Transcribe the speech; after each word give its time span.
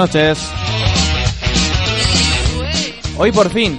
Noches. 0.00 0.50
Hoy 3.18 3.32
por 3.32 3.50
fin, 3.50 3.78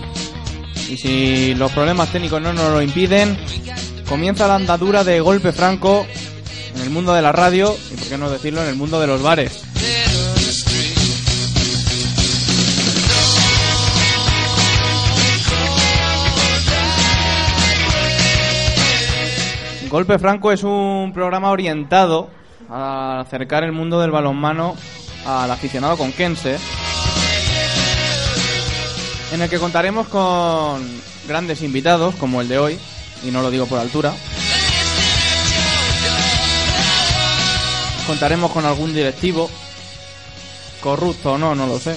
y 0.88 0.96
si 0.96 1.56
los 1.56 1.72
problemas 1.72 2.12
técnicos 2.12 2.40
no 2.40 2.54
nos 2.54 2.72
lo 2.72 2.80
impiden, 2.80 3.36
comienza 4.08 4.48
la 4.48 4.54
andadura 4.54 5.04
de 5.04 5.20
golpe 5.20 5.52
franco 5.52 6.06
en 6.76 6.82
el 6.84 6.92
mundo 6.92 7.16
de 7.16 7.24
la 7.24 7.32
radio 7.32 7.76
y, 7.92 7.96
por 7.96 8.08
qué 8.08 8.20
no 8.20 8.30
decirlo, 8.30 8.62
en 8.62 8.70
el 8.70 8.76
mundo 8.76 9.00
de 9.00 9.08
los 9.08 9.24
bares. 9.24 9.64
Golpe 19.90 20.20
Franco 20.20 20.52
es 20.52 20.64
un 20.64 21.14
programa 21.16 21.50
orientado 21.50 22.30
a 22.70 23.22
acercar 23.22 23.64
el 23.64 23.72
mundo 23.72 24.00
del 24.00 24.12
balonmano 24.12 24.76
al 25.26 25.52
aficionado 25.52 25.98
conquense, 25.98 26.58
en 29.32 29.42
el 29.42 29.50
que 29.50 29.60
contaremos 29.60 30.08
con 30.08 30.82
grandes 31.28 31.62
invitados 31.62 32.16
como 32.16 32.42
el 32.42 32.48
de 32.48 32.60
hoy, 32.60 32.80
y 33.24 33.32
no 33.32 33.42
lo 33.42 33.50
digo 33.52 33.66
por 33.66 33.80
altura. 33.80 34.14
Contaremos 38.08 38.52
con 38.52 38.66
algún 38.66 38.94
directivo, 38.94 39.50
corrupto 40.82 41.34
o 41.34 41.38
no, 41.38 41.56
no 41.56 41.68
lo 41.68 41.80
sé. 41.80 41.96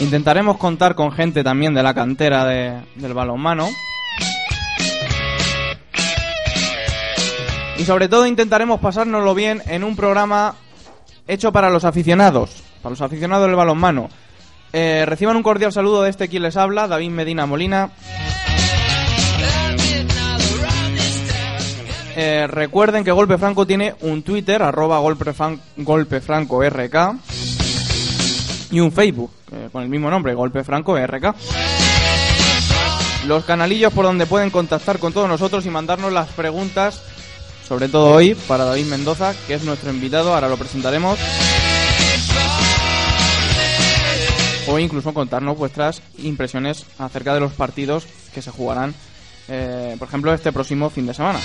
Intentaremos 0.00 0.58
contar 0.58 0.94
con 0.94 1.12
gente 1.12 1.42
también 1.42 1.72
de 1.74 1.82
la 1.82 1.94
cantera 1.94 2.44
de- 2.44 2.80
del 2.96 3.14
balonmano. 3.14 3.68
Y 7.78 7.84
sobre 7.84 8.08
todo 8.08 8.26
intentaremos 8.26 8.80
pasárnoslo 8.80 9.34
bien 9.34 9.60
en 9.66 9.82
un 9.84 9.96
programa 9.96 10.54
hecho 11.26 11.52
para 11.52 11.70
los 11.70 11.84
aficionados, 11.84 12.62
para 12.82 12.90
los 12.90 13.00
aficionados 13.02 13.46
del 13.46 13.56
balonmano. 13.56 14.08
Eh, 14.72 15.04
reciban 15.06 15.36
un 15.36 15.42
cordial 15.42 15.72
saludo 15.72 16.02
de 16.02 16.10
este 16.10 16.28
quien 16.28 16.42
les 16.44 16.56
habla, 16.56 16.86
David 16.88 17.10
Medina 17.10 17.46
Molina. 17.46 17.90
Eh, 22.16 22.46
recuerden 22.48 23.02
que 23.02 23.10
Golpe 23.10 23.38
Franco 23.38 23.66
tiene 23.66 23.94
un 24.02 24.22
Twitter, 24.22 24.62
arroba 24.62 24.98
golpe, 25.00 25.32
Fran- 25.32 25.58
golpe 25.76 26.20
Franco 26.20 26.62
RK, 26.62 27.16
y 28.70 28.78
un 28.78 28.92
Facebook, 28.92 29.32
eh, 29.52 29.68
con 29.72 29.82
el 29.82 29.88
mismo 29.88 30.10
nombre, 30.10 30.32
Golpe 30.34 30.62
Franco 30.62 30.96
RK. 30.96 31.34
Los 33.26 33.44
canalillos 33.44 33.92
por 33.92 34.04
donde 34.04 34.26
pueden 34.26 34.50
contactar 34.50 34.98
con 35.00 35.12
todos 35.12 35.28
nosotros 35.28 35.66
y 35.66 35.70
mandarnos 35.70 36.12
las 36.12 36.28
preguntas, 36.28 37.02
sobre 37.66 37.88
todo 37.88 38.10
hoy, 38.10 38.34
para 38.34 38.64
David 38.64 38.86
Mendoza, 38.86 39.34
que 39.46 39.54
es 39.54 39.64
nuestro 39.64 39.90
invitado, 39.90 40.34
ahora 40.34 40.48
lo 40.48 40.56
presentaremos. 40.56 41.18
O 44.66 44.78
incluso 44.78 45.12
contarnos 45.12 45.56
vuestras 45.56 46.02
impresiones 46.18 46.84
acerca 46.98 47.34
de 47.34 47.40
los 47.40 47.52
partidos 47.52 48.06
que 48.34 48.42
se 48.42 48.50
jugarán, 48.50 48.94
eh, 49.48 49.96
por 49.98 50.08
ejemplo, 50.08 50.32
este 50.32 50.52
próximo 50.52 50.90
fin 50.90 51.06
de 51.06 51.14
semana. 51.14 51.40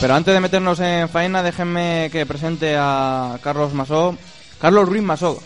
Pero 0.00 0.14
antes 0.14 0.32
de 0.32 0.40
meternos 0.40 0.78
en 0.78 1.08
faena, 1.08 1.42
déjenme 1.42 2.08
que 2.12 2.24
presente 2.24 2.76
a 2.78 3.36
Carlos 3.42 3.74
Masó. 3.74 4.16
Carlos 4.60 4.88
Ruiz 4.88 5.02
Masó. 5.02 5.42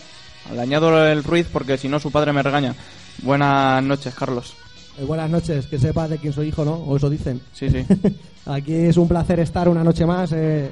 Le 0.53 0.61
añado 0.61 1.07
el 1.07 1.25
Ruiz 1.25 1.47
porque 1.51 1.79
si 1.79 1.89
no 1.89 1.99
su 1.99 2.11
padre 2.11 2.33
me 2.33 2.43
regaña. 2.43 2.75
Buenas 3.23 3.83
noches, 3.83 4.15
Carlos. 4.15 4.55
Eh, 4.99 5.05
buenas 5.05 5.31
noches, 5.31 5.67
que 5.67 5.79
sepas 5.79 6.11
de 6.11 6.19
quién 6.19 6.33
soy 6.33 6.49
hijo, 6.49 6.65
¿no? 6.65 6.75
O 6.75 6.97
eso 6.97 7.09
dicen. 7.11 7.41
Sí, 7.53 7.69
sí. 7.71 7.85
Aquí 8.47 8.75
es 8.75 8.97
un 8.97 9.09
placer 9.09 9.41
estar 9.41 9.69
una 9.69 9.85
noche 9.85 10.05
más. 10.07 10.33
eh, 10.33 10.71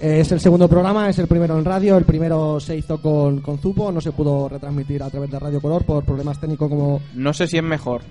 es 0.00 0.30
el 0.32 0.40
segundo 0.40 0.68
programa, 0.68 1.08
es 1.08 1.18
el 1.18 1.26
primero 1.26 1.58
en 1.58 1.64
radio. 1.64 1.96
El 1.96 2.04
primero 2.04 2.60
se 2.60 2.76
hizo 2.76 3.00
con, 3.00 3.40
con 3.40 3.58
Zupo, 3.58 3.90
no 3.90 4.00
se 4.00 4.12
pudo 4.12 4.48
retransmitir 4.48 5.02
a 5.02 5.10
través 5.10 5.30
de 5.30 5.38
Radio 5.38 5.60
Color 5.60 5.84
por 5.84 6.04
problemas 6.04 6.40
técnicos 6.40 6.68
como... 6.68 7.00
No 7.14 7.32
sé 7.32 7.46
si 7.46 7.56
es 7.56 7.62
mejor 7.62 8.02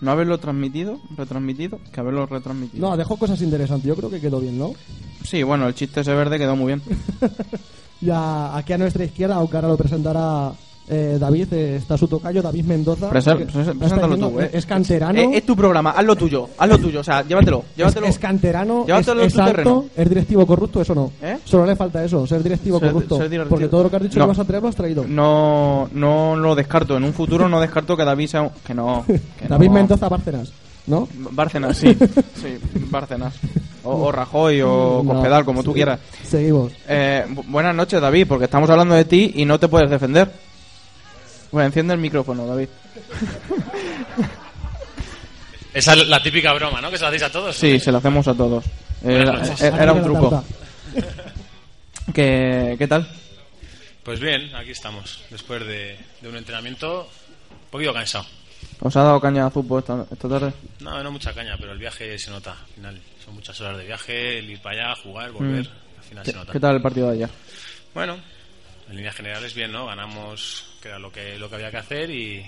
no 0.00 0.10
haberlo 0.10 0.38
transmitido, 0.38 0.98
retransmitido, 1.16 1.78
que 1.92 2.00
haberlo 2.00 2.26
retransmitido. 2.26 2.88
No, 2.88 2.96
dejó 2.96 3.18
cosas 3.18 3.40
interesantes, 3.42 3.86
yo 3.86 3.96
creo 3.96 4.10
que 4.10 4.20
quedó 4.20 4.40
bien, 4.40 4.58
¿no? 4.58 4.72
Sí, 5.24 5.42
bueno, 5.42 5.66
el 5.68 5.74
chiste 5.74 6.00
ese 6.00 6.14
verde 6.14 6.38
quedó 6.38 6.56
muy 6.56 6.68
bien. 6.68 6.82
Ya 8.02 8.56
aquí 8.56 8.72
a 8.72 8.78
nuestra 8.78 9.04
izquierda, 9.04 9.34
aunque 9.34 9.56
ahora 9.56 9.68
lo 9.68 9.76
presentará 9.76 10.52
eh, 10.90 11.16
David, 11.20 11.52
eh, 11.52 11.76
está 11.76 11.96
su 11.96 12.08
tocayo, 12.08 12.42
David 12.42 12.64
Mendoza. 12.64 13.08
Que- 13.10 13.18
está 13.18 13.36
preséntalo 13.36 14.14
diciendo, 14.14 14.28
tú, 14.30 14.40
eh. 14.40 14.50
Es 14.52 14.66
canterano. 14.66 15.18
Eh, 15.18 15.30
es 15.34 15.46
tu 15.46 15.54
programa, 15.56 15.90
haz 15.92 16.04
lo 16.04 16.16
tuyo, 16.16 16.48
haz 16.58 16.68
lo 16.68 16.78
tuyo, 16.78 17.00
o 17.00 17.04
sea, 17.04 17.22
llévatelo, 17.22 17.64
llévatelo. 17.76 18.06
Es, 18.06 18.12
es 18.14 18.18
canterano, 18.18 18.80
es, 18.82 18.86
Llévatelo 18.88 19.22
es 19.22 19.38
alto, 19.38 19.50
terreno. 19.50 19.84
es 19.96 20.08
directivo 20.08 20.46
corrupto, 20.46 20.80
eso 20.82 20.94
no. 20.94 21.12
¿Eh? 21.22 21.38
Solo 21.44 21.66
le 21.66 21.76
falta 21.76 22.04
eso, 22.04 22.26
ser 22.26 22.42
directivo 22.42 22.78
Ser- 22.78 22.92
corrupto. 22.92 23.16
ser 23.16 23.28
directivo. 23.30 23.50
Porque 23.56 23.68
todo 23.68 23.84
lo 23.84 23.90
que 23.90 23.96
has 23.96 24.02
dicho 24.02 24.18
No. 24.18 24.24
que 24.24 24.28
vas 24.28 24.38
a 24.38 24.44
traer 24.44 24.62
lo 24.62 24.68
has 24.68 24.76
traído. 24.76 25.04
No, 25.06 25.88
no 25.92 26.36
lo 26.36 26.54
descarto, 26.54 26.96
en 26.96 27.04
un 27.04 27.12
futuro 27.12 27.48
no 27.48 27.60
descarto 27.60 27.96
que 27.96 28.04
David 28.04 28.26
sea 28.26 28.42
un... 28.42 28.50
Que 28.66 28.74
no, 28.74 29.04
que 29.06 29.20
David 29.48 29.68
no. 29.68 29.72
Mendoza 29.74 30.08
Bárcenas, 30.08 30.52
¿no? 30.86 31.08
Bárcenas, 31.30 31.76
sí, 31.76 31.96
sí, 32.34 32.58
Bárcenas. 32.90 33.34
O, 33.82 33.92
o 33.94 34.12
Rajoy 34.12 34.60
o 34.60 35.02
No, 35.02 35.14
Cospedal, 35.14 35.44
como 35.46 35.62
tú 35.62 35.72
quieras. 35.72 35.98
Seguimos. 36.22 36.70
Eh, 36.86 37.24
bu- 37.30 37.44
buenas 37.48 37.74
noches, 37.74 37.98
David, 37.98 38.26
porque 38.28 38.44
estamos 38.44 38.68
hablando 38.68 38.94
de 38.94 39.06
ti 39.06 39.32
y 39.36 39.44
no 39.46 39.58
te 39.58 39.68
puedes 39.68 39.88
defender. 39.88 40.30
Bueno, 41.52 41.66
enciende 41.66 41.94
el 41.94 42.00
micrófono, 42.00 42.46
David. 42.46 42.68
Esa 45.72 45.94
es 45.94 46.08
la 46.08 46.22
típica 46.22 46.52
broma, 46.52 46.80
¿no? 46.80 46.90
Que 46.90 46.96
se 46.96 47.02
la 47.02 47.08
hacéis 47.08 47.22
a 47.22 47.30
todos. 47.30 47.56
Sí, 47.56 47.78
se 47.78 47.92
lo 47.92 47.98
hacemos 47.98 48.26
a 48.26 48.34
todos. 48.34 48.64
Buenas 49.02 49.22
Era, 49.22 49.32
noches. 49.38 49.60
era- 49.62 49.92
un 49.92 49.98
la 49.98 50.04
truco. 50.04 50.44
¿Qué, 52.14 52.74
¿Qué 52.78 52.88
tal? 52.88 53.08
Pues 54.02 54.18
bien, 54.18 54.52
aquí 54.56 54.70
estamos. 54.72 55.22
Después 55.30 55.64
de, 55.66 55.96
de 56.20 56.28
un 56.28 56.36
entrenamiento 56.36 57.02
un 57.02 57.70
poquito 57.70 57.92
cansado. 57.94 58.26
¿Os 58.80 58.96
ha 58.96 59.02
dado 59.02 59.20
caña 59.20 59.46
a 59.46 59.50
Zupo 59.50 59.78
esta, 59.78 60.04
esta 60.10 60.28
tarde? 60.28 60.52
No, 60.80 61.02
no 61.02 61.12
mucha 61.12 61.32
caña, 61.32 61.56
pero 61.58 61.72
el 61.72 61.78
viaje 61.78 62.18
se 62.18 62.30
nota. 62.30 62.52
Al 62.52 62.74
final 62.74 63.00
son 63.24 63.34
muchas 63.34 63.60
horas 63.60 63.78
de 63.78 63.84
viaje, 63.84 64.38
el 64.38 64.50
ir 64.50 64.60
para 64.60 64.88
allá, 64.90 65.00
jugar, 65.02 65.30
volver. 65.30 65.70
Al 65.98 66.02
final 66.04 66.24
¿Qué, 66.24 66.30
se 66.32 66.36
nota. 66.36 66.52
qué 66.52 66.60
tal 66.60 66.76
el 66.76 66.82
partido 66.82 67.08
de 67.08 67.14
ayer? 67.14 67.30
Bueno, 67.94 68.16
en 68.88 68.96
líneas 68.96 69.14
generales 69.14 69.54
bien, 69.54 69.70
¿no? 69.70 69.86
Ganamos, 69.86 70.64
que 70.80 70.88
era 70.88 70.98
lo 70.98 71.12
que, 71.12 71.38
lo 71.38 71.48
que 71.48 71.54
había 71.56 71.70
que 71.70 71.76
hacer 71.78 72.10
y... 72.10 72.44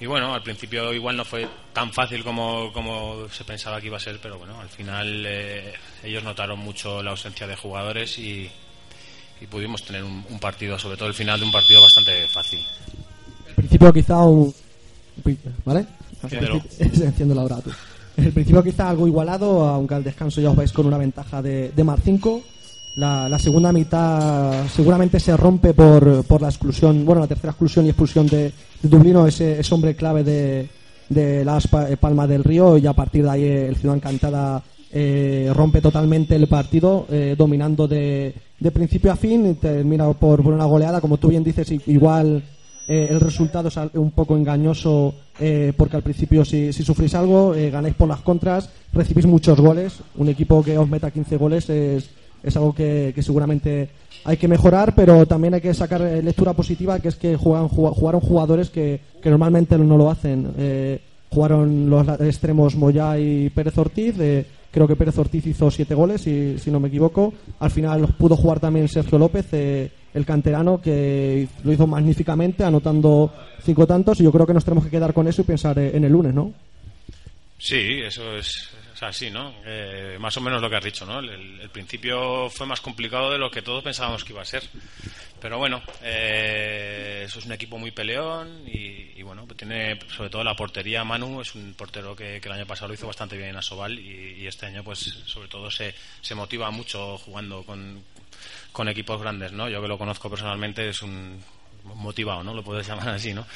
Y 0.00 0.06
bueno, 0.06 0.34
al 0.34 0.42
principio 0.42 0.92
igual 0.92 1.16
no 1.16 1.24
fue 1.24 1.46
tan 1.72 1.92
fácil 1.92 2.24
como, 2.24 2.72
como 2.72 3.28
se 3.28 3.44
pensaba 3.44 3.80
que 3.80 3.86
iba 3.86 3.98
a 3.98 4.00
ser, 4.00 4.18
pero 4.20 4.36
bueno, 4.36 4.60
al 4.60 4.68
final 4.68 5.24
eh, 5.24 5.74
ellos 6.02 6.24
notaron 6.24 6.58
mucho 6.58 7.00
la 7.04 7.12
ausencia 7.12 7.46
de 7.46 7.54
jugadores 7.54 8.18
y, 8.18 8.50
y 9.40 9.46
pudimos 9.46 9.84
tener 9.84 10.02
un, 10.02 10.24
un 10.28 10.40
partido, 10.40 10.76
sobre 10.76 10.96
todo 10.96 11.06
el 11.06 11.14
final 11.14 11.38
de 11.38 11.46
un 11.46 11.52
partido 11.52 11.80
bastante 11.80 12.26
fácil. 12.26 12.58
Al 13.46 13.54
principio 13.54 13.92
quizá 13.92 14.18
un, 14.24 14.52
¿Vale? 15.64 15.86
Enciéndelo. 16.22 16.62
Enciéndelo 16.78 17.40
ahora 17.40 17.60
tú. 17.60 17.70
En 18.16 18.24
el 18.24 18.32
principio 18.32 18.62
quizá 18.62 18.90
algo 18.90 19.06
igualado, 19.06 19.64
aunque 19.68 19.94
al 19.94 20.04
descanso 20.04 20.40
ya 20.40 20.50
os 20.50 20.56
vais 20.56 20.72
con 20.72 20.86
una 20.86 20.98
ventaja 20.98 21.40
de, 21.40 21.70
de 21.70 21.84
más 21.84 22.00
5. 22.04 22.42
La, 22.96 23.38
segunda 23.38 23.72
mitad 23.72 24.66
seguramente 24.68 25.18
se 25.18 25.34
rompe 25.36 25.72
por, 25.72 26.24
por 26.24 26.42
la 26.42 26.48
exclusión, 26.48 27.04
bueno, 27.06 27.22
la 27.22 27.26
tercera 27.26 27.52
exclusión 27.52 27.86
y 27.86 27.88
expulsión 27.88 28.26
de, 28.26 28.52
Dublino, 28.82 29.26
ese, 29.26 29.60
ese 29.60 29.74
hombre 29.74 29.94
clave 29.94 30.24
de, 30.24 30.68
de 31.08 31.44
las 31.44 31.66
eh, 31.66 31.96
Palma 31.98 32.26
del 32.26 32.44
Río, 32.44 32.76
y 32.76 32.86
a 32.86 32.92
partir 32.92 33.24
de 33.24 33.30
ahí 33.30 33.44
eh, 33.44 33.68
el 33.68 33.76
Ciudad 33.76 33.96
Encantada 33.96 34.62
eh, 34.92 35.50
rompe 35.54 35.80
totalmente 35.80 36.36
el 36.36 36.48
partido, 36.48 37.06
eh, 37.10 37.34
dominando 37.36 37.88
de, 37.88 38.34
de 38.60 38.70
principio 38.70 39.10
a 39.10 39.16
fin, 39.16 39.50
y 39.50 39.54
termina 39.54 40.12
por, 40.12 40.42
por 40.42 40.52
una 40.52 40.66
goleada, 40.66 41.00
como 41.00 41.16
tú 41.16 41.28
bien 41.28 41.44
dices, 41.44 41.72
igual 41.86 42.42
eh, 42.86 43.06
el 43.10 43.20
resultado 43.20 43.68
es 43.68 43.76
un 43.94 44.10
poco 44.10 44.36
engañoso 44.36 45.14
eh, 45.38 45.72
porque 45.76 45.96
al 45.96 46.02
principio 46.02 46.44
si, 46.44 46.72
si 46.72 46.82
sufrís 46.82 47.14
algo, 47.14 47.54
ganáis 47.54 47.94
por 47.94 48.08
las 48.08 48.20
contras, 48.20 48.68
recibís 48.92 49.24
muchos 49.24 49.58
goles. 49.58 49.94
Un 50.16 50.28
equipo 50.28 50.62
que 50.62 50.76
os 50.76 50.88
meta 50.88 51.10
15 51.10 51.36
goles 51.36 51.70
es, 51.70 52.10
es 52.42 52.56
algo 52.56 52.74
que, 52.74 53.12
que 53.14 53.22
seguramente 53.22 53.88
hay 54.24 54.36
que 54.36 54.48
mejorar, 54.48 54.94
pero 54.94 55.26
también 55.26 55.54
hay 55.54 55.60
que 55.60 55.74
sacar 55.74 56.02
eh, 56.02 56.22
lectura 56.22 56.52
positiva, 56.52 56.98
que 57.00 57.08
es 57.08 57.16
que 57.16 57.36
jugaron 57.36 57.68
jugadores 57.68 58.70
que, 58.70 59.00
que 59.20 59.30
normalmente 59.30 59.76
no 59.78 59.96
lo 59.96 60.10
hacen. 60.10 60.52
Eh, 60.58 61.00
jugaron 61.30 61.88
los 61.88 62.06
extremos 62.20 62.76
Moyá 62.76 63.18
y 63.18 63.50
Pérez 63.50 63.76
Ortiz. 63.78 64.14
eh, 64.20 64.46
creo 64.70 64.86
que 64.86 64.96
Pérez 64.96 65.18
Ortiz 65.18 65.46
hizo 65.46 65.70
siete 65.70 65.94
goles, 65.94 66.22
si, 66.22 66.58
si 66.58 66.70
no 66.70 66.78
me 66.80 66.88
equivoco. 66.88 67.32
Al 67.58 67.70
final 67.70 68.06
pudo 68.18 68.36
jugar 68.36 68.60
también 68.60 68.88
Sergio 68.88 69.18
López, 69.18 69.52
el 69.52 70.24
canterano, 70.24 70.80
que 70.80 71.48
lo 71.64 71.72
hizo 71.72 71.86
magníficamente, 71.86 72.64
anotando 72.64 73.32
cinco 73.62 73.86
tantos. 73.86 74.20
Y 74.20 74.24
yo 74.24 74.32
creo 74.32 74.46
que 74.46 74.54
nos 74.54 74.64
tenemos 74.64 74.84
que 74.84 74.90
quedar 74.90 75.12
con 75.12 75.26
eso 75.26 75.42
y 75.42 75.44
pensar 75.44 75.78
en 75.78 76.04
el 76.04 76.12
lunes, 76.12 76.32
¿no? 76.32 76.52
Sí, 77.58 78.00
eso 78.04 78.36
es, 78.36 78.70
es 78.94 79.02
así, 79.02 79.30
¿no? 79.30 79.54
Eh, 79.64 80.16
más 80.20 80.36
o 80.36 80.40
menos 80.40 80.60
lo 80.60 80.68
que 80.68 80.76
has 80.76 80.84
dicho, 80.84 81.06
¿no? 81.06 81.18
El, 81.20 81.70
principio 81.70 82.50
fue 82.50 82.66
más 82.66 82.80
complicado 82.80 83.30
de 83.30 83.38
lo 83.38 83.50
que 83.50 83.62
todos 83.62 83.82
pensábamos 83.82 84.24
que 84.24 84.32
iba 84.32 84.42
a 84.42 84.46
ser. 84.46 84.62
Pero 85.40 85.58
bueno, 85.58 85.82
eh, 86.02 87.24
eso 87.26 87.38
es 87.38 87.46
un 87.46 87.52
equipo 87.52 87.78
muy 87.78 87.90
peleón 87.90 88.62
y, 88.66 89.12
y 89.16 89.22
bueno, 89.22 89.44
pues 89.46 89.56
tiene 89.56 89.98
sobre 90.08 90.30
todo 90.30 90.44
la 90.44 90.54
portería. 90.54 91.02
Manu 91.04 91.40
es 91.40 91.54
un 91.54 91.74
portero 91.74 92.14
que, 92.14 92.40
que 92.40 92.48
el 92.48 92.54
año 92.54 92.66
pasado 92.66 92.88
lo 92.88 92.94
hizo 92.94 93.06
bastante 93.06 93.36
bien 93.36 93.50
en 93.50 93.56
Asobal 93.56 93.98
y, 93.98 94.34
y 94.40 94.46
este 94.46 94.66
año, 94.66 94.84
pues 94.84 94.98
sobre 95.26 95.48
todo 95.48 95.70
se, 95.70 95.94
se 96.20 96.34
motiva 96.34 96.70
mucho 96.70 97.18
jugando 97.18 97.64
con, 97.64 98.04
con 98.70 98.88
equipos 98.88 99.20
grandes, 99.20 99.52
¿no? 99.52 99.68
Yo 99.68 99.82
que 99.82 99.88
lo 99.88 99.98
conozco 99.98 100.30
personalmente 100.30 100.88
es 100.88 101.02
un 101.02 101.42
motivado, 101.84 102.42
¿no? 102.42 102.54
Lo 102.54 102.62
puedes 102.62 102.86
llamar 102.86 103.08
así, 103.10 103.32
¿no? 103.32 103.46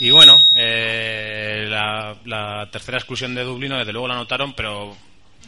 Y 0.00 0.10
bueno, 0.10 0.34
eh, 0.56 1.66
la, 1.68 2.68
tercera 2.70 2.98
exclusión 2.98 3.34
de 3.34 3.44
Dublino, 3.44 3.78
desde 3.78 3.92
luego 3.92 4.08
la 4.08 4.14
anotaron, 4.14 4.52
pero 4.54 4.96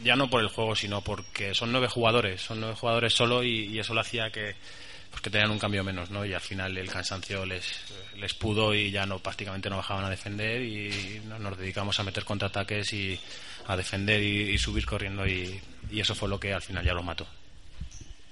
ya 0.03 0.15
no 0.15 0.29
por 0.29 0.41
el 0.41 0.47
juego, 0.47 0.75
sino 0.75 1.01
porque 1.01 1.53
son 1.53 1.71
nueve 1.71 1.87
jugadores, 1.87 2.41
son 2.41 2.61
nueve 2.61 2.75
jugadores 2.79 3.13
solo 3.13 3.43
y, 3.43 3.77
eso 3.77 3.93
lo 3.93 4.01
hacía 4.01 4.29
que, 4.31 4.55
pues 5.09 5.21
que 5.21 5.29
tenían 5.29 5.51
un 5.51 5.59
cambio 5.59 5.83
menos, 5.83 6.09
¿no? 6.11 6.25
Y 6.25 6.33
al 6.33 6.41
final 6.41 6.77
el 6.77 6.89
cansancio 6.89 7.45
les, 7.45 7.65
les 8.17 8.33
pudo 8.33 8.73
y 8.73 8.89
ya 8.89 9.05
no 9.05 9.19
prácticamente 9.19 9.69
no 9.69 9.77
bajaban 9.77 10.05
a 10.05 10.09
defender 10.09 10.61
y 10.61 11.21
no- 11.27 11.39
nos 11.39 11.57
dedicamos 11.57 11.99
a 11.99 12.03
meter 12.03 12.23
contraataques 12.23 12.93
y 12.93 13.19
a 13.67 13.75
defender 13.75 14.23
y, 14.23 14.57
subir 14.57 14.85
corriendo 14.85 15.27
y, 15.27 15.59
eso 15.91 16.15
fue 16.15 16.29
lo 16.29 16.39
que 16.39 16.53
al 16.53 16.61
final 16.61 16.85
ya 16.85 16.93
los 16.93 17.03
mató. 17.03 17.27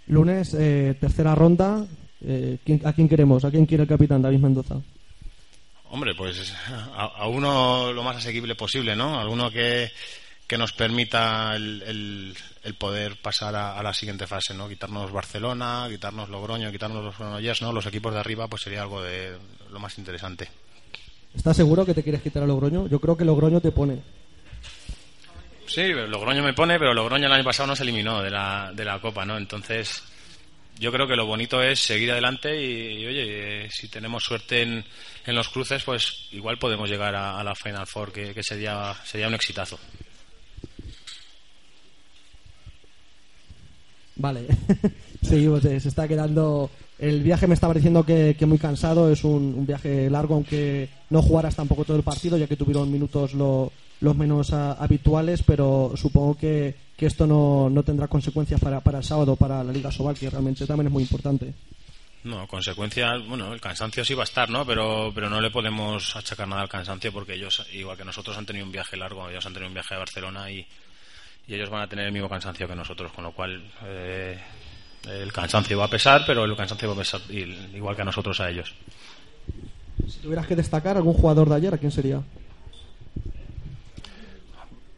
Lunes, 0.08 0.54
eh, 0.54 0.96
tercera 1.00 1.36
ronda. 1.36 1.86
Eh, 2.26 2.58
¿quién- 2.64 2.82
¿A 2.86 2.94
quién 2.94 3.10
queremos? 3.10 3.44
¿A 3.44 3.52
quién 3.52 3.66
quiere 3.66 3.84
el 3.84 3.90
capitán 3.90 4.22
David 4.22 4.40
Mendoza? 4.40 4.76
Hombre, 5.96 6.14
pues 6.14 6.54
a, 6.94 7.04
a 7.06 7.28
uno 7.28 7.94
lo 7.94 8.04
más 8.04 8.18
asequible 8.18 8.54
posible, 8.54 8.98
¿no? 8.98 9.18
Alguno 9.18 9.50
que, 9.50 9.90
que 10.46 10.58
nos 10.58 10.74
permita 10.74 11.56
el, 11.56 11.82
el- 11.88 12.38
el 12.64 12.74
poder 12.76 13.16
pasar 13.22 13.56
a, 13.56 13.80
a 13.80 13.82
la 13.84 13.94
siguiente 13.94 14.28
fase, 14.28 14.54
¿no? 14.54 14.68
Quitarnos 14.68 15.10
Barcelona, 15.14 15.88
quitarnos 15.90 16.28
Logroño, 16.28 16.70
quitarnos 16.70 17.02
los 17.02 17.18
Granollers, 17.18 17.62
¿no? 17.62 17.72
Los 17.72 17.86
equipos 17.86 18.14
de 18.14 18.20
arriba, 18.20 18.50
pues 18.50 18.64
sería 18.64 18.82
algo 18.82 19.02
de 19.02 19.38
lo 19.72 19.80
más 19.80 19.98
interesante. 19.98 20.50
¿Estás 21.34 21.56
seguro 21.56 21.86
que 21.86 21.94
te 21.94 22.04
quieres 22.04 22.22
quitar 22.22 22.44
a 22.44 22.46
Logroño? 22.46 22.90
Yo 22.90 23.00
creo 23.00 23.16
que 23.16 23.24
Logroño 23.24 23.62
te 23.62 23.72
pone. 23.72 24.02
Sí, 25.66 25.84
Logroño 25.94 26.44
me 26.44 26.52
pone, 26.54 26.78
pero 26.78 26.94
Logroño 26.94 27.28
el 27.28 27.32
año 27.32 27.44
pasado 27.46 27.68
no 27.68 27.76
se 27.78 27.84
eliminó 27.84 28.22
de 28.22 28.32
la, 28.32 28.72
de 28.74 28.84
la 28.84 29.00
Copa, 29.00 29.24
¿no? 29.26 29.38
Entonces, 29.38 30.04
yo 30.78 30.92
creo 30.92 31.08
que 31.08 31.16
lo 31.16 31.26
bonito 31.26 31.64
es 31.64 31.80
seguir 31.80 32.12
adelante 32.12 32.62
y, 32.62 32.98
y, 33.02 33.06
oye, 33.08 33.66
eh, 33.66 33.70
si 33.72 33.88
tenemos 33.88 34.26
suerte 34.26 34.62
en, 34.62 34.86
en 35.25 35.36
los 35.36 35.50
cruces, 35.50 35.83
pues 35.83 36.27
igual 36.31 36.57
podemos 36.60 36.89
llegar 36.89 37.16
a, 37.16 37.44
la 37.44 37.56
Final 37.56 37.88
Four, 37.88 38.12
que, 38.12 38.33
que 38.33 38.44
sería, 38.44 38.94
sería 39.04 39.27
un 39.27 39.33
exitazo. 39.33 39.77
Vale, 44.18 44.48
seguimos. 45.22 45.63
eh, 45.66 45.80
Se 45.80 45.89
está 45.89 46.07
quedando. 46.07 46.69
El 46.98 47.24
viaje 47.24 47.48
me 47.48 47.54
está 47.56 47.68
pareciendo 47.68 48.06
que, 48.06 48.36
que 48.39 48.45
muy 48.45 48.57
cansado. 48.57 49.12
Es 49.12 49.24
un, 49.25 49.54
un 49.57 49.66
viaje 49.66 50.10
largo, 50.10 50.36
aunque 50.36 50.88
no 51.10 51.22
jugaras 51.22 51.56
tampoco 51.56 51.83
todo 51.83 51.98
el 51.98 52.04
partido, 52.04 52.38
ya 52.38 52.48
que 52.48 52.56
tuvieron 52.56 52.89
minutos 52.92 53.33
lo- 53.33 53.72
los 54.00 54.16
menos 54.16 54.54
habituales. 54.54 55.44
Pero 55.44 55.92
supongo 55.95 56.38
que, 56.38 56.75
que 56.95 57.07
esto 57.07 57.27
no, 57.27 57.69
no 57.69 57.83
tendrá 57.83 58.07
consecuencias 58.07 58.62
para, 58.62 58.80
para 58.80 59.00
el 59.00 59.04
sábado, 59.04 59.36
para 59.36 59.63
la 59.63 59.74
Liga 59.74 59.92
Sobal, 59.92 60.16
que 60.16 60.30
realmente 60.30 60.66
también 60.66 60.88
es 60.88 60.94
muy 60.94 61.04
importante. 61.04 61.54
No, 62.25 62.48
consecuencias, 62.48 63.24
bueno, 63.27 63.54
el 63.54 63.62
cansancio 63.62 64.04
sí 64.04 64.16
va 64.16 64.24
a 64.24 64.25
estar, 64.25 64.50
¿no? 64.50 64.66
Pero, 64.66 65.12
pero 65.13 65.30
no 65.30 65.39
le 65.39 65.51
podemos 65.51 66.16
achacar 66.16 66.48
nada 66.48 66.63
al 66.63 66.69
cansancio 66.69 67.13
porque 67.13 67.36
ellos, 67.36 67.68
igual 67.72 67.95
que 67.95 68.04
nosotros, 68.04 68.36
han 68.36 68.48
tenido 68.48 68.66
un 68.66 68.72
viaje 68.72 68.98
largo, 68.98 69.30
ellos 69.30 69.45
han 69.45 69.54
tenido 69.54 69.68
un 69.68 69.75
viaje 69.75 69.94
a 69.94 70.00
Barcelona 70.00 70.50
y, 70.50 70.66
y 71.48 71.54
ellos 71.54 71.69
van 71.69 71.83
a 71.83 71.88
tener 71.88 72.07
el 72.07 72.12
mismo 72.12 72.27
cansancio 72.27 72.68
que 72.68 72.75
nosotros, 72.75 73.12
con 73.12 73.25
lo 73.25 73.31
cual 73.31 73.63
eh, 73.83 74.39
el 75.07 75.31
cansancio 75.31 75.77
va 75.77 75.86
a 75.86 75.89
pesar, 75.89 76.24
pero 76.25 76.45
el 76.45 76.56
cansancio 76.56 76.88
va 76.88 76.95
a 76.95 76.98
pesar 76.98 77.22
igual 77.30 77.95
que 77.95 78.01
a 78.01 78.06
nosotros 78.06 78.39
a 78.39 78.50
ellos. 78.50 78.74
Si 80.07 80.18
tuvieras 80.18 80.48
que 80.48 80.56
destacar 80.56 80.98
algún 80.98 81.13
jugador 81.13 81.48
de 81.48 81.56
ayer, 81.57 81.75
¿a 81.75 81.77
quién 81.77 81.92
sería? 81.92 82.24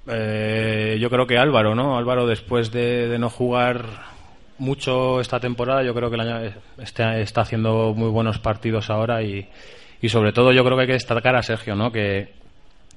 Eh, 0.08 0.98
yo 1.02 1.10
creo 1.10 1.28
que 1.28 1.38
Álvaro, 1.38 1.76
¿no? 1.76 1.98
Álvaro 1.98 2.26
después 2.26 2.72
de, 2.72 3.10
de 3.10 3.20
no 3.20 3.30
jugar 3.30 4.16
mucho 4.60 5.20
esta 5.22 5.40
temporada, 5.40 5.84
yo 5.84 5.94
creo 5.94 6.10
que 6.10 6.16
el 6.16 6.22
año, 6.22 6.54
este, 6.78 7.22
está 7.22 7.42
haciendo 7.42 7.94
muy 7.96 8.10
buenos 8.10 8.40
partidos 8.40 8.90
ahora 8.90 9.22
y, 9.22 9.48
y 10.02 10.10
sobre 10.10 10.34
todo 10.34 10.52
yo 10.52 10.64
creo 10.64 10.76
que 10.78 10.82
hay 10.82 10.88
que 10.88 10.94
destacar 10.94 11.36
a 11.36 11.44
Sergio, 11.44 11.76
¿no? 11.76 11.92
Que 11.92 12.34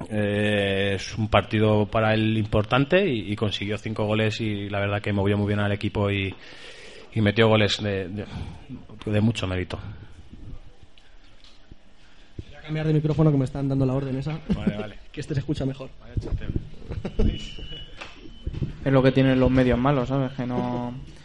eh, 0.09 0.93
es 0.95 1.17
un 1.19 1.29
partido 1.29 1.87
para 1.87 2.15
él 2.15 2.37
importante 2.39 3.07
y, 3.07 3.33
y 3.33 3.37
consiguió 3.37 3.77
cinco 3.77 4.07
goles 4.07 4.41
y 4.41 4.69
la 4.71 4.81
verdad 4.81 5.03
que 5.03 5.13
movió 5.13 5.37
muy 5.37 5.47
bien 5.47 5.61
al 5.61 5.73
equipo 5.73 6.11
y, 6.11 6.35
y 7.13 7.21
metió 7.21 7.49
goles 7.49 7.83
de, 7.83 8.09
de, 8.09 8.25
de 9.07 9.21
mucho 9.21 9.47
mérito. 9.47 9.79
Voy 12.39 12.55
a 12.55 12.61
cambiar 12.63 12.87
de 12.87 12.95
micrófono 12.95 13.31
que 13.31 13.39
me 13.39 13.45
están 13.45 13.69
dando 13.69 13.85
la 13.85 13.95
orden 13.95 14.17
esa. 14.17 14.39
Vale, 14.55 14.77
vale. 14.77 14.99
que 15.13 15.21
este 15.21 15.35
se 15.35 15.41
escucha 15.41 15.67
mejor. 15.67 15.91
Es 18.85 18.93
lo 18.93 19.03
que 19.03 19.13
tienen 19.13 19.39
los 19.39 19.51
medios 19.51 19.79
malos, 19.79 20.09
¿sabes? 20.09 20.33
Que 20.33 20.47
no, 20.47 20.95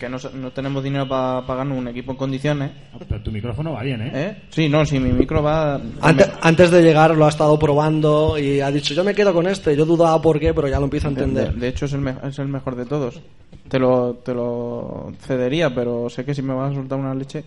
que 0.00 0.08
no, 0.08 0.16
no 0.34 0.50
tenemos 0.50 0.82
dinero 0.82 1.06
para 1.08 1.46
pagarnos 1.46 1.78
un 1.78 1.86
equipo 1.86 2.10
en 2.10 2.16
condiciones. 2.16 2.70
Ah, 2.92 2.96
Pero 3.08 3.22
tu 3.22 3.30
micrófono 3.30 3.74
va 3.74 3.82
bien, 3.84 4.00
¿eh? 4.02 4.10
¿Eh? 4.14 4.42
Sí, 4.50 4.68
no, 4.68 4.84
si 4.84 4.98
mi 4.98 5.12
micro 5.12 5.42
va... 5.42 5.80
Antes, 6.00 6.28
antes 6.40 6.70
de 6.72 6.82
llegar 6.82 7.14
lo 7.16 7.26
ha 7.26 7.28
estado 7.28 7.56
probando 7.58 8.36
y 8.38 8.60
ha 8.60 8.70
dicho 8.72 8.94
yo 8.94 9.04
me 9.04 9.14
quedo 9.14 9.32
con 9.32 9.46
este. 9.46 9.76
Yo 9.76 9.84
dudaba 9.84 10.20
por 10.20 10.40
qué, 10.40 10.52
pero 10.54 10.66
ya 10.66 10.78
lo 10.78 10.84
empiezo 10.86 11.08
a 11.08 11.10
De, 11.12 11.22
entender. 11.22 11.54
de 11.54 11.68
hecho 11.68 11.84
es 11.84 11.92
el, 11.92 12.00
me- 12.00 12.16
es 12.24 12.38
el 12.38 12.48
mejor 12.48 12.74
de 12.74 12.86
todos. 12.86 13.20
Te 13.68 13.78
lo, 13.78 14.14
te 14.24 14.34
lo 14.34 15.12
cedería, 15.20 15.72
pero 15.72 16.10
sé 16.10 16.24
que 16.24 16.34
si 16.34 16.42
me 16.42 16.54
vas 16.54 16.72
a 16.72 16.74
soltar 16.74 16.98
una 16.98 17.14
leche... 17.14 17.44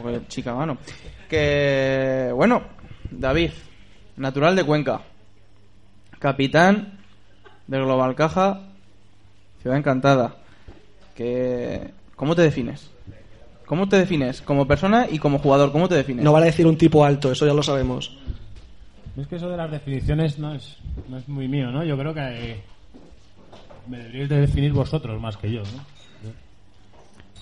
Joder, 0.00 0.28
chica 0.28 0.54
mano. 0.54 0.76
Que... 1.28 2.30
Bueno, 2.34 2.62
David, 3.10 3.50
natural 4.18 4.54
de 4.54 4.64
Cuenca. 4.64 5.00
Capitán 6.18 6.98
del 7.66 7.84
Global 7.84 8.14
Caja, 8.14 8.60
Ciudad 9.62 9.76
Encantada. 9.78 10.36
Que... 11.14 11.92
¿Cómo 12.16 12.34
te 12.34 12.42
defines? 12.42 12.90
¿Cómo 13.66 13.88
te 13.88 13.96
defines? 13.96 14.42
Como 14.42 14.66
persona 14.66 15.06
y 15.10 15.18
como 15.18 15.38
jugador, 15.38 15.72
¿cómo 15.72 15.88
te 15.88 15.94
defines? 15.94 16.24
No 16.24 16.32
vale 16.32 16.46
decir 16.46 16.66
un 16.66 16.76
tipo 16.76 17.04
alto, 17.04 17.32
eso 17.32 17.46
ya 17.46 17.54
lo 17.54 17.62
sabemos. 17.62 18.16
Es 19.16 19.26
que 19.26 19.36
eso 19.36 19.48
de 19.48 19.56
las 19.56 19.70
definiciones 19.70 20.38
no 20.38 20.54
es, 20.54 20.76
no 21.08 21.18
es 21.18 21.28
muy 21.28 21.48
mío, 21.48 21.70
¿no? 21.70 21.84
Yo 21.84 21.96
creo 21.96 22.12
que 22.12 22.20
eh, 22.20 22.60
me 23.88 23.98
deberíais 23.98 24.28
de 24.28 24.40
definir 24.40 24.72
vosotros 24.72 25.20
más 25.20 25.36
que 25.36 25.50
yo, 25.50 25.62
¿no? 25.62 25.94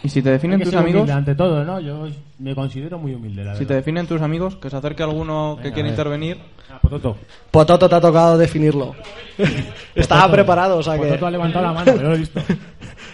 Y 0.05 0.09
si 0.09 0.21
te 0.21 0.31
definen 0.31 0.61
tus 0.61 0.75
amigos... 0.75 1.03
humilde 1.03 1.13
ante 1.13 1.35
todo, 1.35 1.65
¿no? 1.65 1.79
Yo 1.79 2.09
me 2.41 2.55
considero 2.57 2.99
muy 2.99 3.15
humilde, 3.15 3.45
la 3.45 3.55
Si 3.55 3.65
te 3.65 3.75
definen 3.75 4.07
tus 4.07 4.21
amigos, 4.21 4.57
que 4.57 4.69
se 4.69 4.77
acerque 4.77 5.05
alguno 5.05 5.59
que 5.63 5.73
quiera 5.73 5.89
intervenir. 5.89 6.39
Ah, 6.69 6.81
Pototo. 6.81 7.17
Pototo 7.51 7.89
te 7.89 7.95
ha 7.95 8.01
tocado 8.01 8.37
definirlo. 8.37 8.97
Estaba 9.95 10.23
Pototo. 10.23 10.35
preparado, 10.35 10.79
o 10.79 10.83
sea 10.83 10.95
que. 10.95 11.07
Pototo 11.07 11.27
ha 11.27 11.31
levantado 11.31 11.67
la 11.67 11.73
mano, 11.73 11.95
yo 11.95 12.03
lo 12.03 12.15
he 12.15 12.19
visto. 12.19 12.41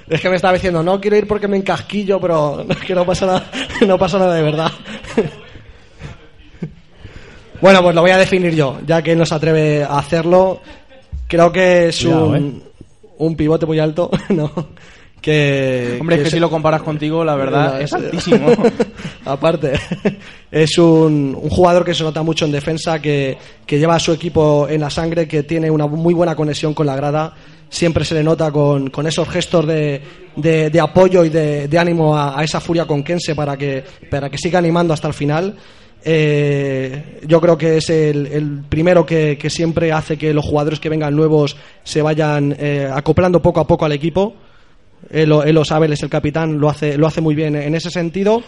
Es 0.09 0.21
que 0.21 0.29
me 0.31 0.37
estaba 0.37 0.55
diciendo, 0.55 0.83
no 0.83 1.01
quiero 1.01 1.17
ir 1.17 1.27
porque 1.27 1.49
me 1.49 1.57
encasquillo, 1.57 2.21
pero 2.21 2.65
no, 2.69 2.75
que 2.77 2.95
no 2.95 3.05
pasa 3.05 3.27
nada, 3.27 3.51
no 3.87 3.99
pasa 3.99 4.19
nada 4.19 4.35
de 4.35 4.43
verdad. 4.43 4.71
Bueno, 7.61 7.83
pues 7.83 7.95
lo 7.95 8.03
voy 8.03 8.13
a 8.13 8.19
definir 8.19 8.55
yo, 8.55 8.79
ya 8.87 9.03
que 9.03 9.13
él 9.13 9.19
no 9.19 9.27
se 9.27 9.35
atreve 9.35 9.83
a 9.83 9.99
hacerlo. 9.99 10.61
Creo 11.27 11.51
que 11.51 11.89
es 11.89 12.01
Cuidado, 12.03 12.29
un, 12.29 12.37
¿eh? 12.37 12.53
un 13.19 13.37
pivote 13.37 13.67
muy 13.67 13.79
alto, 13.81 14.11
¿no? 14.29 14.53
Que, 15.21 15.99
Hombre, 16.01 16.15
es 16.17 16.23
que 16.23 16.29
es- 16.29 16.35
si 16.35 16.39
lo 16.39 16.49
comparas 16.49 16.83
contigo, 16.83 17.25
la 17.25 17.35
verdad, 17.35 17.83
es 17.83 17.93
eh, 17.93 17.97
altísimo. 17.97 18.47
Aparte, 19.25 19.73
es 20.53 20.79
un, 20.79 21.37
un 21.41 21.51
jugador 21.51 21.85
que 21.85 21.95
se 21.95 22.05
nota 22.05 22.23
mucho 22.23 22.45
en 22.45 22.53
defensa, 22.53 23.03
que, 23.03 23.37
que 23.67 23.79
lleva 23.81 23.97
a 23.97 23.99
su 23.99 24.13
equipo 24.13 24.69
en 24.71 24.81
la 24.81 24.91
sangre, 24.91 25.27
que 25.27 25.43
tiene 25.43 25.69
una 25.69 25.89
muy 25.89 26.15
buena 26.15 26.37
conexión 26.37 26.73
con 26.75 26.87
la 26.87 26.95
grada. 26.95 27.35
Siempre 27.71 28.05
se 28.05 28.15
le 28.15 28.23
nota 28.23 28.51
con, 28.51 28.91
con 28.91 29.07
esos 29.07 29.29
gestos 29.29 29.67
de, 29.67 30.01
de- 30.37 30.81
apoyo 30.81 31.25
y 31.25 31.29
de, 31.29 31.69
ánimo 31.79 32.17
a, 32.17 32.39
a 32.39 32.43
esa 32.45 32.61
furia 32.61 32.87
conquense 32.87 33.35
para 33.35 33.57
que, 33.57 33.85
para 34.11 34.31
que 34.31 34.39
siga 34.39 34.59
animando 34.59 34.95
hasta 34.95 35.09
el 35.09 35.15
final. 35.15 35.55
Eh, 36.05 37.21
yo 37.27 37.41
creo 37.41 37.59
que 37.59 37.77
es 37.77 37.91
el, 37.91 38.27
el 38.29 38.63
primero 38.69 39.05
que, 39.05 39.37
que 39.37 39.51
siempre 39.51 39.93
hace 39.93 40.17
que 40.17 40.33
los 40.33 40.45
jugadores 40.45 40.81
que 40.81 40.89
vengan 40.89 41.15
nuevos 41.15 41.57
se 41.85 42.01
vayan 42.03 42.57
eh, 42.59 42.89
acoplando 42.91 43.43
poco 43.43 43.61
a 43.61 43.67
poco 43.67 43.85
al 43.85 43.93
equipo. 43.93 44.35
Él 45.11 45.29
lo, 45.29 45.43
él 45.43 45.55
lo 45.55 45.65
sabe, 45.65 45.87
él 45.87 45.93
es 45.93 46.03
el 46.03 46.11
capitán, 46.11 46.59
lo 46.59 46.69
hace, 46.69 46.99
lo 46.99 47.07
hace 47.07 47.21
muy 47.21 47.35
bien 47.35 47.57
en 47.57 47.75
ese 47.75 47.91
sentido. 47.91 48.43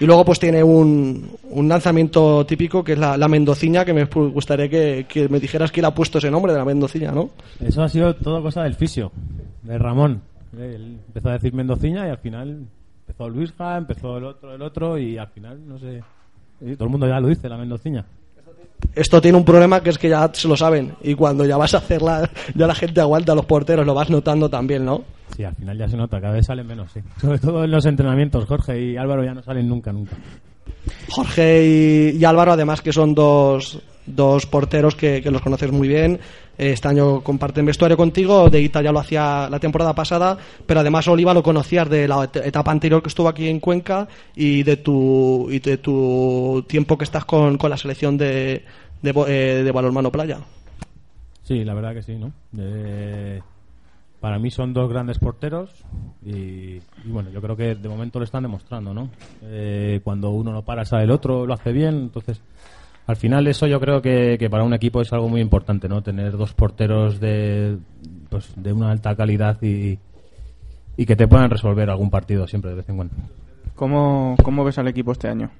Y 0.00 0.06
luego 0.06 0.24
pues 0.24 0.40
tiene 0.40 0.62
un, 0.62 1.28
un 1.50 1.68
lanzamiento 1.68 2.46
típico 2.46 2.82
que 2.82 2.94
es 2.94 2.98
la, 2.98 3.18
la 3.18 3.28
mendociña, 3.28 3.84
que 3.84 3.92
me 3.92 4.04
gustaría 4.04 4.68
que, 4.68 5.04
que 5.06 5.28
me 5.28 5.38
dijeras 5.38 5.70
quién 5.70 5.84
ha 5.84 5.94
puesto 5.94 6.18
ese 6.18 6.30
nombre 6.30 6.52
de 6.52 6.58
la 6.58 6.64
mendociña, 6.64 7.12
¿no? 7.12 7.30
Eso 7.62 7.82
ha 7.82 7.88
sido 7.88 8.14
todo 8.14 8.42
cosa 8.42 8.62
del 8.62 8.74
fisio, 8.74 9.12
de 9.62 9.76
Ramón. 9.76 10.22
Él 10.58 10.98
empezó 11.06 11.28
a 11.28 11.32
decir 11.34 11.52
Mendociña 11.52 12.06
y 12.06 12.10
al 12.10 12.18
final 12.18 12.64
empezó 13.06 13.28
Luisja, 13.28 13.76
empezó 13.76 14.16
el 14.16 14.24
otro, 14.24 14.54
el 14.54 14.62
otro 14.62 14.98
y 14.98 15.18
al 15.18 15.28
final, 15.28 15.60
no 15.68 15.78
sé. 15.78 16.02
todo 16.76 16.84
el 16.84 16.90
mundo 16.90 17.06
ya 17.06 17.20
lo 17.20 17.28
dice, 17.28 17.48
la 17.48 17.58
Mendociña. 17.58 18.04
Esto 18.94 19.20
tiene 19.20 19.36
un 19.36 19.44
problema 19.44 19.82
que 19.82 19.90
es 19.90 19.98
que 19.98 20.08
ya 20.08 20.30
se 20.32 20.48
lo 20.48 20.56
saben 20.56 20.94
y 21.02 21.14
cuando 21.14 21.44
ya 21.44 21.58
vas 21.58 21.74
a 21.74 21.78
hacerla, 21.78 22.28
ya 22.54 22.66
la 22.66 22.74
gente 22.74 23.00
aguanta 23.00 23.32
a 23.32 23.34
los 23.36 23.44
porteros, 23.44 23.86
lo 23.86 23.94
vas 23.94 24.08
notando 24.10 24.48
también, 24.48 24.84
¿no? 24.84 25.04
Sí, 25.36 25.44
al 25.44 25.54
final 25.54 25.78
ya 25.78 25.88
se 25.88 25.96
nota, 25.96 26.20
cada 26.20 26.34
vez 26.34 26.46
salen 26.46 26.66
menos, 26.66 26.90
sí. 26.92 27.00
Sobre 27.20 27.38
todo 27.38 27.64
en 27.64 27.70
los 27.70 27.86
entrenamientos, 27.86 28.44
Jorge 28.46 28.80
y 28.80 28.96
Álvaro 28.96 29.24
ya 29.24 29.34
no 29.34 29.42
salen 29.42 29.68
nunca, 29.68 29.92
nunca. 29.92 30.16
Jorge 31.08 31.64
y, 32.14 32.16
y 32.18 32.24
Álvaro, 32.24 32.52
además 32.52 32.80
que 32.82 32.92
son 32.92 33.14
dos, 33.14 33.80
dos 34.06 34.46
porteros 34.46 34.94
que, 34.94 35.22
que 35.22 35.30
los 35.30 35.42
conoces 35.42 35.70
muy 35.72 35.88
bien. 35.88 36.18
Eh, 36.58 36.72
Este 36.72 36.88
año 36.88 37.20
comparten 37.22 37.64
vestuario 37.66 37.96
contigo. 37.96 38.48
De 38.50 38.60
Ita 38.60 38.82
ya 38.82 38.92
lo 38.92 38.98
hacía 38.98 39.48
la 39.50 39.58
temporada 39.58 39.94
pasada, 39.94 40.36
pero 40.66 40.80
además 40.80 41.06
Oliva 41.08 41.32
lo 41.34 41.42
conocías 41.42 41.88
de 41.88 42.06
la 42.08 42.24
et- 42.24 42.36
etapa 42.36 42.70
anterior 42.70 43.02
que 43.02 43.08
estuvo 43.08 43.28
aquí 43.28 43.48
en 43.48 43.60
Cuenca 43.60 44.08
y 44.36 44.62
de 44.62 44.76
tu, 44.78 45.48
y 45.50 45.58
de 45.60 45.78
tu 45.78 46.64
tiempo 46.68 46.96
que 46.98 47.04
estás 47.04 47.24
con, 47.24 47.56
con 47.58 47.70
la 47.70 47.76
selección 47.76 48.16
de, 48.18 48.64
de, 49.02 49.10
eh, 49.28 49.62
de 49.64 49.72
balonmano 49.72 50.10
playa. 50.10 50.38
Sí, 51.42 51.64
la 51.64 51.74
verdad 51.74 51.94
que 51.94 52.02
sí, 52.02 52.14
¿no? 52.16 52.32
Eh, 52.58 53.40
para 54.20 54.38
mí 54.38 54.50
son 54.50 54.72
dos 54.72 54.88
grandes 54.90 55.18
porteros 55.18 55.70
y, 56.24 56.76
y 57.04 57.10
bueno, 57.10 57.30
yo 57.30 57.40
creo 57.40 57.56
que 57.56 57.74
de 57.74 57.88
momento 57.88 58.18
lo 58.18 58.24
están 58.24 58.42
demostrando, 58.42 58.92
¿no? 58.92 59.08
Eh, 59.42 60.00
cuando 60.04 60.30
uno 60.30 60.52
no 60.52 60.62
para, 60.62 60.84
sale 60.84 61.04
el 61.04 61.10
otro, 61.10 61.46
lo 61.46 61.54
hace 61.54 61.72
bien, 61.72 61.94
entonces 61.94 62.42
al 63.06 63.16
final 63.16 63.46
eso 63.46 63.66
yo 63.66 63.80
creo 63.80 64.02
que, 64.02 64.36
que 64.38 64.50
para 64.50 64.62
un 64.62 64.74
equipo 64.74 65.00
es 65.00 65.12
algo 65.12 65.28
muy 65.28 65.40
importante, 65.40 65.88
¿no? 65.88 66.02
Tener 66.02 66.36
dos 66.36 66.52
porteros 66.52 67.18
de, 67.18 67.78
pues, 68.28 68.52
de 68.56 68.72
una 68.72 68.90
alta 68.90 69.16
calidad 69.16 69.60
y, 69.62 69.98
y 70.96 71.06
que 71.06 71.16
te 71.16 71.26
puedan 71.26 71.50
resolver 71.50 71.88
algún 71.88 72.10
partido 72.10 72.46
siempre 72.46 72.70
de 72.70 72.76
vez 72.76 72.88
en 72.88 72.96
cuando. 72.96 73.14
¿Cómo, 73.74 74.36
¿Cómo 74.42 74.64
ves 74.64 74.78
al 74.78 74.88
equipo 74.88 75.12
este 75.12 75.28
año? 75.28 75.50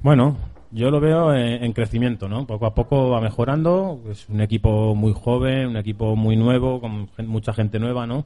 Bueno, 0.00 0.36
yo 0.72 0.90
lo 0.90 1.00
veo 1.00 1.34
en, 1.34 1.62
en 1.64 1.72
crecimiento, 1.72 2.28
¿no? 2.28 2.46
Poco 2.46 2.66
a 2.66 2.74
poco 2.74 3.10
va 3.10 3.20
mejorando. 3.20 4.00
Es 4.10 4.28
un 4.28 4.40
equipo 4.40 4.94
muy 4.94 5.12
joven, 5.12 5.68
un 5.68 5.76
equipo 5.76 6.16
muy 6.16 6.36
nuevo, 6.36 6.80
con 6.80 7.08
gen- 7.16 7.28
mucha 7.28 7.52
gente 7.52 7.78
nueva, 7.78 8.06
¿no? 8.06 8.24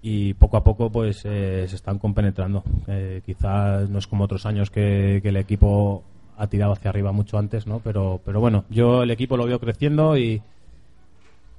Y 0.00 0.34
poco 0.34 0.56
a 0.56 0.62
poco, 0.64 0.90
pues, 0.90 1.22
eh, 1.24 1.66
se 1.68 1.74
están 1.76 1.98
compenetrando. 1.98 2.62
Eh, 2.86 3.20
quizás 3.26 3.88
no 3.90 3.98
es 3.98 4.06
como 4.06 4.24
otros 4.24 4.46
años 4.46 4.70
que, 4.70 5.18
que 5.22 5.30
el 5.30 5.36
equipo 5.36 6.04
ha 6.36 6.46
tirado 6.46 6.72
hacia 6.72 6.90
arriba 6.90 7.10
mucho 7.10 7.36
antes, 7.36 7.66
¿no? 7.66 7.80
Pero, 7.80 8.20
pero 8.24 8.38
bueno, 8.40 8.64
yo 8.70 9.02
el 9.02 9.10
equipo 9.10 9.36
lo 9.36 9.44
veo 9.46 9.58
creciendo 9.58 10.16
y, 10.16 10.40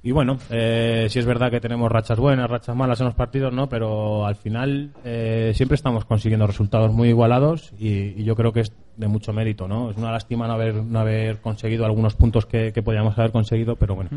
y 0.02 0.12
bueno, 0.12 0.38
eh, 0.50 1.06
sí 1.10 1.18
es 1.18 1.26
verdad 1.26 1.50
que 1.50 1.60
tenemos 1.60 1.90
rachas 1.90 2.18
buenas, 2.18 2.48
rachas 2.48 2.74
malas 2.74 3.00
en 3.00 3.06
los 3.06 3.14
partidos, 3.14 3.52
¿no? 3.52 3.68
Pero 3.68 4.24
al 4.26 4.36
final 4.36 4.90
eh, 5.04 5.52
siempre 5.54 5.74
estamos 5.74 6.04
consiguiendo 6.04 6.46
resultados 6.46 6.92
muy 6.92 7.08
igualados 7.10 7.72
y, 7.78 8.20
y 8.20 8.24
yo 8.24 8.34
creo 8.34 8.52
que 8.52 8.60
es 8.60 8.72
de 8.96 9.08
mucho 9.08 9.32
mérito, 9.32 9.68
¿no? 9.68 9.90
Es 9.90 9.96
una 9.96 10.10
lástima 10.10 10.46
no 10.46 10.54
haber, 10.54 10.74
no 10.74 11.00
haber 11.00 11.38
conseguido 11.40 11.84
algunos 11.84 12.14
puntos 12.14 12.46
que, 12.46 12.72
que 12.72 12.82
podíamos 12.82 13.18
haber 13.18 13.30
conseguido, 13.30 13.76
pero 13.76 13.94
bueno, 13.94 14.10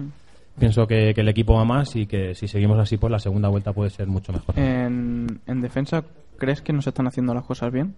pienso 0.58 0.88
que, 0.88 1.13
que 1.13 1.22
el 1.22 1.30
equipo 1.30 1.56
va 1.56 1.66
más 1.66 1.96
y 1.96 2.06
que 2.06 2.34
si 2.36 2.48
seguimos 2.48 2.80
así, 2.80 2.98
pues 2.98 3.12
la 3.12 3.20
segunda 3.20 3.50
vuelta 3.50 3.74
puede 3.74 3.90
ser 3.90 4.08
mucho 4.08 4.32
mejor. 4.32 4.58
En, 4.58 5.42
en 5.48 5.62
defensa, 5.62 6.04
¿crees 6.38 6.62
que 6.62 6.74
no 6.74 6.82
se 6.82 6.90
están 6.90 7.08
haciendo 7.08 7.34
las 7.34 7.44
cosas 7.44 7.72
bien? 7.72 7.96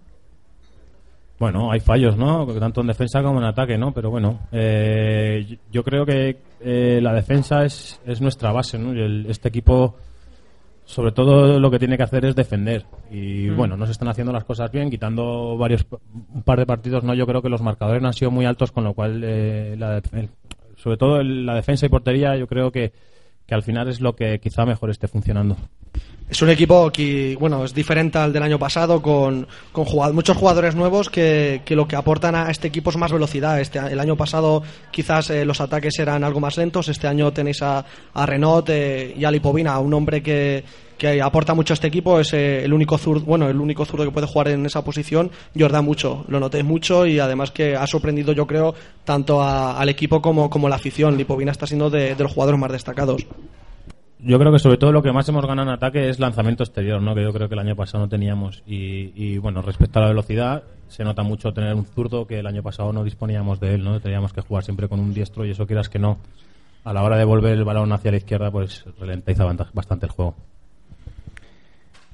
Bueno, 1.38 1.70
hay 1.70 1.80
fallos, 1.80 2.16
¿no? 2.16 2.46
Tanto 2.58 2.80
en 2.80 2.86
defensa 2.86 3.22
como 3.22 3.38
en 3.38 3.44
ataque, 3.44 3.76
¿no? 3.76 3.92
Pero 3.92 4.10
bueno, 4.10 4.40
eh, 4.52 5.58
yo- 5.70 5.84
creo 5.84 6.06
que 6.06 6.38
eh, 6.60 6.98
la 7.02 7.12
defensa 7.12 7.64
es, 7.64 8.00
es 8.06 8.20
nuestra 8.22 8.52
base, 8.52 8.78
¿no? 8.78 8.94
Y 8.94 9.00
el- 9.02 9.26
este 9.28 9.48
equipo, 9.50 9.96
sobre 10.86 11.12
todo, 11.12 11.60
lo 11.60 11.70
que 11.70 11.78
tiene 11.78 11.98
que 11.98 12.04
hacer 12.04 12.24
es 12.24 12.34
defender. 12.34 12.86
Y 13.10 13.50
bueno, 13.50 13.76
no 13.76 13.84
se 13.84 13.92
están 13.92 14.08
haciendo 14.08 14.32
las 14.32 14.44
cosas 14.44 14.72
bien, 14.72 14.88
quitando 14.88 15.58
varios, 15.58 15.84
un 16.34 16.42
par 16.42 16.58
de 16.58 16.64
partidos, 16.64 17.04
¿no? 17.04 17.12
Yo 17.12 17.26
creo 17.26 17.42
que 17.42 17.50
los 17.50 17.60
marcadores 17.60 18.00
no 18.00 18.08
han 18.08 18.14
sido 18.14 18.30
muy 18.30 18.46
altos, 18.46 18.72
con 18.72 18.84
lo 18.84 18.94
cual, 18.94 19.20
eh, 19.22 19.76
la 19.78 19.98
el- 19.98 20.30
sobre 20.76 20.96
todo 20.96 21.20
el- 21.20 21.44
la 21.44 21.54
defensa 21.54 21.84
y 21.84 21.90
portería, 21.90 22.34
yo 22.36 22.46
creo 22.46 22.70
que, 22.72 22.92
que 23.46 23.54
al 23.54 23.62
final 23.62 23.88
es 23.88 24.00
lo 24.00 24.16
que 24.16 24.38
quizá 24.40 24.64
mejor 24.64 24.88
esté 24.90 25.06
funcionando. 25.06 25.56
Es 26.28 26.42
un 26.42 26.50
equipo 26.50 26.90
que, 26.90 27.36
bueno, 27.38 27.64
es 27.64 27.72
diferente 27.72 28.18
al 28.18 28.32
del 28.32 28.42
año 28.42 28.58
pasado, 28.58 29.00
con, 29.00 29.46
con 29.70 29.84
jugad- 29.84 30.12
muchos 30.12 30.36
jugadores 30.36 30.74
nuevos 30.74 31.08
que, 31.08 31.62
que 31.64 31.76
lo 31.76 31.86
que 31.86 31.94
aportan 31.94 32.34
a 32.34 32.50
este 32.50 32.66
equipo 32.66 32.90
es 32.90 32.96
más 32.96 33.12
velocidad. 33.12 33.60
Este, 33.60 33.78
el 33.78 34.00
año 34.00 34.16
pasado 34.16 34.64
quizás 34.90 35.30
eh, 35.30 35.44
los 35.44 35.60
ataques 35.60 35.96
eran 36.00 36.24
algo 36.24 36.40
más 36.40 36.56
lentos, 36.56 36.88
este 36.88 37.06
año 37.06 37.32
tenéis 37.32 37.62
a, 37.62 37.84
a 38.12 38.26
Renault 38.26 38.68
eh, 38.70 39.14
y 39.16 39.24
a 39.24 39.30
Lipovina, 39.30 39.78
un 39.78 39.94
hombre 39.94 40.20
que, 40.20 40.64
que 40.98 41.22
aporta 41.22 41.54
mucho 41.54 41.72
a 41.72 41.76
este 41.76 41.86
equipo, 41.86 42.18
es 42.18 42.32
eh, 42.32 42.64
el 42.64 42.72
único 42.72 42.98
zurdo, 42.98 43.24
bueno, 43.24 43.48
el 43.48 43.60
único 43.60 43.84
zurdo 43.84 44.04
que 44.04 44.10
puede 44.10 44.26
jugar 44.26 44.48
en 44.48 44.66
esa 44.66 44.82
posición, 44.82 45.30
Jordan 45.56 45.84
mucho, 45.84 46.24
lo 46.26 46.40
noté 46.40 46.64
mucho 46.64 47.06
y 47.06 47.20
además 47.20 47.52
que 47.52 47.76
ha 47.76 47.86
sorprendido 47.86 48.32
yo 48.32 48.48
creo 48.48 48.74
tanto 49.04 49.44
al 49.44 49.88
equipo 49.88 50.20
como, 50.20 50.50
como 50.50 50.68
la 50.68 50.74
afición. 50.74 51.16
Lipovina 51.16 51.52
está 51.52 51.68
siendo 51.68 51.88
de 51.88 52.16
los 52.18 52.32
jugadores 52.32 52.58
más 52.60 52.72
destacados. 52.72 53.24
Yo 54.18 54.38
creo 54.38 54.50
que 54.50 54.58
sobre 54.58 54.78
todo 54.78 54.92
lo 54.92 55.02
que 55.02 55.12
más 55.12 55.28
hemos 55.28 55.44
ganado 55.44 55.68
en 55.68 55.74
ataque 55.74 56.08
es 56.08 56.18
lanzamiento 56.18 56.62
exterior, 56.62 57.02
¿no? 57.02 57.14
que 57.14 57.22
yo 57.22 57.32
creo 57.32 57.48
que 57.48 57.54
el 57.54 57.60
año 57.60 57.76
pasado 57.76 58.04
no 58.04 58.08
teníamos. 58.08 58.62
Y, 58.66 59.12
y, 59.14 59.36
bueno, 59.38 59.60
respecto 59.60 59.98
a 59.98 60.02
la 60.02 60.08
velocidad, 60.08 60.62
se 60.88 61.04
nota 61.04 61.22
mucho 61.22 61.52
tener 61.52 61.74
un 61.74 61.84
zurdo 61.84 62.26
que 62.26 62.38
el 62.38 62.46
año 62.46 62.62
pasado 62.62 62.92
no 62.92 63.04
disponíamos 63.04 63.60
de 63.60 63.74
él, 63.74 63.84
¿no? 63.84 64.00
Teníamos 64.00 64.32
que 64.32 64.40
jugar 64.40 64.64
siempre 64.64 64.88
con 64.88 65.00
un 65.00 65.12
diestro 65.12 65.44
y 65.44 65.50
eso 65.50 65.66
quieras 65.66 65.90
que 65.90 65.98
no. 65.98 66.18
A 66.84 66.92
la 66.92 67.02
hora 67.02 67.18
de 67.18 67.24
volver 67.24 67.52
el 67.52 67.64
balón 67.64 67.92
hacia 67.92 68.10
la 68.10 68.16
izquierda, 68.16 68.50
pues 68.50 68.84
ralentiza 68.98 69.44
bastante 69.74 70.06
el 70.06 70.12
juego. 70.12 70.34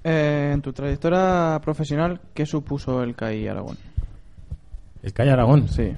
Eh, 0.02 0.50
en 0.54 0.62
tu 0.62 0.73
trayectoria 0.73 1.61
profesional, 1.62 2.21
¿qué 2.35 2.47
supuso 2.47 3.02
el 3.02 3.14
CAI 3.14 3.47
Aragón? 3.47 3.76
El 5.02 5.12
Calle 5.12 5.30
Aragón. 5.30 5.68
Sí. 5.68 5.92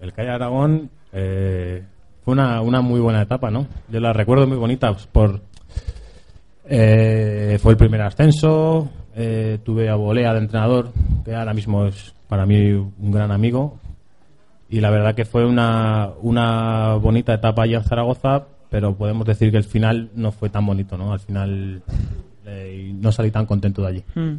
El 0.00 0.12
Calle 0.12 0.30
Aragón 0.30 0.90
eh, 1.12 1.84
fue 2.24 2.32
una, 2.32 2.60
una 2.60 2.80
muy 2.80 3.00
buena 3.00 3.22
etapa, 3.22 3.50
¿no? 3.50 3.66
Yo 3.88 4.00
la 4.00 4.12
recuerdo 4.12 4.46
muy 4.46 4.56
bonita 4.56 4.92
pues, 4.92 5.06
por... 5.06 5.40
eh, 6.64 7.58
fue 7.60 7.72
el 7.72 7.78
primer 7.78 8.02
ascenso, 8.02 8.88
eh, 9.14 9.58
tuve 9.64 9.88
a 9.88 9.96
Bolea 9.96 10.32
de 10.32 10.38
entrenador, 10.40 10.92
que 11.24 11.34
ahora 11.34 11.52
mismo 11.54 11.86
es 11.86 12.14
para 12.28 12.46
mí 12.46 12.72
un 12.72 13.10
gran 13.10 13.32
amigo. 13.32 13.78
Y 14.68 14.80
la 14.80 14.90
verdad 14.90 15.16
que 15.16 15.24
fue 15.24 15.44
una, 15.44 16.10
una 16.22 16.94
bonita 16.94 17.34
etapa 17.34 17.64
allí 17.64 17.74
en 17.74 17.82
Zaragoza, 17.82 18.46
pero 18.70 18.94
podemos 18.94 19.26
decir 19.26 19.50
que 19.50 19.56
el 19.56 19.64
final 19.64 20.10
no 20.14 20.30
fue 20.30 20.48
tan 20.48 20.64
bonito, 20.64 20.96
¿no? 20.96 21.12
Al 21.12 21.18
final 21.18 21.82
eh, 22.46 22.92
no 22.94 23.10
salí 23.10 23.32
tan 23.32 23.46
contento 23.46 23.82
de 23.82 23.88
allí. 23.88 24.04
Mm. 24.14 24.36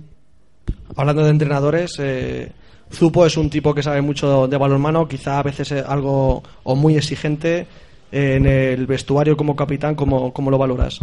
Hablando 0.96 1.24
de 1.24 1.32
entrenadores, 1.32 2.00
eh, 2.00 2.52
Zupo 2.92 3.26
es 3.26 3.38
un 3.38 3.50
tipo 3.50 3.74
que 3.74 3.84
sabe 3.84 4.02
mucho 4.02 4.48
de 4.48 4.58
balonmano, 4.58 5.08
quizá 5.08 5.40
a 5.40 5.44
veces 5.44 5.72
es 5.72 5.86
algo 5.86 6.44
o 6.64 6.76
muy 6.76 6.98
exigente 6.98 7.68
eh, 8.12 8.36
en 8.36 8.46
el 8.46 8.86
vestuario 8.88 9.38
como 9.38 9.56
capitán, 9.56 9.96
¿cómo, 9.96 10.34
cómo 10.34 10.52
lo 10.52 10.58
valoras? 10.58 11.02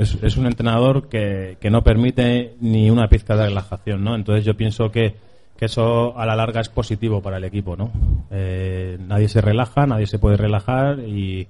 es, 0.00 0.16
es 0.22 0.36
un 0.36 0.46
entrenador 0.46 1.08
que, 1.08 1.58
que 1.60 1.70
no 1.70 1.84
permite 1.84 2.54
ni 2.60 2.90
una 2.90 3.08
pizca 3.08 3.36
de 3.36 3.46
relajación, 3.46 4.02
¿no? 4.02 4.14
Entonces 4.14 4.44
yo 4.46 4.56
pienso 4.56 4.90
que, 4.90 5.14
que 5.58 5.66
eso 5.66 6.18
a 6.18 6.24
la 6.24 6.34
larga 6.34 6.62
es 6.62 6.70
positivo 6.70 7.20
para 7.20 7.36
el 7.36 7.44
equipo, 7.44 7.76
¿no? 7.76 7.90
Eh, 8.30 8.96
nadie 8.98 9.28
se 9.28 9.42
relaja, 9.42 9.86
nadie 9.86 10.06
se 10.06 10.18
puede 10.18 10.38
relajar 10.38 11.00
y, 11.00 11.48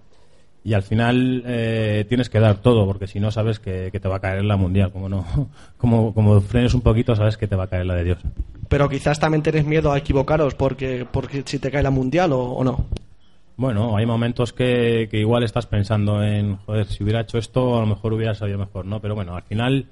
y 0.64 0.72
al 0.72 0.82
final 0.82 1.44
eh, 1.46 2.04
tienes 2.08 2.28
que 2.28 2.40
dar 2.40 2.56
todo 2.56 2.86
porque 2.86 3.06
si 3.06 3.20
no 3.20 3.30
sabes 3.30 3.60
que, 3.60 3.90
que 3.92 4.00
te 4.00 4.08
va 4.08 4.16
a 4.16 4.20
caer 4.20 4.44
la 4.44 4.56
mundial, 4.56 4.90
como 4.90 5.08
no, 5.08 5.24
como, 5.76 6.12
como 6.12 6.40
frenes 6.40 6.74
un 6.74 6.80
poquito 6.80 7.14
sabes 7.14 7.36
que 7.36 7.46
te 7.46 7.54
va 7.54 7.64
a 7.64 7.68
caer 7.68 7.86
la 7.86 7.94
de 7.94 8.04
Dios. 8.04 8.18
Pero 8.70 8.88
quizás 8.88 9.18
también 9.18 9.42
tenéis 9.42 9.66
miedo 9.66 9.92
a 9.92 9.98
equivocaros 9.98 10.54
porque, 10.54 11.04
porque 11.10 11.42
si 11.44 11.58
te 11.58 11.72
cae 11.72 11.82
la 11.82 11.90
mundial 11.90 12.30
o, 12.32 12.62
no. 12.62 12.86
Bueno, 13.56 13.96
hay 13.96 14.06
momentos 14.06 14.52
que, 14.52 15.08
que 15.10 15.18
igual 15.18 15.42
estás 15.42 15.66
pensando 15.66 16.22
en, 16.22 16.56
joder, 16.58 16.86
si 16.86 17.02
hubiera 17.02 17.22
hecho 17.22 17.36
esto, 17.36 17.76
a 17.76 17.80
lo 17.80 17.86
mejor 17.86 18.12
hubiera 18.12 18.32
salido 18.32 18.58
mejor, 18.58 18.86
¿no? 18.86 19.00
Pero 19.00 19.16
bueno, 19.16 19.34
al 19.34 19.42
final 19.42 19.86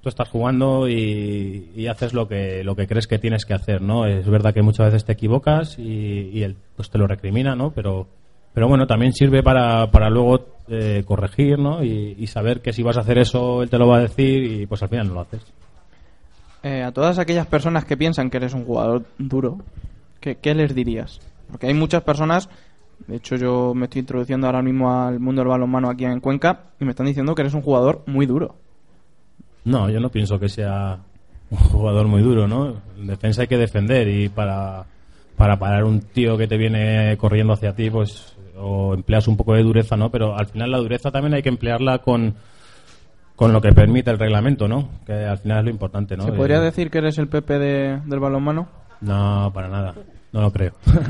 tú 0.00 0.08
estás 0.08 0.30
jugando 0.30 0.88
y, 0.88 1.70
y 1.76 1.86
haces 1.86 2.14
lo 2.14 2.26
que, 2.26 2.64
lo 2.64 2.74
que 2.74 2.86
crees 2.86 3.06
que 3.06 3.18
tienes 3.18 3.44
que 3.44 3.52
hacer, 3.52 3.82
¿no? 3.82 4.06
Es 4.06 4.26
verdad 4.26 4.54
que 4.54 4.62
muchas 4.62 4.86
veces 4.86 5.04
te 5.04 5.12
equivocas 5.12 5.78
y, 5.78 6.30
y 6.32 6.42
él 6.44 6.56
pues 6.76 6.88
te 6.88 6.96
lo 6.96 7.06
recrimina, 7.06 7.54
¿no? 7.54 7.72
Pero, 7.72 8.08
pero 8.54 8.68
bueno, 8.68 8.86
también 8.86 9.12
sirve 9.12 9.42
para, 9.42 9.90
para 9.90 10.08
luego 10.08 10.46
eh, 10.68 11.04
corregir, 11.06 11.58
¿no? 11.58 11.84
Y, 11.84 12.16
y 12.18 12.26
saber 12.26 12.62
que 12.62 12.72
si 12.72 12.82
vas 12.82 12.96
a 12.96 13.00
hacer 13.00 13.18
eso, 13.18 13.62
él 13.62 13.68
te 13.68 13.76
lo 13.76 13.86
va 13.86 13.98
a 13.98 14.02
decir 14.02 14.44
y 14.44 14.66
pues 14.66 14.82
al 14.82 14.88
final 14.88 15.08
no 15.08 15.14
lo 15.14 15.20
haces. 15.20 15.42
Eh, 16.64 16.82
a 16.82 16.92
todas 16.92 17.18
aquellas 17.18 17.46
personas 17.46 17.84
que 17.84 17.94
piensan 17.94 18.30
que 18.30 18.38
eres 18.38 18.54
un 18.54 18.64
jugador 18.64 19.04
duro, 19.18 19.58
¿qué, 20.18 20.36
qué 20.36 20.54
les 20.54 20.74
dirías? 20.74 21.20
Porque 21.50 21.66
hay 21.66 21.74
muchas 21.74 22.02
personas, 22.02 22.48
de 23.06 23.16
hecho 23.16 23.36
yo 23.36 23.74
me 23.74 23.84
estoy 23.84 24.00
introduciendo 24.00 24.46
ahora 24.46 24.62
mismo 24.62 24.90
al 24.90 25.20
mundo 25.20 25.42
del 25.42 25.50
balonmano 25.50 25.90
aquí 25.90 26.06
en 26.06 26.20
Cuenca 26.20 26.70
y 26.80 26.86
me 26.86 26.92
están 26.92 27.04
diciendo 27.04 27.34
que 27.34 27.42
eres 27.42 27.52
un 27.52 27.60
jugador 27.60 28.02
muy 28.06 28.24
duro. 28.24 28.56
No, 29.66 29.90
yo 29.90 30.00
no 30.00 30.08
pienso 30.08 30.40
que 30.40 30.48
sea 30.48 31.00
un 31.50 31.58
jugador 31.58 32.08
muy 32.08 32.22
duro, 32.22 32.48
¿no? 32.48 32.80
En 32.98 33.08
defensa 33.08 33.42
hay 33.42 33.48
que 33.48 33.58
defender 33.58 34.08
y 34.08 34.30
para, 34.30 34.86
para 35.36 35.58
parar 35.58 35.84
un 35.84 36.00
tío 36.00 36.38
que 36.38 36.48
te 36.48 36.56
viene 36.56 37.14
corriendo 37.18 37.52
hacia 37.52 37.74
ti, 37.74 37.90
pues 37.90 38.36
o 38.56 38.94
empleas 38.94 39.28
un 39.28 39.36
poco 39.36 39.52
de 39.52 39.62
dureza, 39.62 39.98
¿no? 39.98 40.10
Pero 40.10 40.34
al 40.34 40.46
final 40.46 40.70
la 40.70 40.78
dureza 40.78 41.10
también 41.10 41.34
hay 41.34 41.42
que 41.42 41.50
emplearla 41.50 41.98
con, 41.98 42.36
con 43.36 43.52
lo 43.52 43.60
que 43.60 43.72
permite 43.72 44.10
el 44.10 44.18
reglamento, 44.18 44.68
¿no? 44.68 44.88
Que 45.06 45.12
al 45.12 45.38
final 45.38 45.58
es 45.58 45.64
lo 45.64 45.70
importante, 45.70 46.16
¿no? 46.16 46.24
¿Se 46.24 46.32
podría 46.32 46.58
Eh, 46.58 46.60
decir 46.62 46.90
que 46.90 46.98
eres 46.98 47.18
el 47.18 47.28
Pepe 47.28 47.58
de- 47.58 48.00
del 48.04 48.20
balonmano? 48.20 48.68
No, 49.00 49.50
para 49.52 49.68
nada. 49.68 49.94
No 50.32 50.40
lo 50.42 50.52
creo. 50.52 50.72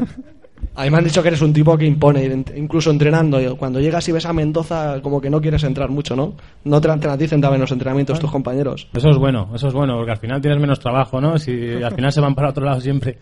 A 0.76 0.84
mí 0.84 0.90
me 0.90 0.96
han 0.98 1.04
dicho 1.04 1.20
que 1.22 1.28
eres 1.28 1.42
un 1.42 1.52
tipo 1.52 1.76
que 1.76 1.84
impone, 1.84 2.24
incluso 2.56 2.90
entrenando. 2.90 3.38
y 3.40 3.54
Cuando 3.56 3.80
llegas 3.80 4.08
y 4.08 4.12
ves 4.12 4.24
a 4.24 4.32
Mendoza, 4.32 5.00
como 5.02 5.20
que 5.20 5.28
no 5.28 5.40
quieres 5.40 5.62
entrar 5.62 5.90
mucho, 5.90 6.16
¿no? 6.16 6.34
No 6.64 6.80
te, 6.80 6.88
te 6.96 7.06
la 7.06 7.16
dicen 7.16 7.40
también 7.40 7.60
los 7.60 7.70
entrenamientos 7.70 8.18
tus 8.18 8.30
compañeros. 8.30 8.88
Eso 8.94 9.10
es 9.10 9.16
bueno, 9.18 9.50
eso 9.54 9.68
es 9.68 9.74
bueno, 9.74 9.96
porque 9.96 10.12
al 10.12 10.16
final 10.18 10.40
tienes 10.40 10.58
menos 10.58 10.80
trabajo, 10.80 11.20
¿no? 11.20 11.38
Si 11.38 11.82
al 11.82 11.94
final 11.94 12.10
se 12.12 12.20
van 12.20 12.34
para 12.34 12.48
otro 12.48 12.64
lado 12.64 12.80
siempre. 12.80 13.18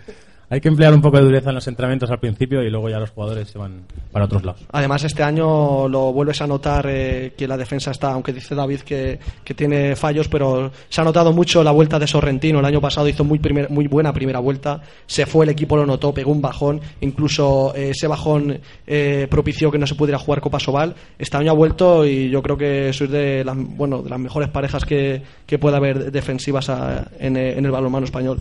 Hay 0.52 0.60
que 0.60 0.68
emplear 0.68 0.92
un 0.92 1.00
poco 1.00 1.16
de 1.16 1.22
dureza 1.22 1.48
en 1.48 1.54
los 1.54 1.66
entrenamientos 1.66 2.10
al 2.10 2.20
principio 2.20 2.62
y 2.62 2.68
luego 2.68 2.90
ya 2.90 2.98
los 2.98 3.08
jugadores 3.08 3.48
se 3.48 3.56
van 3.56 3.84
para 4.12 4.26
otros 4.26 4.44
lados. 4.44 4.60
Además, 4.70 5.02
este 5.02 5.22
año 5.22 5.88
lo 5.88 6.12
vuelves 6.12 6.42
a 6.42 6.46
notar 6.46 6.84
eh, 6.90 7.32
que 7.38 7.48
la 7.48 7.56
defensa 7.56 7.90
está, 7.90 8.12
aunque 8.12 8.34
dice 8.34 8.54
David 8.54 8.80
que, 8.80 9.18
que 9.42 9.54
tiene 9.54 9.96
fallos, 9.96 10.28
pero 10.28 10.70
se 10.90 11.00
ha 11.00 11.04
notado 11.04 11.32
mucho 11.32 11.64
la 11.64 11.70
vuelta 11.70 11.98
de 11.98 12.06
Sorrentino. 12.06 12.58
El 12.58 12.66
año 12.66 12.82
pasado 12.82 13.08
hizo 13.08 13.24
muy, 13.24 13.38
primer- 13.38 13.70
muy 13.70 13.86
buena 13.88 14.12
primera 14.12 14.40
vuelta, 14.40 14.82
se 15.06 15.24
fue, 15.24 15.46
el 15.46 15.52
equipo 15.52 15.74
lo 15.74 15.86
notó, 15.86 16.12
pegó 16.12 16.32
un 16.32 16.42
bajón, 16.42 16.82
incluso 17.00 17.72
eh, 17.74 17.88
ese 17.88 18.06
bajón 18.06 18.60
eh, 18.86 19.26
propició 19.30 19.70
que 19.70 19.78
no 19.78 19.86
se 19.86 19.94
pudiera 19.94 20.18
jugar 20.18 20.42
Copa 20.42 20.60
Sobal. 20.60 20.94
Este 21.18 21.34
año 21.38 21.52
ha 21.52 21.54
vuelto 21.54 22.04
y 22.04 22.28
yo 22.28 22.42
creo 22.42 22.58
que 22.58 22.92
sois 22.92 23.10
de 23.10 23.42
las, 23.42 23.56
bueno, 23.56 24.02
de 24.02 24.10
las 24.10 24.18
mejores 24.20 24.50
parejas 24.50 24.84
que, 24.84 25.22
que 25.46 25.58
puede 25.58 25.78
haber 25.78 26.12
defensivas 26.12 26.70
en, 27.18 27.38
eh, 27.38 27.56
en 27.56 27.64
el 27.64 27.70
balonmano 27.70 28.04
español. 28.04 28.36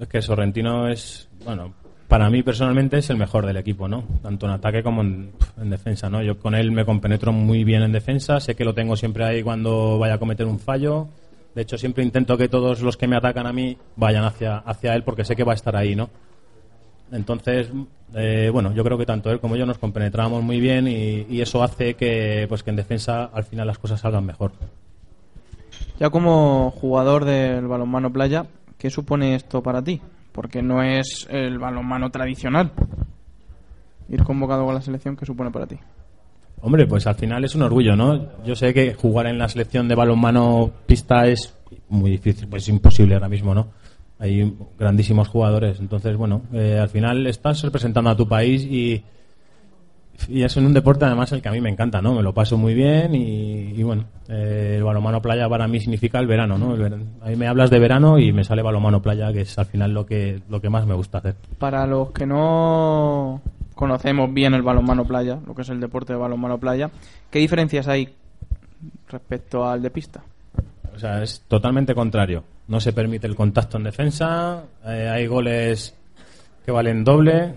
Es 0.00 0.08
que 0.08 0.20
Sorrentino 0.20 0.88
es, 0.88 1.28
bueno, 1.44 1.72
para 2.08 2.30
mí 2.30 2.42
personalmente 2.42 2.98
es 2.98 3.10
el 3.10 3.16
mejor 3.16 3.46
del 3.46 3.56
equipo, 3.56 3.88
¿no? 3.88 4.04
Tanto 4.22 4.46
en 4.46 4.52
ataque 4.52 4.82
como 4.82 5.02
en, 5.02 5.32
en 5.60 5.70
defensa, 5.70 6.08
¿no? 6.08 6.22
Yo 6.22 6.38
con 6.38 6.54
él 6.54 6.70
me 6.70 6.84
compenetro 6.84 7.32
muy 7.32 7.64
bien 7.64 7.82
en 7.82 7.92
defensa, 7.92 8.38
sé 8.40 8.54
que 8.54 8.64
lo 8.64 8.74
tengo 8.74 8.96
siempre 8.96 9.24
ahí 9.24 9.42
cuando 9.42 9.98
vaya 9.98 10.14
a 10.14 10.18
cometer 10.18 10.46
un 10.46 10.58
fallo. 10.58 11.08
De 11.54 11.62
hecho, 11.62 11.78
siempre 11.78 12.04
intento 12.04 12.36
que 12.36 12.48
todos 12.48 12.82
los 12.82 12.96
que 12.98 13.08
me 13.08 13.16
atacan 13.16 13.46
a 13.46 13.52
mí 13.52 13.78
vayan 13.96 14.24
hacia, 14.24 14.58
hacia 14.58 14.94
él 14.94 15.02
porque 15.02 15.24
sé 15.24 15.34
que 15.34 15.44
va 15.44 15.52
a 15.52 15.54
estar 15.54 15.74
ahí, 15.74 15.96
¿no? 15.96 16.10
Entonces, 17.12 17.70
eh, 18.14 18.50
bueno, 18.52 18.74
yo 18.74 18.84
creo 18.84 18.98
que 18.98 19.06
tanto 19.06 19.30
él 19.30 19.40
como 19.40 19.56
yo 19.56 19.64
nos 19.64 19.78
compenetramos 19.78 20.42
muy 20.42 20.60
bien 20.60 20.86
y, 20.88 21.26
y 21.30 21.40
eso 21.40 21.62
hace 21.62 21.94
que, 21.94 22.46
pues, 22.48 22.62
que 22.62 22.70
en 22.70 22.76
defensa 22.76 23.24
al 23.32 23.44
final 23.44 23.66
las 23.66 23.78
cosas 23.78 24.00
salgan 24.00 24.26
mejor. 24.26 24.52
Ya 25.98 26.10
como 26.10 26.72
jugador 26.72 27.24
del 27.24 27.66
balonmano 27.66 28.12
playa, 28.12 28.46
¿qué 28.78 28.90
supone 28.90 29.34
esto 29.34 29.62
para 29.62 29.82
ti? 29.82 30.00
Porque 30.32 30.62
no 30.62 30.82
es 30.82 31.26
el 31.30 31.58
balonmano 31.58 32.10
tradicional. 32.10 32.72
Ir 34.08 34.22
convocado 34.22 34.64
con 34.64 34.74
la 34.74 34.82
selección, 34.82 35.16
¿qué 35.16 35.26
supone 35.26 35.50
para 35.50 35.66
ti? 35.66 35.78
Hombre, 36.60 36.86
pues 36.86 37.06
al 37.06 37.14
final 37.14 37.44
es 37.44 37.54
un 37.54 37.62
orgullo, 37.62 37.96
¿no? 37.96 38.42
Yo 38.44 38.54
sé 38.56 38.72
que 38.72 38.94
jugar 38.94 39.26
en 39.26 39.38
la 39.38 39.48
selección 39.48 39.88
de 39.88 39.94
balonmano 39.94 40.70
pista 40.86 41.26
es 41.26 41.54
muy 41.88 42.10
difícil, 42.10 42.48
pues 42.48 42.62
es 42.62 42.68
imposible 42.70 43.14
ahora 43.14 43.28
mismo, 43.28 43.54
¿no? 43.54 43.68
Hay 44.18 44.56
grandísimos 44.78 45.28
jugadores, 45.28 45.78
entonces, 45.78 46.16
bueno, 46.16 46.42
eh, 46.52 46.78
al 46.80 46.88
final 46.88 47.26
estás 47.26 47.62
representando 47.62 48.08
a 48.10 48.16
tu 48.16 48.26
país 48.26 48.62
y, 48.64 49.04
y 50.28 50.42
es 50.42 50.56
un 50.56 50.72
deporte 50.72 51.04
además 51.04 51.30
el 51.32 51.42
que 51.42 51.48
a 51.48 51.52
mí 51.52 51.60
me 51.60 51.70
encanta, 51.70 52.00
¿no? 52.02 52.14
Me 52.14 52.22
lo 52.22 52.32
paso 52.34 52.56
muy 52.56 52.74
bien 52.74 53.14
y, 53.14 53.72
y 53.76 53.82
bueno, 53.82 54.04
eh, 54.28 54.74
el 54.78 54.84
balonmano 54.84 55.20
playa 55.22 55.48
para 55.48 55.68
mí 55.68 55.78
significa 55.80 56.18
el 56.18 56.26
verano, 56.26 56.58
¿no? 56.58 56.74
El 56.74 56.80
verano. 56.82 57.04
A 57.22 57.28
mí 57.28 57.36
me 57.36 57.46
hablas 57.46 57.70
de 57.70 57.78
verano 57.78 58.18
y 58.18 58.32
me 58.32 58.44
sale 58.44 58.62
balonmano 58.62 59.00
playa, 59.02 59.32
que 59.32 59.42
es 59.42 59.58
al 59.58 59.66
final 59.66 59.92
lo 59.92 60.06
que, 60.06 60.40
lo 60.48 60.60
que 60.60 60.70
más 60.70 60.86
me 60.86 60.94
gusta 60.94 61.18
hacer. 61.18 61.36
Para 61.58 61.86
los 61.86 62.10
que 62.12 62.26
no 62.26 63.40
conocemos 63.74 64.32
bien 64.32 64.54
el 64.54 64.62
balonmano 64.62 65.04
playa, 65.04 65.38
lo 65.46 65.54
que 65.54 65.62
es 65.62 65.68
el 65.68 65.80
deporte 65.80 66.12
de 66.12 66.18
balonmano 66.18 66.58
playa, 66.58 66.90
¿qué 67.30 67.38
diferencias 67.38 67.86
hay 67.88 68.08
respecto 69.08 69.68
al 69.68 69.82
de 69.82 69.90
pista? 69.90 70.22
O 70.94 70.98
sea, 70.98 71.22
es 71.22 71.42
totalmente 71.46 71.94
contrario. 71.94 72.42
No 72.68 72.80
se 72.80 72.92
permite 72.92 73.26
el 73.26 73.36
contacto 73.36 73.76
en 73.76 73.84
defensa. 73.84 74.62
eh, 74.86 75.08
hay 75.12 75.26
goles 75.26 75.94
que 76.64 76.72
valen 76.72 77.04
doble. 77.04 77.54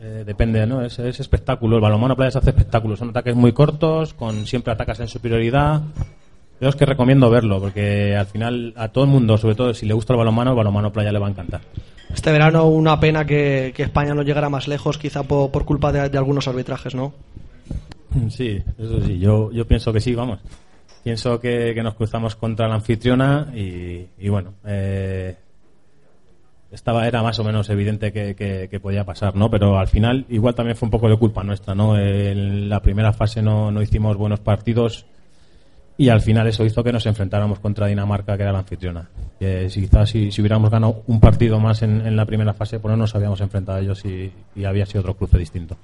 Eh, 0.00 0.24
depende, 0.26 0.66
¿no? 0.66 0.82
Es, 0.82 0.98
es 0.98 1.20
espectáculo. 1.20 1.76
El 1.76 1.82
balonmano 1.82 2.16
playa 2.16 2.30
se 2.30 2.38
hace 2.38 2.50
espectáculo. 2.50 2.96
Son 2.96 3.10
ataques 3.10 3.34
muy 3.34 3.52
cortos, 3.52 4.14
con 4.14 4.46
siempre 4.46 4.72
atacas 4.72 5.00
en 5.00 5.08
superioridad. 5.08 5.82
Yo 6.60 6.68
es 6.68 6.76
que 6.76 6.86
recomiendo 6.86 7.30
verlo, 7.30 7.60
porque 7.60 8.16
al 8.16 8.26
final 8.26 8.72
a 8.76 8.88
todo 8.88 9.04
el 9.04 9.10
mundo, 9.10 9.36
sobre 9.38 9.54
todo 9.54 9.74
si 9.74 9.86
le 9.86 9.94
gusta 9.94 10.12
el 10.12 10.18
balonmano, 10.18 10.52
el 10.52 10.56
balonmano 10.56 10.92
playa 10.92 11.12
le 11.12 11.18
va 11.18 11.26
a 11.26 11.30
encantar. 11.30 11.60
Este 12.12 12.30
verano 12.30 12.66
una 12.66 13.00
pena 13.00 13.24
que, 13.24 13.72
que 13.74 13.82
España 13.82 14.14
no 14.14 14.22
llegara 14.22 14.48
más 14.48 14.68
lejos, 14.68 14.96
quizá 14.96 15.24
por, 15.24 15.50
por 15.50 15.64
culpa 15.64 15.90
de, 15.90 16.08
de 16.08 16.18
algunos 16.18 16.46
arbitrajes, 16.46 16.94
¿no? 16.94 17.12
Sí, 18.30 18.62
eso 18.78 19.00
sí, 19.04 19.18
yo, 19.18 19.50
yo 19.50 19.66
pienso 19.66 19.92
que 19.92 20.00
sí, 20.00 20.14
vamos. 20.14 20.38
Pienso 21.02 21.40
que, 21.40 21.72
que 21.74 21.82
nos 21.82 21.94
cruzamos 21.94 22.36
contra 22.36 22.68
la 22.68 22.76
anfitriona 22.76 23.52
y, 23.54 24.06
y 24.16 24.28
bueno, 24.28 24.54
eh, 24.64 25.34
estaba 26.74 27.06
era 27.06 27.22
más 27.22 27.38
o 27.38 27.44
menos 27.44 27.70
evidente 27.70 28.12
que, 28.12 28.34
que- 28.34 28.68
que 28.70 28.80
podía 28.80 29.04
pasar, 29.04 29.34
¿no? 29.36 29.48
Pero 29.50 29.78
al 29.78 29.88
final 29.88 30.26
igual 30.28 30.54
también 30.54 30.76
fue 30.76 30.86
un 30.86 30.90
poco 30.90 31.08
de 31.08 31.16
culpa 31.16 31.42
nuestra, 31.42 31.74
¿no? 31.74 31.96
En 31.98 32.68
la 32.68 32.80
primera 32.80 33.12
fase 33.12 33.40
no, 33.40 33.70
no 33.70 33.80
hicimos 33.80 34.16
buenos 34.16 34.40
partidos 34.40 35.06
y 35.96 36.08
al 36.08 36.20
final 36.20 36.46
eso 36.48 36.64
hizo 36.64 36.82
que 36.82 36.92
nos 36.92 37.06
enfrentáramos 37.06 37.60
contra 37.60 37.86
Dinamarca, 37.86 38.36
que 38.36 38.42
era 38.42 38.50
la 38.52 38.58
anfitriona. 38.58 39.08
Que 39.38 39.70
si 39.70 39.80
quizás 39.82 40.10
si, 40.10 40.32
si 40.32 40.40
hubiéramos 40.40 40.68
ganado 40.70 41.04
un 41.06 41.20
partido 41.20 41.60
más 41.60 41.82
en, 41.82 42.04
en 42.04 42.16
la 42.16 42.26
primera 42.26 42.52
fase, 42.52 42.80
pues 42.80 42.90
no 42.90 42.96
nos 42.96 43.14
habíamos 43.14 43.40
enfrentado 43.40 43.78
a 43.78 43.80
ellos 43.80 44.04
y, 44.04 44.32
y 44.56 44.64
había 44.64 44.86
sido 44.86 45.00
otro 45.00 45.14
cruce 45.14 45.38
distinto. 45.38 45.76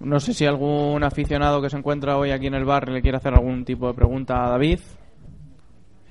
No 0.00 0.18
sé 0.18 0.32
si 0.32 0.46
algún 0.46 1.04
aficionado 1.04 1.60
que 1.60 1.68
se 1.68 1.76
encuentra 1.76 2.16
hoy 2.16 2.30
aquí 2.30 2.46
en 2.46 2.54
el 2.54 2.64
bar 2.64 2.88
le 2.88 3.02
quiere 3.02 3.18
hacer 3.18 3.34
algún 3.34 3.66
tipo 3.66 3.86
de 3.88 3.92
pregunta 3.94 4.46
a 4.46 4.50
David. 4.50 4.78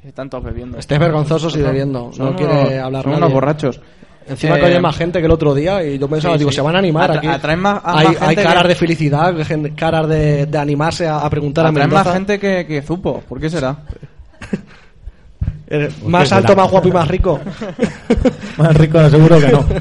Están 0.04 0.30
todos 0.30 0.44
bebiendo. 0.46 0.78
Estés 0.78 0.98
vergonzosos 1.00 1.56
y 1.56 1.62
bebiendo. 1.62 2.12
Son 2.14 2.28
No 2.32 2.36
quiere 2.36 2.80
hablar 2.80 3.04
Son 3.04 3.12
nadie. 3.12 3.24
unos 3.24 3.34
borrachos. 3.34 3.82
Encima 4.28 4.58
Eh, 4.58 4.60
que 4.60 4.66
hay 4.68 4.80
más 4.80 4.96
gente 4.96 5.20
que 5.20 5.26
el 5.26 5.32
otro 5.32 5.56
día 5.56 5.84
y 5.84 5.98
yo 5.98 6.08
pensaba, 6.08 6.36
sí, 6.36 6.40
digo, 6.40 6.52
sí. 6.52 6.56
se 6.58 6.62
van 6.62 6.76
a 6.76 6.80
animar 6.80 7.10
Atra- 7.12 7.18
aquí. 7.18 7.28
atraen 7.28 7.60
más- 7.60 7.82
a 7.84 7.98
hay, 8.00 8.06
más 8.08 8.18
gente 8.18 8.26
hay 8.28 8.36
caras 8.36 8.62
que- 8.64 8.68
de 8.70 8.76
felicidad, 8.76 9.36
caras 9.76 10.08
de, 10.08 10.46
de 10.46 10.58
animarse 10.58 11.08
a, 11.08 11.18
a 11.20 11.30
preguntar 11.30 11.66
a 11.66 11.70
Atraen 11.70 11.90
Mendoza. 11.90 12.04
más 12.10 12.14
gente 12.14 12.40
que, 12.40 12.66
que 12.68 12.82
Zupo. 12.84 13.22
¿Por 13.28 13.40
qué 13.40 13.50
será? 13.50 13.76
Más 16.06 16.32
alto, 16.32 16.50
será? 16.50 16.62
más 16.64 16.72
guapo 16.72 16.88
y 16.88 16.92
más 16.92 17.08
rico. 17.08 17.40
Más 18.58 18.76
rico, 18.76 19.08
seguro 19.10 19.40
que 19.40 19.48
no. 19.50 19.66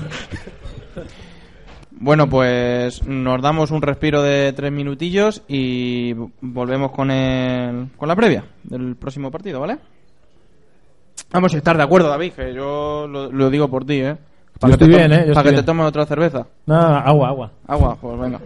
Bueno, 2.00 2.28
pues 2.28 3.04
nos 3.07 3.42
damos 3.42 3.70
un 3.72 3.83
respiro 3.83 4.22
de 4.22 4.52
tres 4.52 4.70
minutillos 4.70 5.42
y 5.48 6.12
volvemos 6.40 6.92
con 6.92 7.11
el, 7.11 7.88
con 7.96 8.07
la 8.07 8.14
previa 8.14 8.44
del 8.64 8.94
próximo 8.96 9.31
partido, 9.33 9.59
¿vale? 9.61 9.78
Vamos 11.30 11.54
a 11.54 11.58
estar 11.58 11.76
de 11.76 11.82
acuerdo, 11.82 12.08
David, 12.08 12.32
que 12.32 12.54
yo 12.54 13.06
lo, 13.08 13.30
lo 13.30 13.50
digo 13.50 13.68
por 13.68 13.84
ti, 13.84 14.00
¿eh? 14.00 14.16
Yo 14.60 14.66
que 14.68 14.72
estoy 14.72 14.88
bien, 14.88 15.08
to- 15.10 15.14
¿eh? 15.14 15.24
Yo 15.28 15.34
Para 15.34 15.50
que 15.50 15.56
te 15.56 15.62
tomes 15.62 15.86
otra 15.86 16.06
cerveza. 16.06 16.46
Nada, 16.66 17.00
agua, 17.00 17.28
agua. 17.28 17.50
Agua, 17.66 17.96
pues 18.00 18.18
venga. 18.18 18.40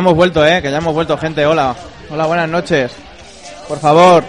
Hemos 0.00 0.14
vuelto, 0.14 0.44
¿eh? 0.44 0.60
Que 0.60 0.70
ya 0.70 0.78
hemos 0.78 0.92
vuelto, 0.94 1.16
gente. 1.16 1.46
Hola. 1.46 1.74
Hola, 2.10 2.26
buenas 2.26 2.48
noches. 2.48 2.90
Por 3.68 3.78
favor. 3.78 4.24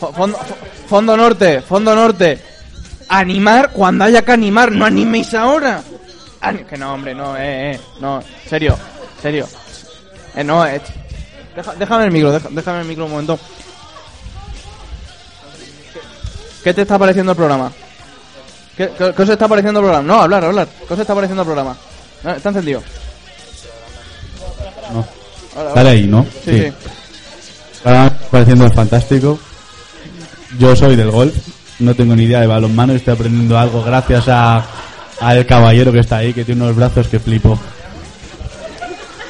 Fo- 0.00 0.12
Fondo, 0.14 0.38
fo- 0.38 0.88
fondo 0.88 1.16
norte, 1.16 1.60
fondo 1.60 1.94
norte. 1.94 2.38
Animar 3.08 3.70
cuando 3.72 4.04
haya 4.04 4.22
que 4.22 4.32
animar, 4.32 4.70
no 4.70 4.84
animéis 4.84 5.34
ahora. 5.34 5.82
Que 6.68 6.76
no, 6.78 6.94
hombre, 6.94 7.14
no, 7.14 7.36
eh, 7.36 7.72
eh. 7.74 7.80
No, 8.00 8.22
serio, 8.48 8.78
serio. 9.20 9.48
Eh, 10.36 10.44
no, 10.44 10.64
eh. 10.64 10.80
Déjame 11.78 12.04
el 12.04 12.10
micro, 12.12 12.30
déjame 12.38 12.80
el 12.82 12.86
micro 12.86 13.06
un 13.06 13.10
momento. 13.10 13.38
¿Qué- 15.92 16.00
¿Qué 16.62 16.74
te 16.74 16.82
está 16.82 16.98
pareciendo 16.98 17.32
el 17.32 17.36
programa? 17.36 17.72
¿Qué, 18.76 18.90
qué- 18.96 19.12
qué 19.14 19.22
os 19.22 19.28
está 19.28 19.48
pareciendo 19.48 19.80
el 19.80 19.86
programa? 19.86 20.06
No, 20.06 20.22
hablar, 20.22 20.44
hablar. 20.44 20.68
¿Qué 20.86 20.94
os 20.94 21.00
está 21.00 21.14
pareciendo 21.14 21.42
el 21.42 21.46
programa? 21.46 21.76
Está 22.36 22.50
encendido. 22.50 22.82
Hola, 25.58 25.90
ahí, 25.90 26.06
¿no? 26.06 26.24
Sí, 26.44 26.58
sí. 26.58 26.72
Ahora 27.84 28.16
pareciendo 28.30 28.70
fantástico. 28.70 29.38
Yo 30.58 30.74
soy 30.76 30.96
del 30.96 31.10
golf, 31.10 31.34
no 31.80 31.94
tengo 31.94 32.14
ni 32.16 32.24
idea 32.24 32.40
de 32.40 32.46
balonmano 32.46 32.92
y 32.92 32.96
estoy 32.96 33.14
aprendiendo 33.14 33.58
algo 33.58 33.82
gracias 33.82 34.24
a 34.28 34.64
al 35.20 35.44
caballero 35.46 35.90
que 35.92 35.98
está 36.00 36.18
ahí, 36.18 36.32
que 36.32 36.44
tiene 36.44 36.62
unos 36.62 36.76
brazos 36.76 37.08
que 37.08 37.18
flipo. 37.18 37.58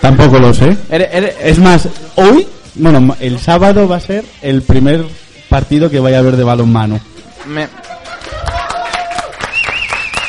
Tampoco 0.01 0.39
lo 0.39 0.53
sé. 0.55 0.77
Es 0.91 1.59
más, 1.59 1.89
hoy, 2.17 2.47
bueno, 2.75 3.17
el 3.21 3.39
sábado 3.41 3.89
va 3.89 3.97
a 3.97 4.01
ser 4.01 4.25
el 4.43 4.63
primer 4.63 5.05
partido 5.49 5.91
que 5.91 5.99
vaya 5.99 6.19
a 6.19 6.21
haber 6.21 6.37
de 6.37 6.45
balonmano. 6.45 7.01
me... 7.47 7.67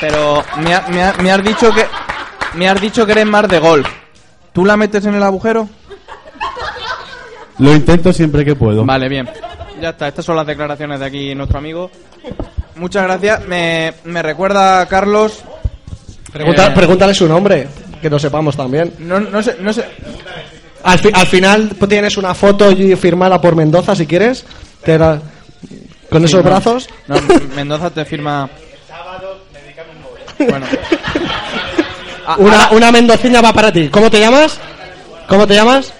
Pero 0.02 0.44
me, 0.58 0.74
ha- 0.74 0.86
me 0.88 1.04
ha- 1.04 1.14
me 1.22 1.32
has 1.32 1.44
dicho 1.44 1.74
que 1.74 1.86
me 2.56 2.70
has 2.70 2.80
dicho 2.80 3.06
que 3.06 3.12
eres 3.12 3.26
más 3.26 3.48
de 3.50 3.60
golf. 3.60 3.86
¿Tú 4.54 4.64
la 4.66 4.78
metes 4.78 5.06
en 5.06 5.14
el 5.16 5.24
agujero? 5.24 5.68
Lo 7.60 7.74
intento 7.76 8.12
siempre 8.13 8.43
que 8.45 8.56
puedo. 8.56 8.86
Vale, 8.86 9.08
bien. 9.10 9.30
Ya 9.82 9.89
está, 9.89 10.08
estas 10.08 10.26
son 10.26 10.36
las 10.36 10.48
declaraciones 10.48 11.00
de 11.00 11.06
aquí 11.06 11.36
nuestro 11.36 11.58
amigo. 11.60 11.89
Muchas 12.76 13.04
gracias. 13.04 13.45
Me, 13.48 13.93
me 14.06 14.22
recuerda 14.22 14.86
Carlos. 14.88 15.39
Pregunta- 16.32 16.67
eh, 16.67 16.72
Pregúntale 16.76 17.13
su 17.13 17.28
nombre, 17.28 17.67
que 18.02 18.10
lo 18.10 18.19
sepamos 18.19 18.56
también. 18.56 18.93
no, 19.00 19.19
no 19.19 19.41
sé, 19.43 19.58
no 19.62 19.74
sé. 19.74 19.86
Al, 20.84 21.00
fi- 21.00 21.12
al 21.13 21.28
final 21.28 21.72
pues, 21.78 21.89
tienes 21.89 22.15
una 22.17 22.34
foto 22.34 22.72
y 22.72 22.95
firmada 22.95 23.39
por 23.41 23.56
Mendoza, 23.56 23.95
si 23.95 24.06
quieres. 24.06 24.45
Te 24.84 24.98
la- 24.98 25.22
con 26.10 26.24
esos 26.24 26.43
no. 26.43 26.50
brazos. 26.50 26.88
No, 27.08 27.15
Mendoza 27.56 27.89
te 27.89 28.06
firma. 28.06 28.50
Bueno. 30.38 30.65
Ah, 32.26 32.36
Una, 32.39 32.69
una 32.72 32.91
mendocina 32.91 33.41
va 33.41 33.52
para 33.54 33.72
ti. 33.72 33.89
¿Cómo 33.89 34.10
te 34.10 34.19
llamas? 34.19 34.58
¿Cómo 35.28 35.45
te 35.48 35.56
llamas? 35.56 35.93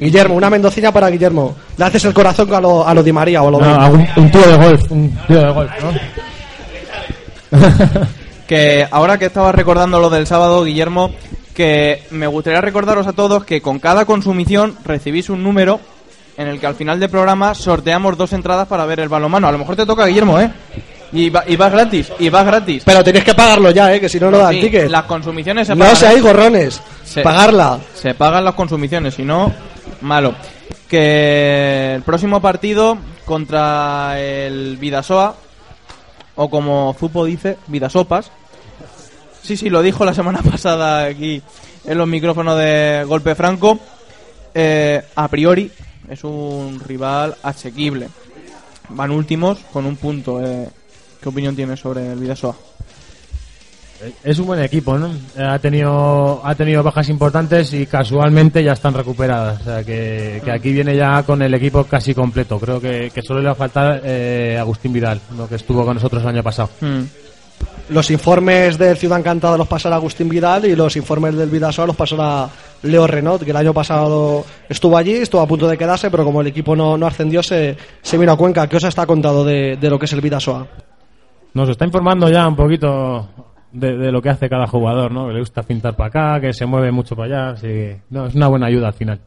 Guillermo, 0.00 0.34
una 0.34 0.48
mendocina 0.50 0.92
para 0.92 1.08
Guillermo. 1.10 1.56
Le 1.76 1.84
haces 1.84 2.04
el 2.04 2.14
corazón 2.14 2.52
a 2.54 2.60
lo, 2.60 2.86
a 2.86 2.94
lo 2.94 3.02
Di 3.02 3.12
María 3.12 3.42
o 3.42 3.48
a 3.48 3.50
lo 3.50 3.60
No, 3.60 3.66
a 3.74 3.88
un, 3.88 4.06
un 4.16 4.30
tío 4.30 4.40
de 4.46 4.56
golf, 4.56 4.90
un 4.92 5.10
tío 5.26 5.40
de 5.40 5.50
golf, 5.52 5.70
¿no? 5.82 7.58
que 8.46 8.86
ahora 8.90 9.18
que 9.18 9.26
estaba 9.26 9.52
recordando 9.52 9.98
lo 10.00 10.10
del 10.10 10.26
sábado, 10.26 10.64
Guillermo, 10.64 11.10
que 11.54 12.04
me 12.10 12.26
gustaría 12.26 12.60
recordaros 12.60 13.06
a 13.06 13.12
todos 13.12 13.44
que 13.44 13.60
con 13.60 13.78
cada 13.78 14.04
consumición 14.04 14.76
recibís 14.84 15.28
un 15.30 15.42
número 15.42 15.80
en 16.36 16.46
el 16.48 16.60
que 16.60 16.66
al 16.66 16.74
final 16.76 17.00
del 17.00 17.10
programa 17.10 17.54
sorteamos 17.54 18.16
dos 18.16 18.32
entradas 18.32 18.68
para 18.68 18.86
ver 18.86 19.00
el 19.00 19.08
balonmano. 19.08 19.48
A 19.48 19.52
lo 19.52 19.58
mejor 19.58 19.74
te 19.76 19.84
toca 19.86 20.06
Guillermo, 20.06 20.38
¿eh? 20.40 20.50
Y, 21.10 21.30
va- 21.30 21.42
y 21.46 21.56
vas 21.56 21.72
gratis, 21.72 22.12
y 22.18 22.28
vas 22.28 22.44
gratis. 22.46 22.82
Pero 22.84 23.02
tenéis 23.02 23.24
que 23.24 23.34
pagarlo 23.34 23.70
ya, 23.70 23.92
¿eh? 23.94 23.98
Que 24.00 24.08
si 24.10 24.20
no, 24.20 24.30
no 24.30 24.38
dan 24.38 24.52
Sí, 24.54 24.60
ticket. 24.60 24.90
Las 24.90 25.04
consumiciones 25.04 25.66
se 25.66 25.74
No 25.74 25.80
pagan. 25.80 25.96
seáis 25.96 26.22
gorrones. 26.22 26.80
Se- 27.02 27.22
Pagarla. 27.22 27.78
Se 27.94 28.14
pagan 28.14 28.44
las 28.44 28.54
consumiciones, 28.54 29.14
si 29.14 29.24
no, 29.24 29.50
malo. 30.00 30.34
Que 30.88 31.94
el 31.96 32.02
próximo 32.02 32.40
partido 32.40 32.96
contra 33.24 34.18
el 34.20 34.76
Vidasoa, 34.78 35.36
o 36.36 36.48
como 36.48 36.94
Zupo 36.98 37.24
dice, 37.24 37.58
Vidasopas. 37.66 38.30
Sí, 39.42 39.56
sí, 39.56 39.70
lo 39.70 39.82
dijo 39.82 40.04
la 40.04 40.14
semana 40.14 40.40
pasada 40.50 41.04
aquí 41.04 41.42
en 41.84 41.98
los 41.98 42.08
micrófonos 42.08 42.58
de 42.58 43.04
Golpe 43.06 43.34
Franco. 43.34 43.78
eh, 44.54 45.02
a 45.14 45.28
priori 45.28 45.70
es 46.08 46.24
un 46.24 46.80
rival 46.80 47.36
asequible. 47.42 48.08
Van 48.90 49.10
últimos 49.10 49.58
con 49.72 49.84
un 49.84 49.96
punto. 49.96 50.44
eh. 50.44 50.68
¿Qué 51.20 51.28
opinión 51.28 51.56
tienes 51.56 51.80
sobre 51.80 52.12
el 52.12 52.18
Vidasoa? 52.18 52.54
Es 54.22 54.38
un 54.38 54.46
buen 54.46 54.60
equipo, 54.60 54.96
¿no? 54.96 55.10
Ha 55.36 55.58
tenido, 55.58 56.40
ha 56.44 56.54
tenido 56.54 56.82
bajas 56.82 57.08
importantes 57.08 57.72
y 57.72 57.86
casualmente 57.86 58.62
ya 58.62 58.72
están 58.72 58.94
recuperadas. 58.94 59.60
O 59.60 59.64
sea, 59.64 59.84
que, 59.84 60.40
que 60.44 60.50
aquí 60.52 60.72
viene 60.72 60.94
ya 60.94 61.22
con 61.24 61.42
el 61.42 61.52
equipo 61.54 61.82
casi 61.84 62.14
completo. 62.14 62.60
Creo 62.60 62.80
que, 62.80 63.10
que 63.12 63.22
solo 63.22 63.40
le 63.40 63.46
va 63.46 63.52
a 63.52 63.56
faltar 63.56 64.00
eh, 64.04 64.56
Agustín 64.58 64.92
Vidal, 64.92 65.20
lo 65.36 65.48
que 65.48 65.56
estuvo 65.56 65.84
con 65.84 65.94
nosotros 65.94 66.22
el 66.22 66.28
año 66.28 66.42
pasado. 66.44 66.70
Hmm. 66.80 67.02
Los 67.88 68.10
informes 68.10 68.78
del 68.78 68.96
Ciudad 68.96 69.18
Encantada 69.18 69.56
los 69.56 69.66
pasará 69.66 69.96
Agustín 69.96 70.28
Vidal 70.28 70.66
y 70.66 70.76
los 70.76 70.94
informes 70.96 71.34
del 71.34 71.48
Vidasoa 71.48 71.86
los 71.86 71.96
pasará 71.96 72.48
Leo 72.82 73.06
Renault, 73.06 73.42
que 73.42 73.50
el 73.50 73.56
año 73.56 73.72
pasado 73.72 74.44
estuvo 74.68 74.96
allí, 74.96 75.14
estuvo 75.14 75.40
a 75.40 75.46
punto 75.46 75.66
de 75.66 75.78
quedarse, 75.78 76.10
pero 76.10 76.24
como 76.24 76.42
el 76.42 76.46
equipo 76.46 76.76
no, 76.76 76.96
no 76.96 77.06
ascendió, 77.06 77.42
se, 77.42 77.76
se 78.02 78.18
vino 78.18 78.30
a 78.30 78.36
Cuenca. 78.36 78.68
¿Qué 78.68 78.76
os 78.76 78.84
está 78.84 79.06
contado 79.06 79.42
de, 79.42 79.76
de 79.76 79.90
lo 79.90 79.98
que 79.98 80.04
es 80.04 80.12
el 80.12 80.20
Vidasoa? 80.20 80.68
Nos 81.54 81.68
está 81.70 81.86
informando 81.86 82.28
ya 82.28 82.46
un 82.46 82.54
poquito 82.54 83.26
de, 83.72 83.96
de 83.96 84.12
lo 84.12 84.22
que 84.22 84.30
hace 84.30 84.48
cada 84.48 84.66
jugador, 84.66 85.12
¿no? 85.12 85.28
Que 85.28 85.34
le 85.34 85.40
gusta 85.40 85.62
pintar 85.62 85.96
para 85.96 86.08
acá, 86.08 86.40
que 86.40 86.52
se 86.52 86.66
mueve 86.66 86.90
mucho 86.90 87.16
para 87.16 87.26
allá. 87.26 87.50
Así 87.50 87.66
que, 87.66 88.00
no, 88.10 88.26
es 88.26 88.34
una 88.34 88.48
buena 88.48 88.66
ayuda 88.66 88.88
al 88.88 88.94
final. 88.94 89.20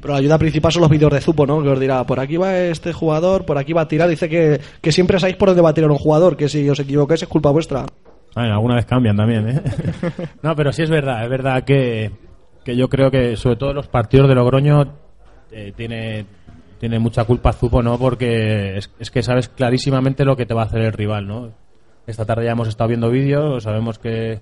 Pero 0.00 0.12
la 0.12 0.20
ayuda 0.20 0.38
principal 0.38 0.72
son 0.72 0.82
los 0.82 0.90
vídeos 0.90 1.12
de 1.12 1.20
Zupo, 1.20 1.46
¿no? 1.46 1.62
Que 1.62 1.68
os 1.68 1.80
dirá, 1.80 2.04
por 2.04 2.20
aquí 2.20 2.36
va 2.36 2.56
este 2.58 2.92
jugador, 2.92 3.44
por 3.44 3.58
aquí 3.58 3.72
va 3.72 3.82
a 3.82 3.88
tirar. 3.88 4.08
Dice 4.08 4.28
que, 4.28 4.60
que 4.80 4.92
siempre 4.92 5.18
sabéis 5.18 5.36
por 5.36 5.48
dónde 5.48 5.62
va 5.62 5.70
a 5.70 5.74
tirar 5.74 5.90
un 5.90 5.98
jugador, 5.98 6.36
que 6.36 6.48
si 6.48 6.68
os 6.68 6.78
equivocáis 6.78 7.22
es 7.22 7.28
culpa 7.28 7.50
vuestra. 7.50 7.86
Alguna 8.34 8.76
vez 8.76 8.86
cambian 8.86 9.16
también, 9.16 9.48
¿eh? 9.48 9.62
no, 10.42 10.54
pero 10.54 10.72
sí 10.72 10.82
es 10.82 10.90
verdad, 10.90 11.24
es 11.24 11.30
verdad 11.30 11.64
que, 11.64 12.12
que 12.64 12.76
yo 12.76 12.88
creo 12.88 13.10
que 13.10 13.36
sobre 13.36 13.56
todo 13.56 13.72
los 13.72 13.88
partidos 13.88 14.28
de 14.28 14.34
Logroño 14.36 14.84
eh, 15.50 15.72
tiene, 15.76 16.26
tiene 16.78 16.98
mucha 16.98 17.24
culpa 17.24 17.52
Zupo, 17.52 17.82
¿no? 17.82 17.98
Porque 17.98 18.76
es, 18.76 18.90
es 18.98 19.10
que 19.10 19.22
sabes 19.22 19.48
clarísimamente 19.48 20.24
lo 20.24 20.36
que 20.36 20.46
te 20.46 20.54
va 20.54 20.62
a 20.62 20.66
hacer 20.66 20.82
el 20.82 20.92
rival, 20.92 21.26
¿no? 21.26 21.50
Esta 22.10 22.24
tarde 22.26 22.44
ya 22.44 22.52
hemos 22.52 22.68
estado 22.68 22.88
viendo 22.88 23.10
vídeos, 23.10 23.62
sabemos 23.62 23.98
que 23.98 24.40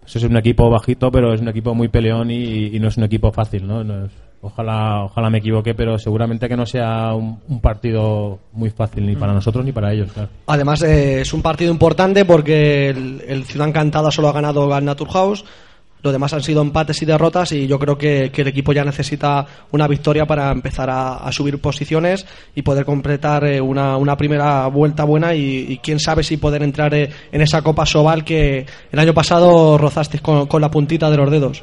pues, 0.00 0.16
es 0.16 0.22
un 0.24 0.36
equipo 0.36 0.68
bajito, 0.70 1.10
pero 1.10 1.32
es 1.32 1.40
un 1.40 1.48
equipo 1.48 1.74
muy 1.74 1.88
peleón 1.88 2.30
y, 2.30 2.66
y 2.74 2.80
no 2.80 2.88
es 2.88 2.96
un 2.96 3.04
equipo 3.04 3.30
fácil, 3.32 3.66
¿no? 3.66 3.84
No 3.84 4.06
es- 4.06 4.12
ojalá, 4.42 5.04
ojalá 5.04 5.30
me 5.30 5.38
equivoque, 5.38 5.74
pero 5.74 5.98
seguramente 5.98 6.48
que 6.50 6.56
no 6.56 6.66
sea 6.66 7.14
un, 7.14 7.38
un 7.48 7.60
partido 7.62 8.40
muy 8.52 8.68
fácil 8.68 9.06
ni 9.06 9.16
para 9.16 9.32
nosotros 9.32 9.64
ni 9.64 9.72
para 9.72 9.90
ellos, 9.94 10.12
claro. 10.12 10.28
Además, 10.48 10.82
eh, 10.82 11.22
es 11.22 11.32
un 11.32 11.40
partido 11.40 11.72
importante 11.72 12.26
porque 12.26 12.90
el, 12.90 13.22
el 13.26 13.44
Ciudad 13.44 13.68
Encantada 13.68 14.10
solo 14.10 14.28
ha 14.28 14.32
ganado 14.32 14.74
al 14.74 14.84
Naturhaus. 14.84 15.46
Lo 16.04 16.12
demás 16.12 16.34
han 16.34 16.42
sido 16.42 16.60
empates 16.60 17.00
y 17.00 17.06
derrotas 17.06 17.50
y 17.52 17.66
yo 17.66 17.78
creo 17.78 17.96
que, 17.96 18.30
el 18.34 18.46
equipo 18.46 18.74
ya 18.74 18.84
necesita 18.84 19.46
una 19.70 19.88
victoria 19.88 20.26
para 20.26 20.52
empezar 20.52 20.90
a, 20.90 21.32
subir 21.32 21.62
posiciones 21.62 22.26
y 22.54 22.60
poder 22.60 22.84
completar 22.84 23.44
eh, 23.44 23.58
una, 23.58 24.14
primera 24.18 24.66
vuelta 24.66 25.04
buena 25.04 25.34
y, 25.34 25.80
quién 25.82 25.98
sabe 25.98 26.22
si 26.22 26.36
poder 26.36 26.62
entrar 26.62 26.92
eh, 26.92 27.08
en 27.32 27.40
esa 27.40 27.62
Copa 27.62 27.86
Sobal 27.86 28.22
que 28.22 28.66
el 28.92 28.98
año 28.98 29.14
pasado 29.14 29.78
rozasteis 29.78 30.20
con, 30.20 30.60
la 30.60 30.70
puntita 30.70 31.10
de 31.10 31.16
los 31.16 31.30
dedos. 31.30 31.62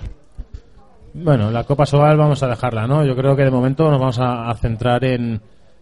Bueno, 1.13 1.51
la 1.51 1.63
Copa 1.63 1.85
Sobal 1.85 2.17
vamos 2.17 2.41
a 2.41 2.47
dejarla, 2.47 2.87
¿no? 2.87 3.05
Yo 3.05 3.15
creo 3.15 3.35
que 3.35 3.43
de 3.43 3.51
momento 3.51 3.91
nos 3.91 3.99
vamos 3.99 4.17
a 4.19 4.51
centrar 4.59 5.05
en, 5.05 5.39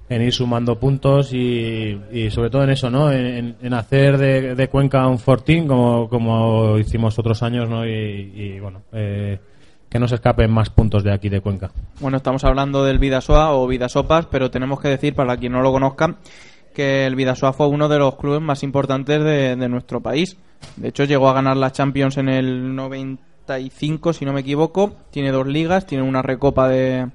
en 0.09 0.23
ir 0.23 0.33
sumando 0.33 0.79
puntos 0.79 1.31
y, 1.33 1.99
y 2.11 2.31
sobre 2.31 2.49
todo 2.49 2.63
en 2.63 2.71
eso, 2.71 2.89
¿no? 2.89 3.11
En, 3.11 3.55
hacer 3.73 4.17
de, 4.17 4.55
de 4.55 4.67
Cuenca 4.67 5.07
un 5.07 5.19
fortín 5.19 5.67
como, 5.67 6.09
como 6.09 6.77
hicimos 6.79 7.17
otros 7.19 7.43
años, 7.43 7.69
¿no? 7.69 7.85
Y, 7.85 8.31
y, 8.35 8.59
bueno, 8.59 8.81
eh, 8.91 9.39
que 9.87 9.99
no 9.99 10.07
se 10.07 10.15
escapen 10.15 10.51
más 10.51 10.71
puntos 10.71 11.03
de 11.03 11.13
aquí 11.13 11.29
de 11.29 11.41
Cuenca. 11.41 11.69
Bueno, 11.99 12.17
estamos 12.17 12.43
hablando 12.43 12.83
del 12.83 12.97
Vidasoa 12.97 13.53
o 13.53 13.67
Vidasopas, 13.67 14.25
pero 14.25 14.49
tenemos 14.49 14.79
que 14.81 14.87
decir, 14.87 15.13
para 15.13 15.37
quien 15.37 15.51
no 15.51 15.61
lo 15.61 15.71
conozca, 15.71 16.17
que 16.73 17.05
el 17.05 17.15
Vidasoa 17.15 17.53
fue 17.53 17.67
uno 17.67 17.87
de 17.87 17.99
los 17.99 18.15
clubes 18.15 18.41
más 18.41 18.63
importantes 18.63 19.23
de, 19.23 19.55
de 19.55 19.69
nuestro 19.69 20.01
país. 20.01 20.37
De 20.75 20.89
hecho, 20.89 21.03
llegó 21.03 21.29
a 21.29 21.33
ganar 21.33 21.55
la 21.55 21.71
Champions 21.71 22.17
en 22.17 22.29
el 22.29 22.75
95, 22.75 24.13
si 24.13 24.25
no 24.25 24.33
me 24.33 24.41
equivoco. 24.41 24.95
Tiene 25.11 25.31
dos 25.31 25.45
ligas, 25.45 25.85
tiene 25.85 26.03
una 26.03 26.23
recopa 26.23 26.67
de, 26.67 27.07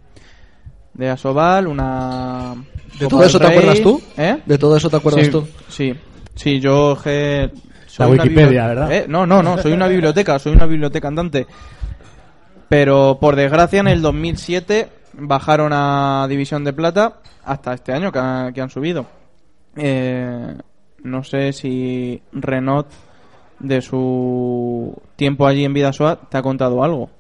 de 0.95 1.11
Asobal, 1.11 1.67
una... 1.67 2.55
¿De 2.99 3.09
todo 3.09 3.25
eso 3.25 3.39
te 3.39 3.47
Rey. 3.49 3.57
acuerdas 3.59 3.81
tú? 3.83 4.01
¿Eh? 4.17 4.39
¿De 4.47 4.59
todo 4.59 4.77
eso 4.77 4.89
te 4.89 4.97
acuerdas 4.97 5.25
sí, 5.27 5.31
tú? 5.31 5.47
Sí, 5.69 5.95
sí, 6.35 6.61
yo 6.61 6.97
La 7.05 8.07
una 8.09 8.23
Wikipedia, 8.23 8.67
¿verdad? 8.69 8.93
¿Eh? 8.93 9.05
No, 9.09 9.27
no, 9.27 9.43
no, 9.43 9.59
soy 9.59 9.73
una 9.73 9.89
biblioteca, 9.89 10.39
soy 10.39 10.53
una 10.53 10.67
biblioteca 10.67 11.09
andante. 11.09 11.47
Pero 12.69 13.19
por 13.21 13.37
desgracia 13.37 13.81
en 13.81 13.89
el 13.89 14.01
2007 14.03 14.89
bajaron 15.15 15.73
a 15.73 16.27
División 16.29 16.65
de 16.65 16.73
Plata 16.73 17.19
hasta 17.45 17.75
este 17.75 17.93
año 17.93 18.11
que, 18.11 18.19
ha- 18.19 18.51
que 18.55 18.61
han 18.61 18.71
subido. 18.71 19.07
Eh, 19.77 20.55
no 21.03 21.25
sé 21.25 21.53
si 21.53 22.23
Renault 22.33 22.87
de 23.59 23.81
su 23.83 24.95
tiempo 25.17 25.47
allí 25.47 25.65
en 25.65 25.75
Vidasoa 25.75 26.17
te 26.29 26.39
ha 26.39 26.43
contado 26.43 26.83
algo. 26.83 27.11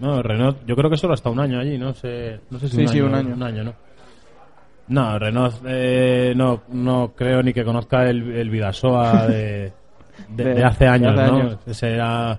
No, 0.00 0.22
Renault, 0.22 0.58
yo 0.66 0.76
creo 0.76 0.88
que 0.90 0.96
solo 0.96 1.14
hasta 1.14 1.28
un 1.30 1.40
año 1.40 1.58
allí, 1.58 1.76
no 1.78 1.92
sé, 1.92 2.40
no 2.50 2.58
sé 2.58 2.68
si 2.68 2.76
Sí, 2.76 2.82
un, 2.82 2.88
sí, 2.88 2.98
año, 2.98 3.06
un 3.08 3.14
año. 3.14 3.34
un 3.34 3.42
año, 3.42 3.64
¿no? 3.64 3.74
No, 4.88 5.18
Renault 5.18 5.56
eh, 5.66 6.32
no, 6.36 6.62
no 6.68 7.12
creo 7.14 7.42
ni 7.42 7.52
que 7.52 7.64
conozca 7.64 8.08
el, 8.08 8.32
el 8.32 8.48
Vidasoa 8.48 9.26
de, 9.26 9.72
de, 10.28 10.44
De- 10.44 10.54
de 10.54 10.64
hace 10.64 10.84
de 10.84 10.90
años, 10.90 11.12
hace 11.18 11.30
¿no? 11.30 11.36
años. 11.40 11.58
Ese 11.66 11.92
era, 11.92 12.38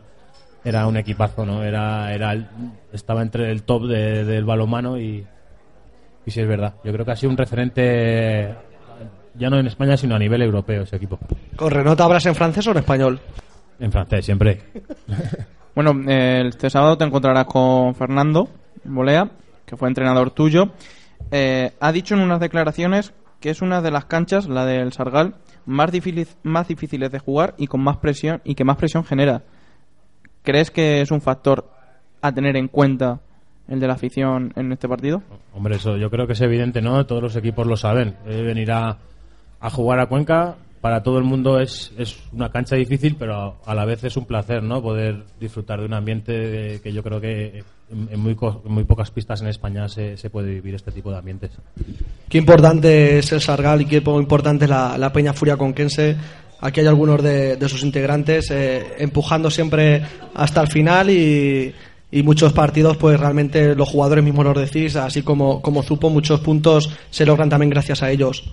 era 0.63 0.87
un 0.87 0.97
equipazo, 0.97 1.45
¿no? 1.45 1.63
Era, 1.63 2.11
era 2.13 2.31
el- 2.33 2.47
estaba 2.91 3.21
entre 3.21 3.51
el 3.51 3.63
top 3.63 3.87
de- 3.87 4.23
del 4.25 4.45
balonmano 4.45 4.97
y, 4.97 5.25
y 6.25 6.31
sí 6.31 6.41
es 6.41 6.47
verdad. 6.47 6.73
Yo 6.83 6.91
creo 6.93 7.05
que 7.05 7.11
ha 7.11 7.15
sido 7.15 7.29
un 7.31 7.37
referente 7.37 8.55
ya 9.35 9.49
no 9.49 9.59
en 9.59 9.67
España, 9.67 9.95
sino 9.95 10.15
a 10.15 10.19
nivel 10.19 10.41
europeo 10.41 10.83
ese 10.83 10.95
equipo. 10.95 11.19
¿Con 11.55 11.71
Renault 11.71 11.99
hablas 12.01 12.25
en 12.25 12.35
francés 12.35 12.65
o 12.67 12.71
en 12.71 12.77
español? 12.77 13.19
En 13.79 13.91
francés, 13.91 14.25
siempre. 14.25 14.59
Bueno, 15.75 15.93
este 16.09 16.69
sábado 16.69 16.97
te 16.97 17.05
encontrarás 17.05 17.45
con 17.45 17.95
Fernando 17.95 18.49
Bolea, 18.83 19.29
que 19.65 19.77
fue 19.77 19.87
entrenador 19.87 20.31
tuyo. 20.31 20.69
Eh, 21.31 21.71
ha 21.79 21.91
dicho 21.91 22.15
en 22.15 22.21
unas 22.21 22.39
declaraciones 22.39 23.13
que 23.39 23.49
es 23.49 23.61
una 23.61 23.81
de 23.81 23.91
las 23.91 24.05
canchas, 24.05 24.47
la 24.49 24.65
del 24.65 24.91
Sargal, 24.91 25.35
más, 25.65 25.91
difícil- 25.91 26.27
más 26.43 26.67
difíciles 26.67 27.11
de 27.11 27.19
jugar 27.19 27.53
y 27.57 27.67
con 27.67 27.81
más 27.81 27.97
presión 27.97 28.41
y 28.43 28.55
que 28.55 28.65
más 28.65 28.75
presión 28.77 29.05
genera. 29.05 29.43
¿Crees 30.43 30.71
que 30.71 31.01
es 31.01 31.11
un 31.11 31.21
factor 31.21 31.69
a 32.21 32.31
tener 32.33 32.57
en 32.57 32.67
cuenta 32.67 33.19
el 33.69 33.79
de 33.79 33.87
la 33.87 33.93
afición 33.93 34.51
en 34.55 34.71
este 34.73 34.89
partido? 34.89 35.21
Hombre, 35.53 35.75
eso 35.75 35.95
yo 35.95 36.09
creo 36.09 36.27
que 36.27 36.33
es 36.33 36.41
evidente, 36.41 36.81
¿no? 36.81 37.05
Todos 37.05 37.21
los 37.21 37.35
equipos 37.37 37.65
lo 37.67 37.77
saben. 37.77 38.15
Eh, 38.25 38.41
venir 38.41 38.71
a, 38.71 38.97
a 39.61 39.69
jugar 39.69 39.99
a 39.99 40.07
Cuenca 40.07 40.55
para 40.81 41.03
todo 41.03 41.17
el 41.17 41.23
mundo 41.25 41.59
es, 41.59 41.91
es 41.97 42.17
una 42.31 42.49
cancha 42.51 42.75
difícil, 42.75 43.15
pero 43.17 43.57
a 43.65 43.75
la 43.75 43.85
vez 43.85 44.03
es 44.03 44.15
un 44.17 44.25
placer, 44.25 44.63
¿no? 44.63 44.81
Poder 44.81 45.23
disfrutar 45.39 45.79
de 45.79 45.85
un 45.85 45.93
ambiente 45.93 46.79
que 46.81 46.93
yo 46.93 47.03
creo 47.03 47.19
que 47.19 47.63
en, 47.91 48.07
en 48.11 48.19
muy, 48.19 48.35
co- 48.35 48.61
en 48.65 48.71
muy 48.71 48.83
pocas 48.85 49.11
pistas 49.11 49.41
en 49.41 49.47
España 49.47 49.89
se, 49.89 50.15
se 50.17 50.29
puede 50.29 50.51
vivir 50.51 50.75
este 50.75 50.91
tipo 50.91 51.11
de 51.11 51.17
ambientes. 51.17 51.51
Qué 52.29 52.37
importante 52.37 53.19
es 53.19 53.31
el 53.31 53.41
Sargal 53.41 53.81
y 53.81 53.85
qué 53.85 54.01
poco 54.01 54.21
importante 54.21 54.65
es 54.65 54.69
la, 54.71 54.97
la 54.97 55.11
Peña 55.11 55.33
Furia 55.33 55.57
Conquense. 55.57 56.15
Aquí 56.61 56.81
hay 56.81 56.87
algunos 56.87 57.23
de, 57.23 57.55
de 57.55 57.69
sus 57.69 57.83
integrantes 57.83 58.51
eh, 58.51 58.83
empujando 58.99 59.49
siempre 59.49 60.01
hasta 60.35 60.61
el 60.61 60.67
final 60.67 61.09
y, 61.09 61.73
y 62.11 62.23
muchos 62.23 62.53
partidos, 62.53 62.97
pues 62.97 63.19
realmente 63.19 63.75
los 63.75 63.89
jugadores 63.89 64.23
mismos 64.23 64.45
los 64.45 64.57
decís, 64.57 64.95
así 64.95 65.21
como, 65.21 65.61
como 65.61 65.83
Zupo, 65.83 66.09
muchos 66.09 66.39
puntos 66.39 66.89
se 67.09 67.25
logran 67.25 67.49
también 67.49 67.69
gracias 67.69 68.01
a 68.01 68.09
ellos. 68.09 68.51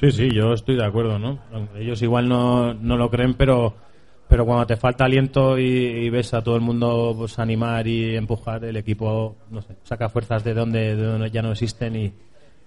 Sí, 0.00 0.10
sí, 0.10 0.30
yo 0.34 0.52
estoy 0.54 0.76
de 0.76 0.84
acuerdo, 0.84 1.18
¿no? 1.18 1.38
Ellos 1.76 2.02
igual 2.02 2.28
no, 2.28 2.74
no 2.74 2.96
lo 2.96 3.10
creen, 3.10 3.34
pero, 3.34 3.74
pero 4.28 4.44
cuando 4.44 4.66
te 4.66 4.76
falta 4.76 5.04
aliento 5.04 5.58
y, 5.58 5.64
y 5.64 6.10
ves 6.10 6.34
a 6.34 6.42
todo 6.42 6.56
el 6.56 6.62
mundo 6.62 7.14
pues, 7.16 7.38
animar 7.38 7.86
y 7.86 8.16
empujar, 8.16 8.64
el 8.64 8.76
equipo 8.76 9.36
no 9.50 9.62
sé, 9.62 9.76
saca 9.84 10.08
fuerzas 10.08 10.42
de 10.42 10.54
donde, 10.54 10.96
de 10.96 11.02
donde 11.02 11.30
ya 11.30 11.42
no 11.42 11.52
existen 11.52 11.94
y, 11.94 12.12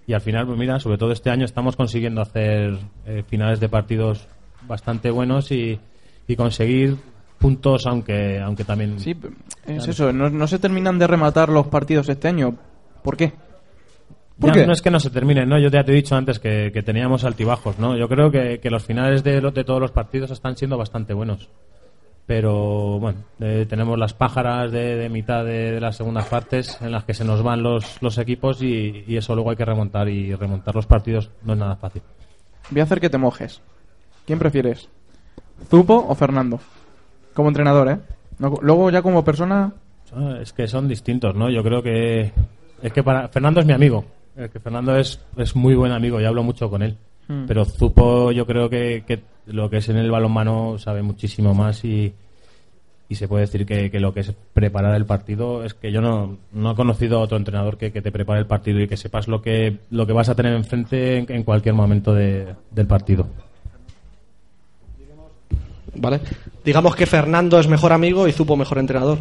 y 0.06 0.12
al 0.12 0.20
final, 0.20 0.46
pues 0.46 0.58
mira, 0.58 0.78
sobre 0.80 0.96
todo 0.96 1.12
este 1.12 1.30
año 1.30 1.44
estamos 1.44 1.76
consiguiendo 1.76 2.22
hacer 2.22 2.78
eh, 3.06 3.24
finales 3.26 3.60
de 3.60 3.68
partidos 3.68 4.26
bastante 4.66 5.10
buenos 5.10 5.50
y, 5.50 5.78
y 6.26 6.36
conseguir 6.36 6.96
puntos, 7.38 7.86
aunque, 7.86 8.40
aunque 8.40 8.64
también... 8.64 8.98
Sí, 8.98 9.14
es 9.66 9.88
eso. 9.88 10.12
No, 10.12 10.30
no 10.30 10.46
se 10.46 10.58
terminan 10.58 10.98
de 10.98 11.06
rematar 11.06 11.48
los 11.48 11.66
partidos 11.68 12.08
este 12.08 12.28
año. 12.28 12.56
¿Por 13.02 13.16
qué? 13.16 13.32
¿Por 14.38 14.48
Ya 14.50 14.54
qué? 14.62 14.66
No 14.66 14.72
es 14.72 14.82
que 14.82 14.90
no 14.90 14.98
se 15.00 15.10
terminen, 15.10 15.48
¿no? 15.48 15.58
Yo 15.58 15.68
ya 15.68 15.84
te 15.84 15.92
he 15.92 15.94
dicho 15.94 16.16
antes 16.16 16.38
que, 16.38 16.70
que 16.72 16.82
teníamos 16.82 17.24
altibajos, 17.24 17.78
¿no? 17.78 17.96
Yo 17.96 18.08
creo 18.08 18.30
que, 18.30 18.58
que 18.60 18.70
los 18.70 18.84
finales 18.84 19.22
de, 19.22 19.40
lo- 19.40 19.52
de 19.52 19.64
todos 19.64 19.80
los 19.80 19.92
partidos 19.92 20.30
están 20.30 20.56
siendo 20.56 20.76
bastante 20.76 21.14
buenos. 21.14 21.48
Pero, 22.26 22.98
bueno, 22.98 23.18
eh, 23.40 23.66
tenemos 23.68 23.98
las 23.98 24.14
pájaras 24.14 24.72
de, 24.72 24.96
de 24.96 25.08
mitad 25.10 25.44
de, 25.44 25.72
de 25.72 25.80
las 25.80 25.96
segundas 25.96 26.26
partes 26.26 26.78
en 26.80 26.90
las 26.90 27.04
que 27.04 27.12
se 27.12 27.22
nos 27.24 27.42
van 27.42 27.62
los, 27.62 28.00
los 28.02 28.16
equipos 28.16 28.62
y, 28.62 29.04
y 29.06 29.16
eso 29.18 29.34
luego 29.34 29.50
hay 29.50 29.56
que 29.56 29.64
remontar. 29.66 30.08
Y 30.08 30.34
remontar 30.34 30.74
los 30.74 30.86
partidos 30.86 31.30
no 31.44 31.52
es 31.52 31.58
nada 31.58 31.76
fácil. 31.76 32.00
Voy 32.70 32.80
a 32.80 32.84
hacer 32.84 32.98
que 33.00 33.10
te 33.10 33.18
mojes. 33.18 33.60
¿Quién 34.26 34.38
prefieres? 34.38 34.88
¿Zupo 35.68 36.06
o 36.08 36.14
Fernando? 36.14 36.60
Como 37.34 37.48
entrenador, 37.48 37.90
¿eh? 37.90 37.98
No- 38.50 38.58
Luego 38.62 38.90
ya 38.90 39.02
como 39.02 39.24
persona... 39.24 39.72
Ah, 40.14 40.38
Es 40.40 40.52
que 40.52 40.66
son 40.68 40.86
distintos, 40.88 41.34
¿no? 41.34 41.50
Yo 41.50 41.62
creo 41.64 41.82
que. 41.82 42.30
Es 42.82 42.92
que 42.92 43.02
para. 43.02 43.26
Fernando 43.28 43.60
es 43.60 43.66
mi 43.66 43.72
amigo. 43.72 44.04
Es 44.36 44.50
que 44.50 44.60
Fernando 44.60 44.96
es, 44.96 45.18
es 45.36 45.56
muy 45.56 45.74
buen 45.74 45.92
amigo 45.92 46.20
y 46.20 46.24
hablo 46.24 46.42
mucho 46.42 46.68
con 46.70 46.82
él. 46.82 46.96
Hmm. 47.26 47.46
Pero 47.46 47.64
Zupo, 47.64 48.30
yo 48.32 48.46
creo 48.46 48.68
que, 48.68 49.02
que 49.06 49.22
lo 49.46 49.70
que 49.70 49.78
es 49.78 49.88
en 49.88 49.96
el 49.96 50.10
balonmano 50.10 50.76
sabe 50.78 51.02
muchísimo 51.02 51.54
más 51.54 51.84
y, 51.84 52.12
y 53.08 53.14
se 53.14 53.26
puede 53.28 53.42
decir 53.46 53.64
que, 53.64 53.90
que 53.90 53.98
lo 53.98 54.12
que 54.12 54.20
es 54.20 54.32
preparar 54.52 54.94
el 54.94 55.06
partido 55.06 55.64
es 55.64 55.72
que 55.74 55.90
yo 55.90 56.00
no, 56.00 56.36
no 56.52 56.72
he 56.72 56.74
conocido 56.74 57.18
a 57.18 57.22
otro 57.22 57.36
entrenador 57.38 57.78
que, 57.78 57.90
que 57.92 58.02
te 58.02 58.12
prepare 58.12 58.40
el 58.40 58.46
partido 58.46 58.80
y 58.80 58.86
que 58.88 58.96
sepas 58.96 59.26
lo 59.26 59.40
que, 59.40 59.78
lo 59.90 60.06
que 60.06 60.12
vas 60.12 60.28
a 60.28 60.34
tener 60.34 60.52
enfrente 60.52 61.16
en, 61.18 61.26
en 61.32 61.42
cualquier 61.44 61.74
momento 61.74 62.12
de- 62.14 62.54
del 62.70 62.86
partido. 62.86 63.26
¿Vale? 65.96 66.20
Digamos 66.64 66.96
que 66.96 67.06
Fernando 67.06 67.58
es 67.58 67.68
mejor 67.68 67.92
amigo 67.92 68.26
y 68.26 68.32
Zupo 68.32 68.56
mejor 68.56 68.78
entrenador. 68.78 69.18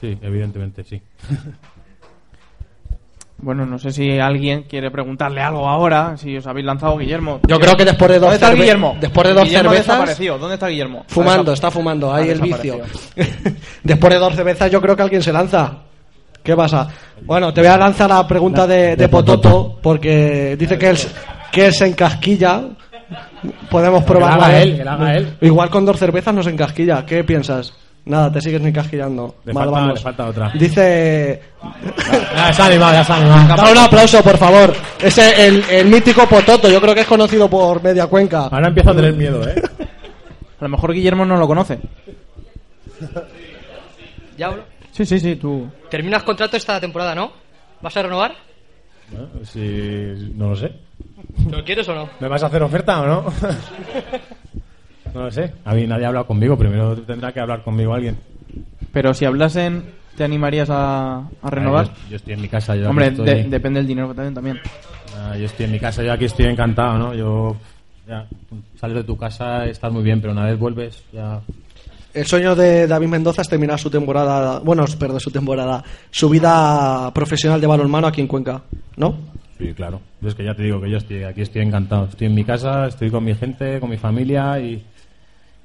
Sí, 0.00 0.16
evidentemente, 0.22 0.84
sí. 0.84 1.00
Bueno, 3.36 3.66
no 3.66 3.78
sé 3.78 3.90
si 3.90 4.18
alguien 4.18 4.62
quiere 4.62 4.90
preguntarle 4.90 5.42
algo 5.42 5.68
ahora, 5.68 6.16
si 6.16 6.34
os 6.34 6.46
habéis 6.46 6.64
lanzado 6.64 6.96
Guillermo. 6.96 7.40
Yo 7.46 7.60
creo 7.60 7.76
que 7.76 7.84
después 7.84 8.10
de 8.12 8.18
dos 8.18 8.30
¿Dónde 8.30 8.36
está 8.36 8.54
Guillermo? 8.54 8.96
después 8.98 9.28
de 9.28 9.34
dos 9.34 9.44
Guillermo 9.44 9.70
cervezas-. 9.72 10.40
¿Dónde 10.40 10.54
está 10.54 10.68
Guillermo? 10.68 11.04
Fumando, 11.08 11.52
está 11.52 11.70
fumando, 11.70 12.14
ahí 12.14 12.30
el 12.30 12.40
vicio. 12.40 12.80
Después 13.82 14.14
de 14.14 14.18
dos 14.18 14.34
cervezas 14.34 14.70
yo 14.70 14.80
creo 14.80 14.96
que 14.96 15.02
alguien 15.02 15.22
se 15.22 15.30
lanza. 15.30 15.78
¿Qué 16.42 16.56
pasa? 16.56 16.88
Bueno, 17.22 17.52
te 17.52 17.60
voy 17.60 17.68
a 17.68 17.76
lanzar 17.76 18.08
la 18.08 18.26
pregunta 18.26 18.66
de, 18.66 18.96
de 18.96 19.08
Pototo, 19.10 19.78
porque 19.82 20.56
dice 20.56 20.78
que 20.78 20.88
él, 20.90 20.98
que 21.52 21.66
él 21.66 21.74
se 21.74 21.86
encasquilla. 21.88 22.62
Podemos 23.70 24.04
probarlo. 24.04 24.42
haga 24.42 24.46
a 24.46 24.58
ver. 24.58 24.62
él, 24.68 24.76
que 24.76 24.84
la 24.84 24.92
haga 24.94 25.16
él. 25.16 25.36
Igual 25.40 25.70
con 25.70 25.84
dos 25.84 25.98
cervezas 25.98 26.34
no 26.34 26.42
se 26.42 26.50
encasquilla. 26.50 27.04
¿Qué 27.04 27.24
piensas? 27.24 27.72
Nada, 28.06 28.30
te 28.30 28.40
sigues 28.40 28.60
ni 28.60 28.68
encasquillando. 28.68 29.36
Le 29.44 29.52
Mal 29.54 29.64
falta- 29.64 29.80
vamos. 29.80 29.94
le 29.94 30.00
falta 30.02 30.26
otra. 30.26 30.52
Dice... 30.54 31.40
Ya 32.36 32.66
animado, 32.66 32.92
ya 33.02 33.14
animado. 33.14 33.56
Da 33.64 33.72
un 33.72 33.78
aplauso, 33.78 34.22
por 34.22 34.36
favor. 34.36 34.74
Ese, 35.00 35.46
el, 35.46 35.64
el 35.70 35.86
mítico 35.86 36.26
Pototo, 36.28 36.68
yo 36.68 36.80
creo 36.80 36.94
que 36.94 37.00
es 37.00 37.06
conocido 37.06 37.48
por 37.48 37.82
media 37.82 38.06
cuenca. 38.06 38.48
Ahora 38.48 38.68
empiezo 38.68 38.90
a 38.90 38.96
tener 38.96 39.14
miedo, 39.14 39.46
¿eh? 39.48 39.54
A 40.60 40.64
lo 40.64 40.68
mejor 40.68 40.92
Guillermo 40.92 41.24
no 41.24 41.36
lo 41.36 41.46
conoce. 41.46 41.78
Ya 44.36 44.48
hablo. 44.48 44.64
Sí, 44.90 45.04
sí, 45.06 45.20
sí, 45.20 45.36
tú. 45.36 45.68
Terminas 45.90 46.22
contrato 46.24 46.56
esta 46.56 46.80
temporada, 46.80 47.14
¿no? 47.14 47.32
¿Vas 47.80 47.96
a 47.96 48.02
renovar? 48.02 48.34
Bueno, 49.10 49.28
si, 49.44 50.32
no 50.34 50.48
lo 50.50 50.56
sé. 50.56 50.72
¿Lo 51.50 51.64
quieres 51.64 51.88
o 51.88 51.94
no? 51.94 52.08
¿Me 52.20 52.28
vas 52.28 52.42
a 52.42 52.46
hacer 52.46 52.62
oferta 52.62 53.00
o 53.02 53.06
no? 53.06 53.24
no 55.14 55.22
lo 55.24 55.30
sé. 55.30 55.52
A 55.64 55.74
mí 55.74 55.86
nadie 55.86 56.04
ha 56.04 56.08
hablado 56.08 56.26
conmigo. 56.26 56.56
Primero 56.56 56.96
tendrá 56.96 57.32
que 57.32 57.40
hablar 57.40 57.62
conmigo 57.62 57.94
alguien. 57.94 58.16
Pero 58.92 59.14
si 59.14 59.24
hablasen, 59.24 59.84
¿te 60.16 60.24
animarías 60.24 60.70
a, 60.70 61.28
a 61.42 61.50
renovar? 61.50 61.86
Ah, 61.90 61.94
Yo, 62.04 62.10
yo 62.10 62.16
estoy 62.16 62.34
en 62.34 62.42
mi 62.42 62.48
casa. 62.48 62.76
Yo 62.76 62.88
Hombre, 62.88 63.06
aquí 63.06 63.20
estoy, 63.20 63.26
de- 63.42 63.48
depende 63.48 63.80
del 63.80 63.86
dinero 63.86 64.14
den 64.14 64.34
también. 64.34 64.60
Ah, 65.16 65.36
yo 65.36 65.44
estoy 65.46 65.66
en 65.66 65.72
mi 65.72 65.80
casa. 65.80 66.02
Yo 66.02 66.12
aquí 66.12 66.24
estoy 66.26 66.46
encantado, 66.46 66.98
¿no? 66.98 67.14
Yo... 67.14 67.56
Ya, 68.06 68.26
sales 68.78 68.96
de 68.98 69.04
tu 69.04 69.16
casa, 69.16 69.64
estás 69.64 69.90
muy 69.90 70.02
bien, 70.02 70.20
pero 70.20 70.34
una 70.34 70.44
vez 70.44 70.58
vuelves, 70.58 71.02
ya... 71.10 71.40
El 72.12 72.26
sueño 72.26 72.54
de 72.54 72.86
David 72.86 73.08
Mendoza 73.08 73.40
es 73.40 73.48
terminar 73.48 73.78
su 73.78 73.88
temporada, 73.88 74.58
bueno, 74.58 74.84
perdón, 75.00 75.20
su 75.20 75.30
temporada, 75.30 75.82
su 76.10 76.28
vida 76.28 77.10
profesional 77.14 77.62
de 77.62 77.66
balonmano 77.66 78.06
aquí 78.06 78.20
en 78.20 78.26
Cuenca, 78.26 78.60
¿no? 78.98 79.16
Sí, 79.58 79.72
claro. 79.74 80.00
Yo 80.20 80.28
es 80.28 80.34
que 80.34 80.44
ya 80.44 80.54
te 80.54 80.62
digo 80.64 80.80
que 80.80 80.90
yo 80.90 80.98
estoy 80.98 81.22
aquí, 81.24 81.42
estoy 81.42 81.62
encantado. 81.62 82.06
Estoy 82.06 82.26
en 82.26 82.34
mi 82.34 82.44
casa, 82.44 82.86
estoy 82.88 83.10
con 83.10 83.24
mi 83.24 83.34
gente, 83.34 83.78
con 83.80 83.88
mi 83.88 83.96
familia 83.96 84.58
y, 84.58 84.84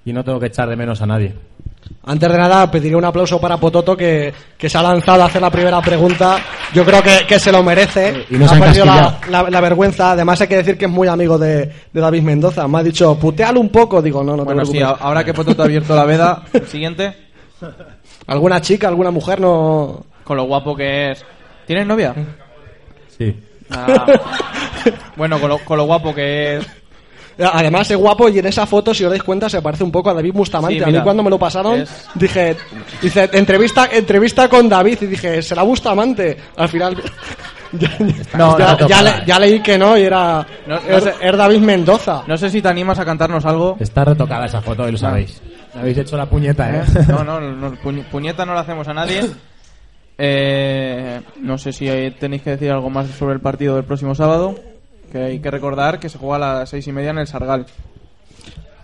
y 0.05 0.13
no 0.13 0.23
tengo 0.23 0.39
que 0.39 0.45
echar 0.47 0.69
de 0.69 0.75
menos 0.75 1.01
a 1.01 1.07
nadie. 1.07 1.33
Antes 2.05 2.31
de 2.31 2.37
nada, 2.37 2.69
pediré 2.69 2.95
un 2.95 3.05
aplauso 3.05 3.41
para 3.41 3.57
Pototo 3.57 3.97
que, 3.97 4.31
que 4.57 4.69
se 4.69 4.77
ha 4.77 4.83
lanzado 4.83 5.23
a 5.23 5.25
hacer 5.25 5.41
la 5.41 5.49
primera 5.49 5.81
pregunta. 5.81 6.37
Yo 6.73 6.85
creo 6.85 7.01
que, 7.01 7.25
que 7.27 7.39
se 7.39 7.51
lo 7.51 7.63
merece. 7.63 8.25
Y 8.29 8.35
no 8.37 8.47
se 8.47 8.55
ha 8.55 8.59
perdido 8.59 8.85
la, 8.85 8.97
encasquillado. 8.99 9.43
la- 9.45 9.49
la 9.49 9.61
vergüenza. 9.61 10.11
Además, 10.11 10.39
hay 10.41 10.47
que 10.47 10.57
decir 10.57 10.77
que 10.77 10.85
es 10.85 10.91
muy 10.91 11.07
amigo 11.07 11.37
de, 11.39 11.65
de 11.91 12.01
David 12.01 12.21
Mendoza. 12.21 12.67
Me 12.67 12.79
ha 12.79 12.83
dicho, 12.83 13.17
putealo 13.17 13.59
un 13.59 13.69
poco. 13.69 14.01
Digo, 14.03 14.23
no, 14.23 14.33
no 14.37 14.43
te 14.43 14.45
Bueno, 14.45 14.65
sí, 14.65 14.73
preocupes. 14.73 15.01
a- 15.01 15.03
ahora 15.03 15.23
que 15.23 15.33
Poto 15.33 15.55
te 15.55 15.61
ha 15.61 15.65
abierto 15.65 15.95
la 15.95 16.05
veda, 16.05 16.43
el 16.53 16.67
siguiente, 16.67 17.13
¿Alguna 18.27 18.61
chica, 18.61 18.87
alguna 18.87 19.09
mujer 19.11 19.41
no...? 19.41 20.05
con 20.23 20.37
lo 20.37 20.43
guapo 20.43 20.75
que 20.75 21.11
es. 21.11 21.25
¿Tienes 21.65 21.87
novia? 21.87 22.13
Sí. 23.17 23.35
Ah. 23.71 24.05
bueno, 25.15 25.39
con 25.39 25.49
lo, 25.49 25.57
con 25.59 25.77
lo 25.77 25.85
guapo 25.85 26.13
que 26.13 26.57
es. 26.57 26.67
Además 27.53 27.89
es 27.89 27.95
guapo 27.95 28.27
y 28.27 28.37
en 28.39 28.47
esa 28.47 28.65
foto, 28.65 28.93
si 28.93 29.05
os 29.05 29.09
dais 29.11 29.23
cuenta, 29.23 29.47
se 29.49 29.61
parece 29.61 29.85
un 29.85 29.91
poco 29.91 30.09
a 30.09 30.13
David 30.13 30.33
Bustamante. 30.33 30.77
Sí, 30.79 30.83
a 30.83 30.87
mí 30.87 30.99
cuando 31.01 31.23
me 31.23 31.29
lo 31.29 31.39
pasaron, 31.39 31.79
es- 31.79 32.07
dije, 32.15 32.57
dice, 33.01 33.29
entrevista, 33.31 33.87
entrevista 33.93 34.49
con 34.49 34.67
David 34.67 34.97
y 35.01 35.05
dije, 35.05 35.41
será 35.41 35.63
Bustamante. 35.63 36.35
Al 36.57 36.67
final, 36.67 37.01
ya, 37.71 37.91
No, 38.37 38.57
ya- 38.59 38.75
no, 38.77 38.87
ya 38.89 39.01
le- 39.01 39.25
ya 39.25 39.39
leí 39.39 39.61
que 39.61 39.77
no 39.77 39.97
y 39.97 40.01
era, 40.03 40.45
No, 40.67 40.75
no 40.75 40.81
era, 40.85 40.99
sé- 40.99 41.13
era 41.21 41.37
David 41.37 41.59
Mendoza. 41.59 42.23
No 42.27 42.37
sé 42.37 42.49
si 42.49 42.61
te 42.61 42.67
animas 42.67 42.99
a 42.99 43.05
cantarnos 43.05 43.45
algo. 43.45 43.77
Está 43.79 44.03
retocada 44.03 44.45
esa 44.45 44.61
foto 44.61 44.85
y 44.89 44.91
lo 44.91 44.97
sabéis. 44.97 45.41
Me 45.75 45.79
habéis 45.81 45.97
hecho 45.99 46.17
la 46.17 46.25
puñeta, 46.25 46.69
¿eh? 46.75 46.83
No, 47.07 47.23
no, 47.23 47.39
no, 47.39 47.71
puñ- 47.75 48.03
puñeta 48.05 48.45
no 48.45 48.53
la 48.53 48.61
hacemos 48.61 48.85
a 48.89 48.93
nadie. 48.93 49.21
Eh, 50.21 51.21
no 51.39 51.57
sé 51.57 51.71
si 51.71 51.87
tenéis 52.19 52.41
que 52.41 52.49
decir 52.51 52.69
algo 52.69 52.89
más 52.89 53.07
sobre 53.11 53.33
el 53.33 53.39
partido 53.39 53.75
del 53.75 53.85
próximo 53.85 54.13
sábado. 54.13 54.55
Que 55.11 55.23
hay 55.23 55.39
que 55.39 55.49
recordar 55.49 55.99
que 55.99 56.09
se 56.09 56.17
juega 56.17 56.35
a 56.35 56.59
las 56.59 56.69
seis 56.69 56.85
y 56.87 56.91
media 56.91 57.11
en 57.11 57.19
el 57.19 57.27
Sargal. 57.27 57.65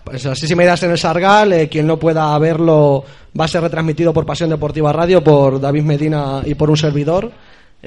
Pues 0.02 0.24
así 0.24 0.46
si 0.46 0.54
me 0.54 0.64
das 0.64 0.82
en 0.82 0.92
el 0.92 0.98
Sargal, 0.98 1.52
eh, 1.52 1.68
quien 1.68 1.86
no 1.86 1.98
pueda 1.98 2.36
verlo 2.38 3.04
va 3.38 3.44
a 3.44 3.48
ser 3.48 3.62
retransmitido 3.62 4.12
por 4.12 4.24
Pasión 4.24 4.50
Deportiva 4.50 4.92
Radio, 4.92 5.22
por 5.22 5.60
David 5.60 5.82
Medina 5.82 6.42
y 6.44 6.54
por 6.54 6.70
un 6.70 6.76
servidor. 6.76 7.32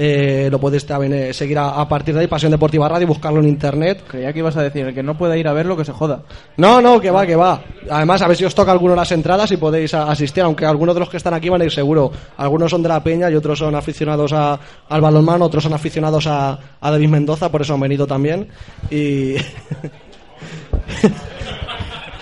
Eh, 0.01 0.47
lo 0.49 0.61
podéis 0.61 0.85
también 0.85 1.11
eh, 1.11 1.33
seguir 1.33 1.57
a, 1.57 1.71
a 1.81 1.89
partir 1.89 2.15
de 2.15 2.21
ahí, 2.21 2.27
Pasión 2.27 2.53
Deportiva 2.53 2.87
Radio, 2.87 3.05
buscarlo 3.05 3.41
en 3.41 3.49
internet. 3.49 4.01
Creía 4.07 4.31
que 4.31 4.39
ibas 4.39 4.55
a 4.55 4.63
decir, 4.63 4.87
el 4.87 4.93
que 4.93 5.03
no 5.03 5.17
pueda 5.17 5.35
ir 5.35 5.45
a 5.45 5.51
verlo, 5.51 5.75
que 5.75 5.83
se 5.83 5.91
joda. 5.91 6.21
No, 6.55 6.79
no, 6.81 7.01
que 7.01 7.11
va, 7.11 7.25
que 7.25 7.35
va. 7.35 7.61
Además, 7.91 8.21
a 8.21 8.29
ver 8.29 8.37
si 8.37 8.45
os 8.45 8.55
toca 8.55 8.71
alguno 8.71 8.95
las 8.95 9.11
entradas 9.11 9.51
y 9.51 9.57
podéis 9.57 9.93
a- 9.93 10.09
asistir, 10.09 10.41
aunque 10.43 10.65
algunos 10.65 10.95
de 10.95 11.01
los 11.01 11.09
que 11.09 11.17
están 11.17 11.33
aquí 11.33 11.49
van 11.49 11.59
a 11.61 11.65
ir 11.65 11.71
seguro. 11.71 12.13
Algunos 12.37 12.71
son 12.71 12.81
de 12.81 12.87
la 12.87 13.03
Peña 13.03 13.29
y 13.29 13.35
otros 13.35 13.59
son 13.59 13.75
aficionados 13.75 14.31
a- 14.31 14.57
al 14.87 15.01
balonmano, 15.01 15.43
otros 15.43 15.63
son 15.63 15.73
aficionados 15.73 16.27
a, 16.27 16.57
a 16.79 16.91
David 16.91 17.09
Mendoza, 17.09 17.51
por 17.51 17.61
eso 17.61 17.73
han 17.73 17.81
venido 17.81 18.07
también. 18.07 18.47
Y 18.89 19.35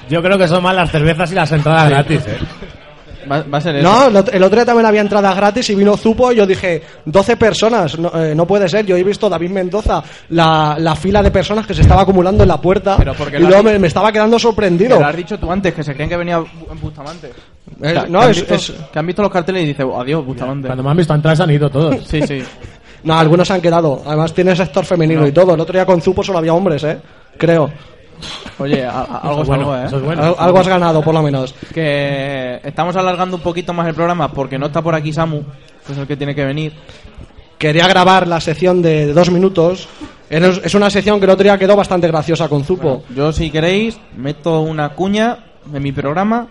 Yo 0.10 0.22
creo 0.24 0.38
que 0.38 0.48
son 0.48 0.64
más 0.64 0.74
las 0.76 0.90
cervezas 0.90 1.32
y 1.32 1.36
las 1.36 1.52
entradas 1.52 1.90
gratis, 1.90 2.22
¿eh? 2.28 2.38
Va, 3.30 3.42
va 3.44 3.58
a 3.58 3.62
ser 3.62 3.76
eso. 3.78 3.88
No, 3.90 4.08
el 4.08 4.16
ot- 4.16 4.30
el 4.34 4.44
otro 4.44 4.56
día 4.58 4.66
también 4.66 4.86
había 4.86 5.02
entradas 5.02 5.36
gratis 5.36 5.70
y 5.70 5.76
vino 5.76 5.96
Zupo 5.98 6.32
y 6.32 6.36
yo 6.38 6.46
dije, 6.48 6.82
12 7.06 7.38
personas, 7.38 7.98
no, 8.00 8.12
eh, 8.16 8.34
no 8.36 8.46
puede 8.48 8.68
ser. 8.70 8.86
Yo 8.86 8.96
he 8.96 9.04
visto 9.04 9.30
David 9.30 9.50
Mendoza, 9.52 10.04
la, 10.30 10.76
la 10.80 10.96
fila 10.96 11.22
de 11.22 11.32
personas 11.32 11.68
que 11.68 11.74
se 11.74 11.82
estaba 11.82 12.02
acumulando 12.02 12.44
en 12.44 12.50
la 12.50 12.60
puerta 12.62 12.96
Pero 12.98 13.14
porque 13.14 13.38
y 13.38 13.42
luego 13.42 13.64
me, 13.64 13.88
estaba 13.88 14.12
quedando 14.12 14.40
sorprendido. 14.40 15.00
Lo 15.00 15.06
has 15.06 15.16
dicho 15.16 15.38
tú 15.38 15.52
antes, 15.52 15.74
que 15.74 15.84
se 15.84 15.94
creen 15.94 16.10
que 16.10 16.18
venía 16.18 16.40
Bu- 16.40 16.72
en 16.72 16.80
Bustamante. 16.80 17.28
Eh, 17.28 17.94
Que- 17.94 18.10
no, 18.10 18.20
que 18.20 18.26
han 18.26 18.32
es- 18.32 18.38
visto, 18.38 18.54
es- 18.56 18.74
que 18.92 19.00
han 19.00 19.06
visto 19.06 19.22
los 19.22 19.32
carteles 19.32 19.64
y 19.64 19.68
dice 19.68 19.84
adiós, 19.84 20.26
Bustamante. 20.26 20.68
Cuando 20.68 20.84
me 20.84 20.90
han 20.92 20.98
visto 20.98 21.14
entrar 21.14 21.36
se 21.36 21.44
han 21.44 21.52
ido 21.52 21.70
todos. 21.70 21.96
Sí, 22.08 22.22
sí. 22.26 22.42
No, 23.04 23.18
algunos 23.18 23.50
han 23.52 23.62
quedado. 23.62 24.02
Además 24.06 24.34
tiene 24.34 24.56
sector 24.56 24.84
femenino 24.84 25.26
y 25.28 25.32
todo. 25.32 25.54
El 25.54 25.60
otro 25.62 25.74
día 25.74 25.86
con 25.86 26.02
Zupo 26.02 26.24
solo 26.24 26.40
había 26.40 26.54
hombres, 26.54 26.84
¿eh? 26.84 26.98
Creo. 27.38 27.70
Oye, 28.60 28.84
a- 28.86 28.92
a- 29.02 29.18
algo 29.20 29.42
es 29.44 29.48
bueno, 29.48 29.64
algo, 29.72 29.84
¿eh? 29.84 29.88
eso 29.88 29.98
es 29.98 30.04
bueno. 30.04 30.24
Al- 30.24 30.36
algo 30.38 30.60
has 30.60 30.68
ganado, 30.68 31.02
por 31.02 31.14
lo 31.14 31.22
menos. 31.22 31.54
Que 31.74 32.60
estamos 32.64 32.96
alargando 32.96 33.38
un 33.38 33.44
poquito 33.44 33.74
más 33.74 33.88
el 33.88 33.94
programa 33.94 34.32
porque 34.32 34.58
no 34.58 34.68
está 34.68 34.82
por 34.82 34.96
aquí 34.96 35.14
Samu, 35.14 35.44
que 35.86 35.92
es 35.94 35.98
el 35.98 36.08
que 36.08 36.18
tiene 36.18 36.34
que 36.36 36.44
venir. 36.46 36.74
Quería 37.58 37.88
grabar 37.88 38.28
la 38.28 38.40
sección 38.40 38.82
de 38.82 39.14
dos 39.14 39.32
minutos. 39.32 39.88
Es 40.30 40.44
es 40.64 40.76
una 40.76 40.90
sección 40.90 41.20
que 41.20 41.26
el 41.26 41.32
otro 41.32 41.44
día 41.44 41.58
quedó 41.58 41.76
bastante 41.76 42.08
graciosa 42.08 42.50
con 42.50 42.64
Zupo. 42.64 43.04
Yo, 43.16 43.32
si 43.32 43.50
queréis, 43.50 43.98
meto 44.16 44.62
una 44.62 44.90
cuña 44.90 45.38
en 45.74 45.82
mi 45.82 45.92
programa 45.92 46.48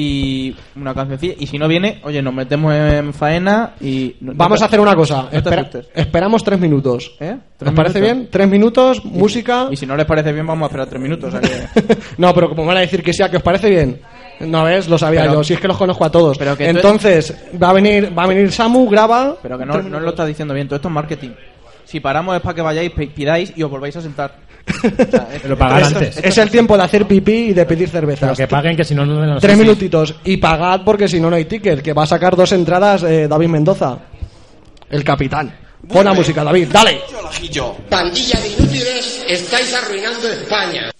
y 0.00 0.54
una 0.76 0.94
cancioncilla. 0.94 1.34
Y 1.38 1.46
si 1.46 1.58
no 1.58 1.66
viene, 1.66 2.00
oye, 2.04 2.22
nos 2.22 2.32
metemos 2.32 2.72
en 2.72 3.12
faena 3.12 3.72
y... 3.80 4.14
Vamos 4.20 4.62
a 4.62 4.66
hacer 4.66 4.78
una 4.78 4.94
cosa. 4.94 5.22
no 5.22 5.28
te 5.30 5.38
Espera- 5.38 5.60
asustes. 5.62 5.88
esperamos 5.94 6.44
tres 6.44 6.60
minutos. 6.60 7.16
¿Eh? 7.18 7.32
¿Os 7.36 7.58
¿Tres 7.58 7.72
parece 7.74 8.00
minutos? 8.00 8.16
bien? 8.18 8.28
Tres 8.30 8.48
minutos, 8.48 9.04
música. 9.04 9.66
Y 9.70 9.76
si 9.76 9.86
no 9.86 9.96
les 9.96 10.06
parece 10.06 10.32
bien, 10.32 10.46
vamos 10.46 10.64
a 10.64 10.66
esperar 10.68 10.86
tres 10.88 11.02
minutos. 11.02 11.34
o 11.34 11.40
sea 11.40 11.40
que- 11.40 11.96
no, 12.18 12.32
pero 12.32 12.48
como 12.50 12.64
van 12.64 12.76
a 12.76 12.80
decir 12.80 13.02
que 13.02 13.12
sí, 13.12 13.22
¿a 13.22 13.28
que 13.30 13.38
os 13.38 13.42
parece 13.42 13.68
bien? 13.70 14.00
No 14.40 14.62
ves, 14.64 14.88
lo 14.88 14.96
sabía 14.98 15.22
Pero- 15.22 15.34
yo. 15.34 15.44
Si 15.44 15.54
es 15.54 15.60
que 15.60 15.66
los 15.66 15.76
conozco 15.76 16.04
a 16.04 16.10
todos. 16.12 16.38
Pero 16.38 16.56
que 16.56 16.64
tú- 16.70 16.76
Entonces, 16.76 17.34
va 17.60 17.70
a 17.70 17.72
venir, 17.72 18.16
va 18.16 18.22
a 18.22 18.26
venir 18.28 18.52
Samu, 18.52 18.88
graba. 18.88 19.36
Pero 19.42 19.58
que 19.58 19.66
no, 19.66 19.82
no 19.82 19.98
lo 19.98 20.10
estás 20.10 20.28
diciendo 20.28 20.54
bien, 20.54 20.68
todo 20.68 20.76
esto 20.76 20.86
es 20.88 20.94
marketing. 20.94 21.30
Si 21.84 21.98
paramos 22.00 22.36
es 22.36 22.42
para 22.42 22.54
que 22.54 22.60
vayáis, 22.62 22.90
pidáis 22.92 23.52
y 23.56 23.62
os 23.62 23.70
volváis 23.70 23.96
a 23.96 24.02
sentar. 24.02 24.46
O 25.08 25.10
sea, 25.10 25.28
es- 25.34 25.42
Pero 25.42 25.56
pagar 25.58 25.82
esto- 25.82 25.98
antes. 25.98 26.20
Es 26.22 26.38
el 26.38 26.50
tiempo 26.50 26.76
de 26.76 26.82
hacer 26.84 27.06
pipí 27.06 27.32
y 27.50 27.52
de 27.52 27.64
pedir 27.66 27.88
cervezas. 27.88 28.20
Pero 28.20 28.34
que 28.36 28.46
paguen, 28.46 28.76
que 28.76 28.84
si 28.84 28.94
no, 28.94 29.04
no 29.06 29.24
no 29.26 29.40
sé 29.40 29.46
Tres 29.46 29.58
minutitos. 29.58 30.14
Y 30.24 30.36
pagad 30.36 30.82
porque 30.84 31.08
si 31.08 31.20
no, 31.20 31.30
no 31.30 31.36
hay 31.36 31.44
ticket. 31.46 31.82
Que 31.82 31.92
va 31.92 32.04
a 32.04 32.06
sacar 32.06 32.36
dos 32.36 32.52
entradas 32.52 33.02
eh, 33.02 33.26
David 33.28 33.48
Mendoza. 33.48 33.98
El 34.90 35.04
capitán. 35.04 35.54
Pon 35.88 36.04
la 36.04 36.12
música, 36.12 36.42
David. 36.44 36.68
Dale. 36.72 37.00
Pandilla 37.88 38.40
de 38.40 38.48
inútiles, 38.48 39.24
estáis 39.28 39.72
arruinando 39.74 40.28
España. 40.28 40.90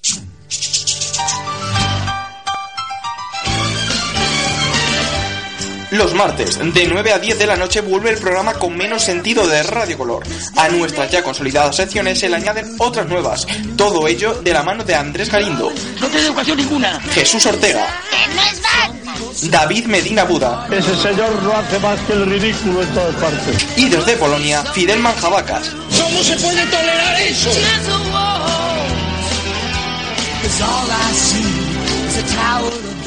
Los 5.91 6.13
martes, 6.13 6.59
de 6.59 6.87
9 6.87 7.13
a 7.13 7.19
10 7.19 7.39
de 7.39 7.47
la 7.47 7.57
noche, 7.57 7.81
vuelve 7.81 8.11
el 8.11 8.19
programa 8.19 8.53
con 8.55 8.77
menos 8.77 9.03
sentido 9.03 9.47
de 9.47 9.63
Radio 9.63 9.97
Color. 9.97 10.23
A 10.57 10.69
nuestras 10.69 11.11
ya 11.11 11.23
consolidadas 11.23 11.77
secciones 11.77 12.19
se 12.19 12.29
le 12.29 12.37
añaden 12.37 12.77
otras 12.79 13.09
nuevas. 13.09 13.47
Todo 13.77 14.07
ello 14.07 14.35
de 14.35 14.53
la 14.53 14.63
mano 14.63 14.85
de 14.85 14.95
Andrés 14.95 15.31
Galindo. 15.31 15.73
No 15.99 16.07
tiene 16.09 16.27
educación 16.27 16.59
ninguna. 16.59 17.01
Jesús 17.13 17.47
Ortega. 17.47 17.87
David 19.45 19.87
Medina 19.87 20.25
Buda. 20.25 20.69
Ese 20.71 20.95
señor 20.97 21.43
no 21.43 21.53
hace 21.53 21.79
más 21.79 21.99
que 22.01 22.13
el 22.13 22.27
ridículo 22.27 22.83
en 22.83 22.89
todas 22.89 23.15
partes. 23.17 23.67
Y 23.77 23.89
desde 23.89 24.17
Polonia, 24.17 24.63
Fidel 24.75 24.99
Manjabacas. 24.99 25.71
¿Cómo 25.71 26.23
se 26.23 26.37
puede 26.37 26.67
tolerar 26.67 27.21
eso? 27.23 27.51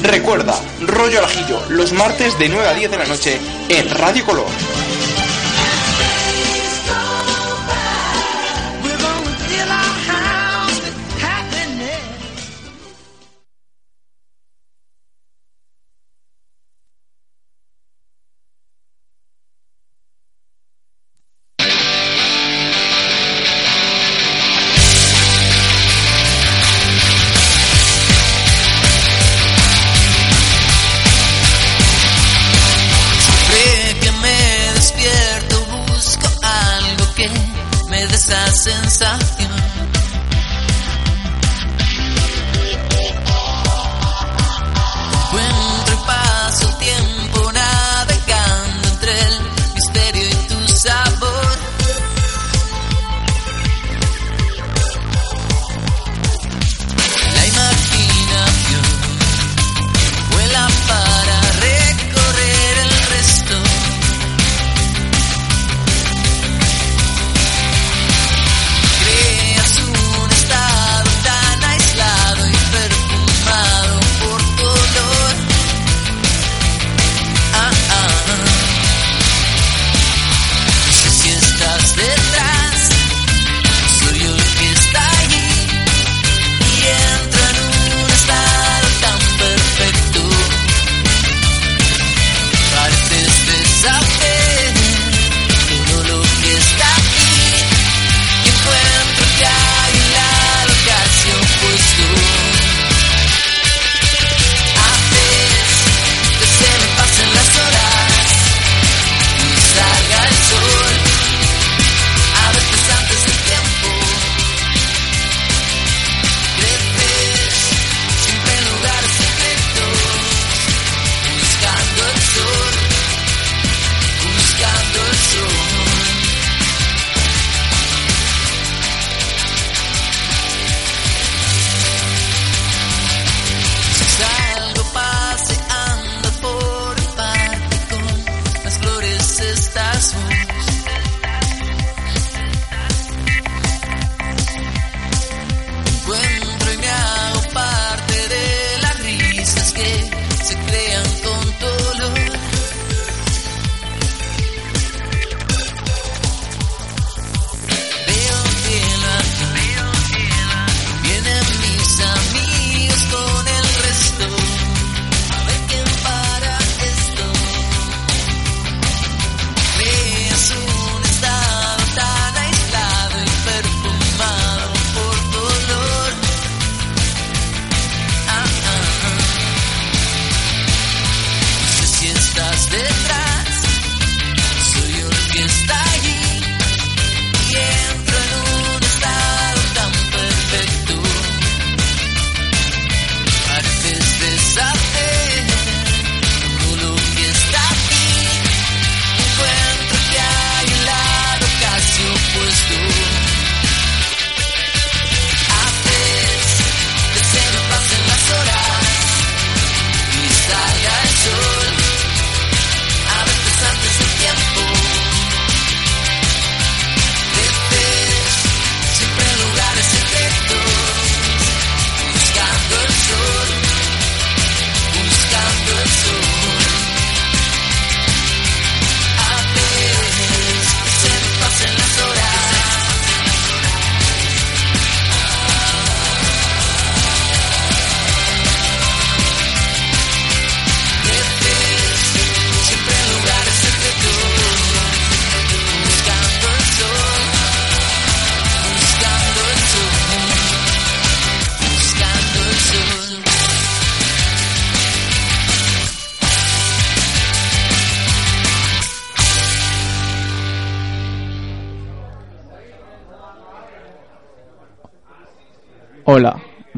Recuerda, 0.02 0.60
rollo 0.80 1.18
al 1.20 1.26
ajillo, 1.26 1.62
los 1.68 1.92
martes 1.92 2.36
de 2.36 2.48
9 2.48 2.68
a 2.68 2.74
10 2.74 2.90
de 2.90 2.98
la 2.98 3.04
noche 3.04 3.38
en 3.68 3.88
Radio 3.88 4.24
Color. 4.24 4.81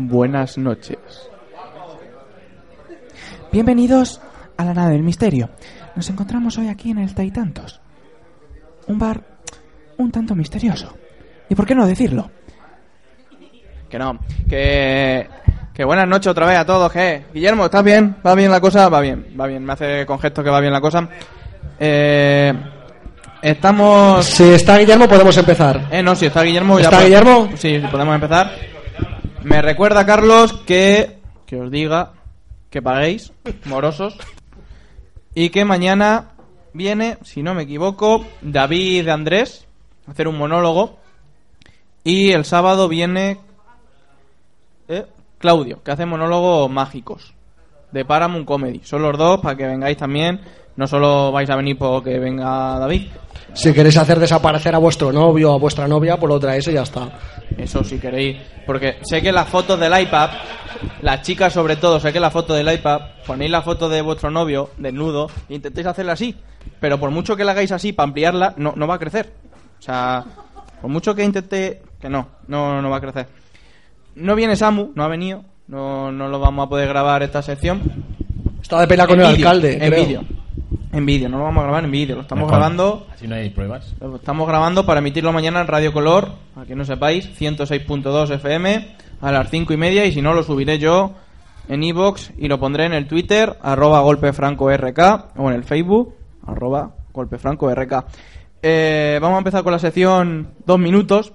Buenas 0.08 0.58
noches. 0.58 0.98
Bienvenidos 3.52 4.20
a 4.56 4.64
la 4.64 4.74
nave 4.74 4.92
del 4.92 5.02
misterio. 5.02 5.50
Nos 5.94 6.08
encontramos 6.10 6.58
hoy 6.58 6.68
aquí 6.68 6.90
en 6.90 6.98
el 6.98 7.14
Taitantos. 7.14 7.80
Un 8.86 8.98
bar 8.98 9.22
un 9.96 10.10
tanto 10.10 10.34
misterioso. 10.34 10.92
¿Y 11.48 11.54
por 11.54 11.66
qué 11.66 11.74
no 11.74 11.86
decirlo? 11.86 12.30
Que 13.88 13.98
no, 13.98 14.18
que... 14.48 15.28
Que 15.72 15.84
buenas 15.84 16.06
noches 16.06 16.28
otra 16.28 16.46
vez 16.46 16.56
a 16.56 16.64
todos, 16.64 16.92
¿qué? 16.92 17.24
Guillermo, 17.34 17.64
¿estás 17.64 17.82
bien? 17.82 18.16
¿Va 18.24 18.36
bien 18.36 18.50
la 18.50 18.60
cosa? 18.60 18.88
Va 18.88 19.00
bien, 19.00 19.34
va 19.38 19.46
bien. 19.48 19.64
Me 19.64 19.72
hace 19.72 20.06
con 20.06 20.20
gesto 20.20 20.44
que 20.44 20.50
va 20.50 20.60
bien 20.60 20.72
la 20.72 20.80
cosa. 20.80 21.08
Eh... 21.78 22.52
Estamos... 23.42 24.24
Si 24.24 24.44
está 24.44 24.78
Guillermo, 24.78 25.06
podemos 25.08 25.36
empezar. 25.36 25.88
Eh, 25.90 26.02
no, 26.02 26.14
si 26.14 26.26
está 26.26 26.42
Guillermo... 26.42 26.78
ya 26.78 26.84
¿Está 26.84 27.02
Guillermo? 27.02 27.48
Sí, 27.56 27.80
sí, 27.80 27.86
podemos 27.90 28.14
empezar. 28.14 28.73
Me 29.44 29.60
recuerda, 29.60 30.06
Carlos, 30.06 30.54
que... 30.66 31.18
Que 31.44 31.60
os 31.60 31.70
diga 31.70 32.12
que 32.70 32.80
paguéis, 32.80 33.30
morosos. 33.66 34.16
Y 35.34 35.50
que 35.50 35.66
mañana 35.66 36.32
viene, 36.72 37.18
si 37.22 37.42
no 37.42 37.52
me 37.52 37.64
equivoco, 37.64 38.24
David 38.40 39.06
Andrés 39.08 39.66
a 40.06 40.12
hacer 40.12 40.28
un 40.28 40.38
monólogo. 40.38 40.98
Y 42.04 42.32
el 42.32 42.46
sábado 42.46 42.88
viene 42.88 43.38
eh, 44.88 45.04
Claudio, 45.38 45.82
que 45.82 45.90
hace 45.90 46.06
monólogos 46.06 46.70
mágicos 46.70 47.33
de 47.94 48.04
Paramount 48.04 48.44
Comedy. 48.44 48.80
Son 48.82 49.00
los 49.00 49.16
dos 49.16 49.40
para 49.40 49.56
que 49.56 49.66
vengáis 49.66 49.96
también. 49.96 50.40
No 50.76 50.88
solo 50.88 51.30
vais 51.30 51.48
a 51.48 51.54
venir 51.54 51.78
porque 51.78 52.18
venga 52.18 52.78
David. 52.80 53.06
Si 53.54 53.72
queréis 53.72 53.96
hacer 53.96 54.18
desaparecer 54.18 54.74
a 54.74 54.78
vuestro 54.78 55.12
novio 55.12 55.52
o 55.52 55.54
a 55.54 55.58
vuestra 55.58 55.86
novia, 55.86 56.16
pues 56.16 56.28
lo 56.28 56.40
traéis 56.40 56.66
y 56.66 56.72
ya 56.72 56.82
está. 56.82 57.08
Eso 57.56 57.84
si 57.84 58.00
queréis. 58.00 58.36
Porque 58.66 58.96
sé 59.02 59.22
que 59.22 59.30
las 59.30 59.48
fotos 59.48 59.78
del 59.78 59.96
iPad, 59.96 60.30
las 61.02 61.22
chicas 61.22 61.52
sobre 61.52 61.76
todo, 61.76 62.00
sé 62.00 62.12
que 62.12 62.18
la 62.18 62.32
foto 62.32 62.52
del 62.52 62.70
iPad, 62.72 63.00
ponéis 63.24 63.52
la 63.52 63.62
foto 63.62 63.88
de 63.88 64.02
vuestro 64.02 64.28
novio 64.28 64.70
desnudo 64.76 65.30
e 65.48 65.54
intentéis 65.54 65.86
hacerla 65.86 66.14
así. 66.14 66.34
Pero 66.80 66.98
por 66.98 67.12
mucho 67.12 67.36
que 67.36 67.44
la 67.44 67.52
hagáis 67.52 67.70
así 67.70 67.92
para 67.92 68.08
ampliarla, 68.08 68.54
no, 68.56 68.72
no 68.74 68.88
va 68.88 68.96
a 68.96 68.98
crecer. 68.98 69.32
O 69.78 69.82
sea, 69.82 70.24
por 70.80 70.90
mucho 70.90 71.14
que 71.14 71.22
intente, 71.22 71.82
que 72.00 72.08
no, 72.08 72.28
no, 72.48 72.82
no 72.82 72.90
va 72.90 72.96
a 72.96 73.00
crecer. 73.00 73.28
No 74.16 74.34
viene 74.34 74.56
Samu, 74.56 74.90
no 74.96 75.04
ha 75.04 75.08
venido. 75.08 75.44
No, 75.68 76.12
no 76.12 76.28
lo 76.28 76.38
vamos 76.38 76.66
a 76.66 76.68
poder 76.68 76.88
grabar 76.88 77.22
esta 77.22 77.42
sección. 77.42 77.80
Está 78.62 78.80
de 78.80 78.86
pelea 78.86 79.06
con 79.06 79.20
En 79.20 79.26
el 79.26 79.32
vídeo, 79.34 79.48
alcalde, 79.48 79.72
En 79.84 79.90
creo. 79.90 80.04
vídeo. 80.04 80.24
En 80.92 81.06
vídeo, 81.06 81.28
no 81.28 81.38
lo 81.38 81.44
vamos 81.44 81.60
a 81.62 81.64
grabar 81.64 81.84
en 81.84 81.90
vídeo, 81.90 82.14
lo 82.14 82.22
estamos 82.22 82.42
Mejor. 82.44 82.58
grabando 82.58 83.06
Así 83.12 83.26
no 83.26 83.34
hay 83.34 83.50
pruebas. 83.50 83.94
lo 84.00 84.14
estamos 84.16 84.46
grabando 84.46 84.86
para 84.86 85.00
emitirlo 85.00 85.32
mañana 85.32 85.60
en 85.60 85.66
Radio 85.66 85.92
Color, 85.92 86.30
a 86.54 86.64
que 86.66 86.76
no 86.76 86.84
sepáis, 86.84 87.28
106.2 87.40 88.30
FM 88.30 88.94
a 89.20 89.32
las 89.32 89.50
5 89.50 89.72
y 89.72 89.76
media 89.76 90.04
y 90.06 90.12
si 90.12 90.22
no 90.22 90.34
lo 90.34 90.44
subiré 90.44 90.78
yo 90.78 91.14
en 91.68 91.82
iVoox 91.82 92.30
y 92.38 92.46
lo 92.46 92.60
pondré 92.60 92.84
en 92.84 92.92
el 92.92 93.08
Twitter, 93.08 93.56
arroba 93.60 94.00
golpefrancork 94.02 95.00
o 95.36 95.50
en 95.50 95.56
el 95.56 95.64
Facebook, 95.64 96.14
arroba 96.46 96.92
golpefrancork. 97.12 98.04
Eh, 98.62 99.18
vamos 99.20 99.34
a 99.34 99.38
empezar 99.38 99.62
con 99.64 99.72
la 99.72 99.78
sección 99.80 100.50
dos 100.64 100.78
minutos. 100.78 101.32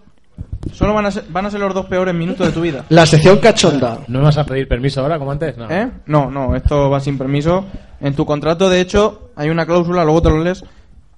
Solo 0.74 0.94
van 0.94 1.06
a, 1.08 1.12
ser, 1.12 1.24
van 1.30 1.46
a 1.46 1.50
ser 1.52 1.60
los 1.60 1.74
dos 1.74 1.86
peores 1.88 2.14
minutos 2.14 2.46
de 2.48 2.54
tu 2.54 2.62
vida. 2.62 2.86
La 2.90 3.06
sección 3.06 3.38
cachonda. 3.40 4.00
¿No 4.08 4.20
me 4.20 4.26
vas 4.26 4.38
a 4.38 4.44
pedir 4.46 4.68
permiso 4.68 5.02
ahora 5.02 5.18
como 5.18 5.32
antes? 5.32 5.58
No. 5.58 5.70
¿Eh? 5.70 5.90
No, 6.06 6.30
no, 6.30 6.56
esto 6.56 6.90
va 6.90 7.00
sin 7.00 7.18
permiso. 7.18 7.66
En 8.02 8.14
tu 8.16 8.26
contrato, 8.26 8.70
de 8.70 8.80
hecho, 8.82 9.32
hay 9.36 9.50
una 9.50 9.66
cláusula, 9.66 10.04
luego 10.04 10.22
te 10.22 10.30
lo 10.30 10.44
lees, 10.44 10.64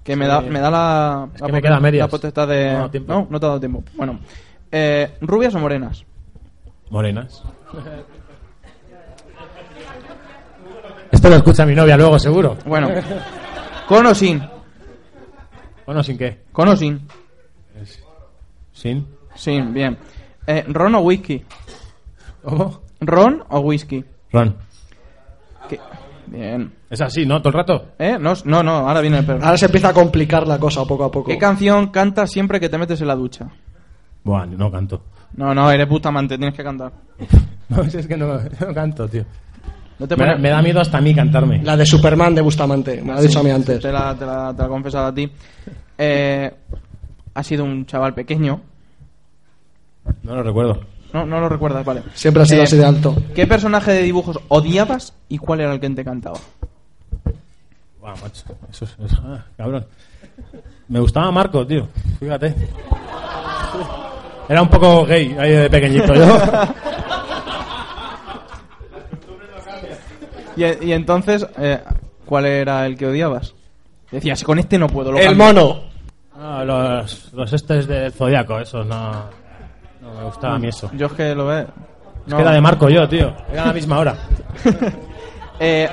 que 0.02 0.16
me 0.16 0.24
Sí. 0.24 0.30
da, 0.30 0.40
me 0.40 0.60
da 0.60 0.70
la, 0.70 1.28
Es 1.34 1.40
la 1.40 1.46
que 1.48 1.52
me 1.52 1.62
queda 1.62 1.76
a 1.76 1.80
medias. 1.80 2.06
la 2.06 2.08
potestad 2.10 2.48
de... 2.48 2.72
No. 2.72 2.90
No, 3.06 3.26
no 3.30 3.40
te 3.40 3.46
ha 3.46 3.48
dado 3.48 3.60
tiempo. 3.60 3.84
Bueno, 3.94 4.18
eh, 4.70 5.14
¿rubias 5.20 5.54
o 5.54 5.58
morenas? 5.58 6.04
Morenas. 6.90 7.42
Esto 11.10 11.28
lo 11.28 11.36
escucha 11.36 11.66
mi 11.66 11.74
novia 11.74 11.96
luego, 11.96 12.18
seguro. 12.18 12.56
Bueno, 12.64 12.88
¿con 13.86 14.06
o 14.06 14.14
sin? 14.14 14.42
Bueno, 15.84 16.02
¿sin 16.02 16.16
qué? 16.16 16.44
¿Con 16.52 16.68
o 16.68 16.76
sin? 16.76 17.06
¿Sin? 18.82 19.06
Sin, 19.36 19.72
bien. 19.72 19.96
Eh, 20.46 20.64
¿Ron 20.68 20.94
o 20.96 21.00
whisky? 21.00 21.42
¿Cómo? 22.42 22.80
¿Ron 23.00 23.44
o 23.48 23.60
whisky? 23.60 24.04
Ron. 24.32 24.56
¿Qué? 25.68 25.78
Bien. 26.26 26.72
Es 26.90 27.00
así, 27.00 27.24
¿no? 27.24 27.38
Todo 27.40 27.50
el 27.50 27.54
rato. 27.54 27.86
¿Eh? 27.98 28.16
No, 28.20 28.32
no, 28.44 28.62
no, 28.62 28.88
ahora 28.88 29.00
viene 29.00 29.18
el 29.18 29.24
perro. 29.24 29.44
Ahora 29.44 29.56
se 29.56 29.66
empieza 29.66 29.90
a 29.90 29.92
complicar 29.92 30.46
la 30.46 30.58
cosa 30.58 30.84
poco 30.84 31.04
a 31.04 31.10
poco. 31.10 31.30
¿Qué 31.30 31.38
canción 31.38 31.88
cantas 31.88 32.30
siempre 32.30 32.58
que 32.58 32.68
te 32.68 32.76
metes 32.78 33.00
en 33.00 33.06
la 33.08 33.14
ducha? 33.16 33.46
Buah, 34.24 34.46
no 34.46 34.70
canto. 34.70 35.02
No, 35.36 35.54
no, 35.54 35.70
eres 35.70 35.88
Bustamante, 35.88 36.36
tienes 36.36 36.54
que 36.56 36.64
cantar. 36.64 36.92
No, 37.68 37.88
si 37.88 37.96
es 37.96 38.06
que 38.06 38.18
no, 38.18 38.34
no 38.36 38.74
canto, 38.74 39.08
tío. 39.08 39.24
No 39.98 40.06
te 40.06 40.14
Me, 40.14 40.24
da- 40.26 40.32
pones- 40.32 40.40
me 40.42 40.50
da 40.50 40.60
miedo 40.60 40.78
hasta 40.80 40.98
a 40.98 41.00
mí 41.00 41.14
cantarme. 41.14 41.62
La 41.62 41.74
de 41.74 41.86
Superman 41.86 42.34
de 42.34 42.42
Bustamante, 42.42 43.00
me 43.00 43.12
lo 43.12 43.18
ha 43.18 43.22
dicho 43.22 43.38
a 43.38 43.42
mí 43.42 43.48
antes. 43.50 43.80
Te 43.80 43.90
la, 43.90 44.14
te 44.14 44.26
la, 44.26 44.52
te 44.52 44.58
la 44.60 44.66
he 44.66 44.68
confesado 44.68 45.06
a 45.06 45.14
ti. 45.14 45.30
Eh, 45.96 46.52
ha 47.32 47.42
sido 47.42 47.64
un 47.64 47.86
chaval 47.86 48.12
pequeño. 48.12 48.60
No 50.22 50.34
lo 50.36 50.42
recuerdo. 50.42 50.80
No, 51.12 51.26
no 51.26 51.40
lo 51.40 51.48
recuerdas, 51.48 51.84
vale. 51.84 52.02
Siempre 52.14 52.42
ha 52.42 52.46
sido 52.46 52.60
Eh, 52.62 52.64
así 52.64 52.76
de 52.76 52.84
alto. 52.86 53.14
¿Qué 53.34 53.46
personaje 53.46 53.92
de 53.92 54.02
dibujos 54.02 54.38
odiabas 54.48 55.14
y 55.28 55.38
cuál 55.38 55.60
era 55.60 55.72
el 55.74 55.80
que 55.80 55.90
te 55.90 56.00
encantaba? 56.00 56.38
Buah, 58.00 58.14
macho. 58.22 58.44
Eso 58.70 58.84
es. 58.86 58.96
eso- 59.04 59.22
ah, 59.24 59.44
cabrón. 59.56 59.86
Me 60.88 61.00
gustaba 61.00 61.30
Marco, 61.30 61.66
tío. 61.66 61.86
Fíjate. 62.18 62.54
Era 64.48 64.62
un 64.62 64.68
poco 64.68 65.04
gay 65.06 65.36
ahí 65.38 65.50
de 65.52 65.70
pequeñito 65.70 66.14
yo. 66.14 66.26
Y, 70.56 70.64
y 70.86 70.92
entonces, 70.92 71.46
eh, 71.58 71.80
¿cuál 72.26 72.44
era 72.44 72.84
el 72.86 72.96
que 72.96 73.06
odiabas? 73.06 73.54
Decías, 74.10 74.42
con 74.44 74.58
este 74.58 74.78
no 74.78 74.86
puedo. 74.86 75.10
Lo 75.12 75.18
El 75.18 75.24
cambio". 75.28 75.44
mono. 75.46 75.80
Ah, 76.38 76.62
los, 76.64 77.32
los 77.32 77.52
estes 77.52 77.86
del 77.86 78.12
Zodiaco, 78.12 78.58
esos 78.60 78.84
no. 78.86 79.24
Me 80.22 80.28
gustaba 80.28 80.54
a 80.54 80.58
mí 80.60 80.68
eso. 80.68 80.88
Yo 80.94 81.06
es 81.06 81.12
que 81.14 81.34
lo 81.34 81.46
veo. 81.46 81.66
Es 82.28 82.32
que 82.34 82.40
era 82.40 82.52
de 82.52 82.60
Marco 82.60 82.88
yo, 82.88 83.08
tío. 83.08 83.34
Era 83.52 83.64
a 83.64 83.66
la 83.66 83.72
misma 83.72 83.98
hora. 83.98 84.16
Eh, 85.64 85.88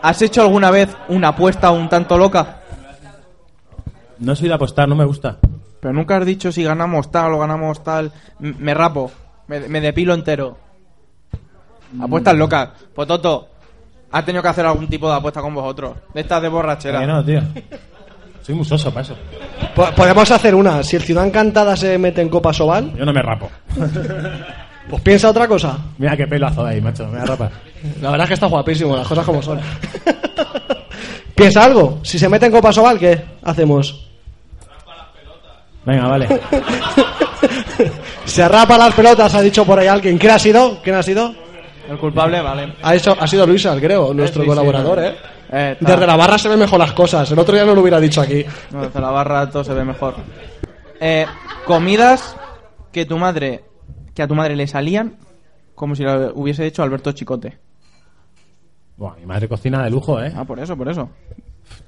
¿Has 0.00 0.22
hecho 0.22 0.40
alguna 0.42 0.70
vez 0.70 0.88
una 1.08 1.28
apuesta 1.28 1.70
un 1.70 1.86
tanto 1.88 2.16
loca? 2.16 2.60
No 4.20 4.34
soy 4.34 4.48
de 4.48 4.54
apostar, 4.54 4.88
no 4.88 4.94
me 4.94 5.04
gusta. 5.04 5.36
Pero 5.80 5.92
nunca 5.92 6.16
has 6.16 6.24
dicho 6.24 6.50
si 6.50 6.62
ganamos 6.64 7.10
tal 7.10 7.32
o 7.34 7.38
ganamos 7.40 7.82
tal. 7.84 8.10
M- 8.40 8.54
Me 8.58 8.72
rapo, 8.72 9.10
me, 9.48 9.60
me 9.68 9.80
depilo 9.82 10.14
entero. 10.14 10.56
Apuestas 12.00 12.36
locas. 12.36 12.70
Pues 12.94 13.06
Toto, 13.08 13.48
has 14.12 14.24
tenido 14.24 14.42
que 14.42 14.48
hacer 14.48 14.64
algún 14.64 14.88
tipo 14.88 15.10
de 15.10 15.16
apuesta 15.16 15.42
con 15.42 15.54
vosotros. 15.54 15.96
De 16.14 16.20
estas 16.22 16.40
de 16.40 16.48
borrachera. 16.48 17.00
Que 17.00 17.06
no, 17.06 17.22
tío. 17.24 17.40
Soy 18.48 18.54
muy 18.54 18.64
soso 18.64 18.90
para 18.90 19.02
eso. 19.04 19.14
Po- 19.74 19.90
Podemos 19.94 20.30
hacer 20.30 20.54
una. 20.54 20.82
Si 20.82 20.96
el 20.96 21.02
Ciudad 21.02 21.26
Encantada 21.26 21.76
se 21.76 21.98
mete 21.98 22.22
en 22.22 22.30
Copa 22.30 22.50
Sobal, 22.50 22.94
Yo 22.96 23.04
no 23.04 23.12
me 23.12 23.20
rapo. 23.20 23.50
pues 24.88 25.02
piensa 25.02 25.28
otra 25.28 25.46
cosa. 25.46 25.76
Mira 25.98 26.16
qué 26.16 26.26
pelazo 26.26 26.64
de 26.64 26.70
ahí, 26.70 26.80
macho. 26.80 27.04
Me 27.08 27.10
voy 27.10 27.20
a 27.20 27.24
rapar. 27.26 27.50
La 28.00 28.10
verdad 28.10 28.24
es 28.24 28.28
que 28.28 28.34
está 28.34 28.46
guapísimo, 28.46 28.96
las 28.96 29.06
cosas 29.06 29.26
como 29.26 29.42
son. 29.42 29.60
piensa 31.34 31.62
algo. 31.64 31.98
Si 32.02 32.18
se 32.18 32.26
mete 32.30 32.46
en 32.46 32.52
Copa 32.52 32.72
Sobal, 32.72 32.98
¿qué 32.98 33.22
hacemos? 33.42 34.06
Venga, 35.84 36.08
vale. 36.08 36.26
Se 38.24 38.48
rapa 38.48 38.78
las 38.78 38.94
pelotas, 38.94 39.34
ha 39.34 39.42
dicho 39.42 39.64
por 39.66 39.78
ahí 39.78 39.88
alguien. 39.88 40.16
¿Quién 40.16 40.32
ha 40.32 40.38
sido? 40.38 40.80
¿Quién 40.82 40.96
ha 40.96 41.02
sido? 41.02 41.34
El 41.88 41.98
culpable, 41.98 42.40
vale. 42.40 42.72
Ha, 42.82 42.94
hecho, 42.94 43.14
ha 43.18 43.26
sido 43.26 43.46
Luisa, 43.46 43.76
creo, 43.78 44.12
nuestro 44.14 44.42
sí, 44.42 44.46
sí, 44.46 44.48
colaborador. 44.48 44.98
¿eh? 45.04 45.14
Eh, 45.50 45.76
Desde 45.80 46.06
la 46.06 46.16
barra 46.16 46.38
se 46.38 46.48
ven 46.48 46.58
mejor 46.58 46.78
las 46.78 46.92
cosas. 46.92 47.30
El 47.30 47.38
otro 47.38 47.54
día 47.54 47.64
no 47.64 47.74
lo 47.74 47.80
hubiera 47.80 48.00
dicho 48.00 48.20
aquí. 48.20 48.44
No, 48.70 48.82
desde 48.82 49.00
la 49.00 49.10
barra 49.10 49.48
todo 49.50 49.64
se 49.64 49.72
ve 49.74 49.84
mejor. 49.84 50.14
Eh, 51.00 51.26
comidas 51.64 52.36
que 52.92 53.06
tu 53.06 53.16
madre, 53.18 53.64
que 54.14 54.22
a 54.22 54.28
tu 54.28 54.34
madre 54.34 54.56
le 54.56 54.66
salían 54.66 55.16
como 55.74 55.94
si 55.94 56.02
lo 56.02 56.32
hubiese 56.34 56.66
hecho 56.66 56.82
Alberto 56.82 57.12
Chicote. 57.12 57.58
Buah, 58.96 59.14
mi 59.16 59.26
madre 59.26 59.48
cocina 59.48 59.82
de 59.84 59.90
lujo, 59.90 60.20
¿eh? 60.20 60.32
Ah, 60.36 60.44
por 60.44 60.58
eso, 60.58 60.76
por 60.76 60.88
eso. 60.88 61.08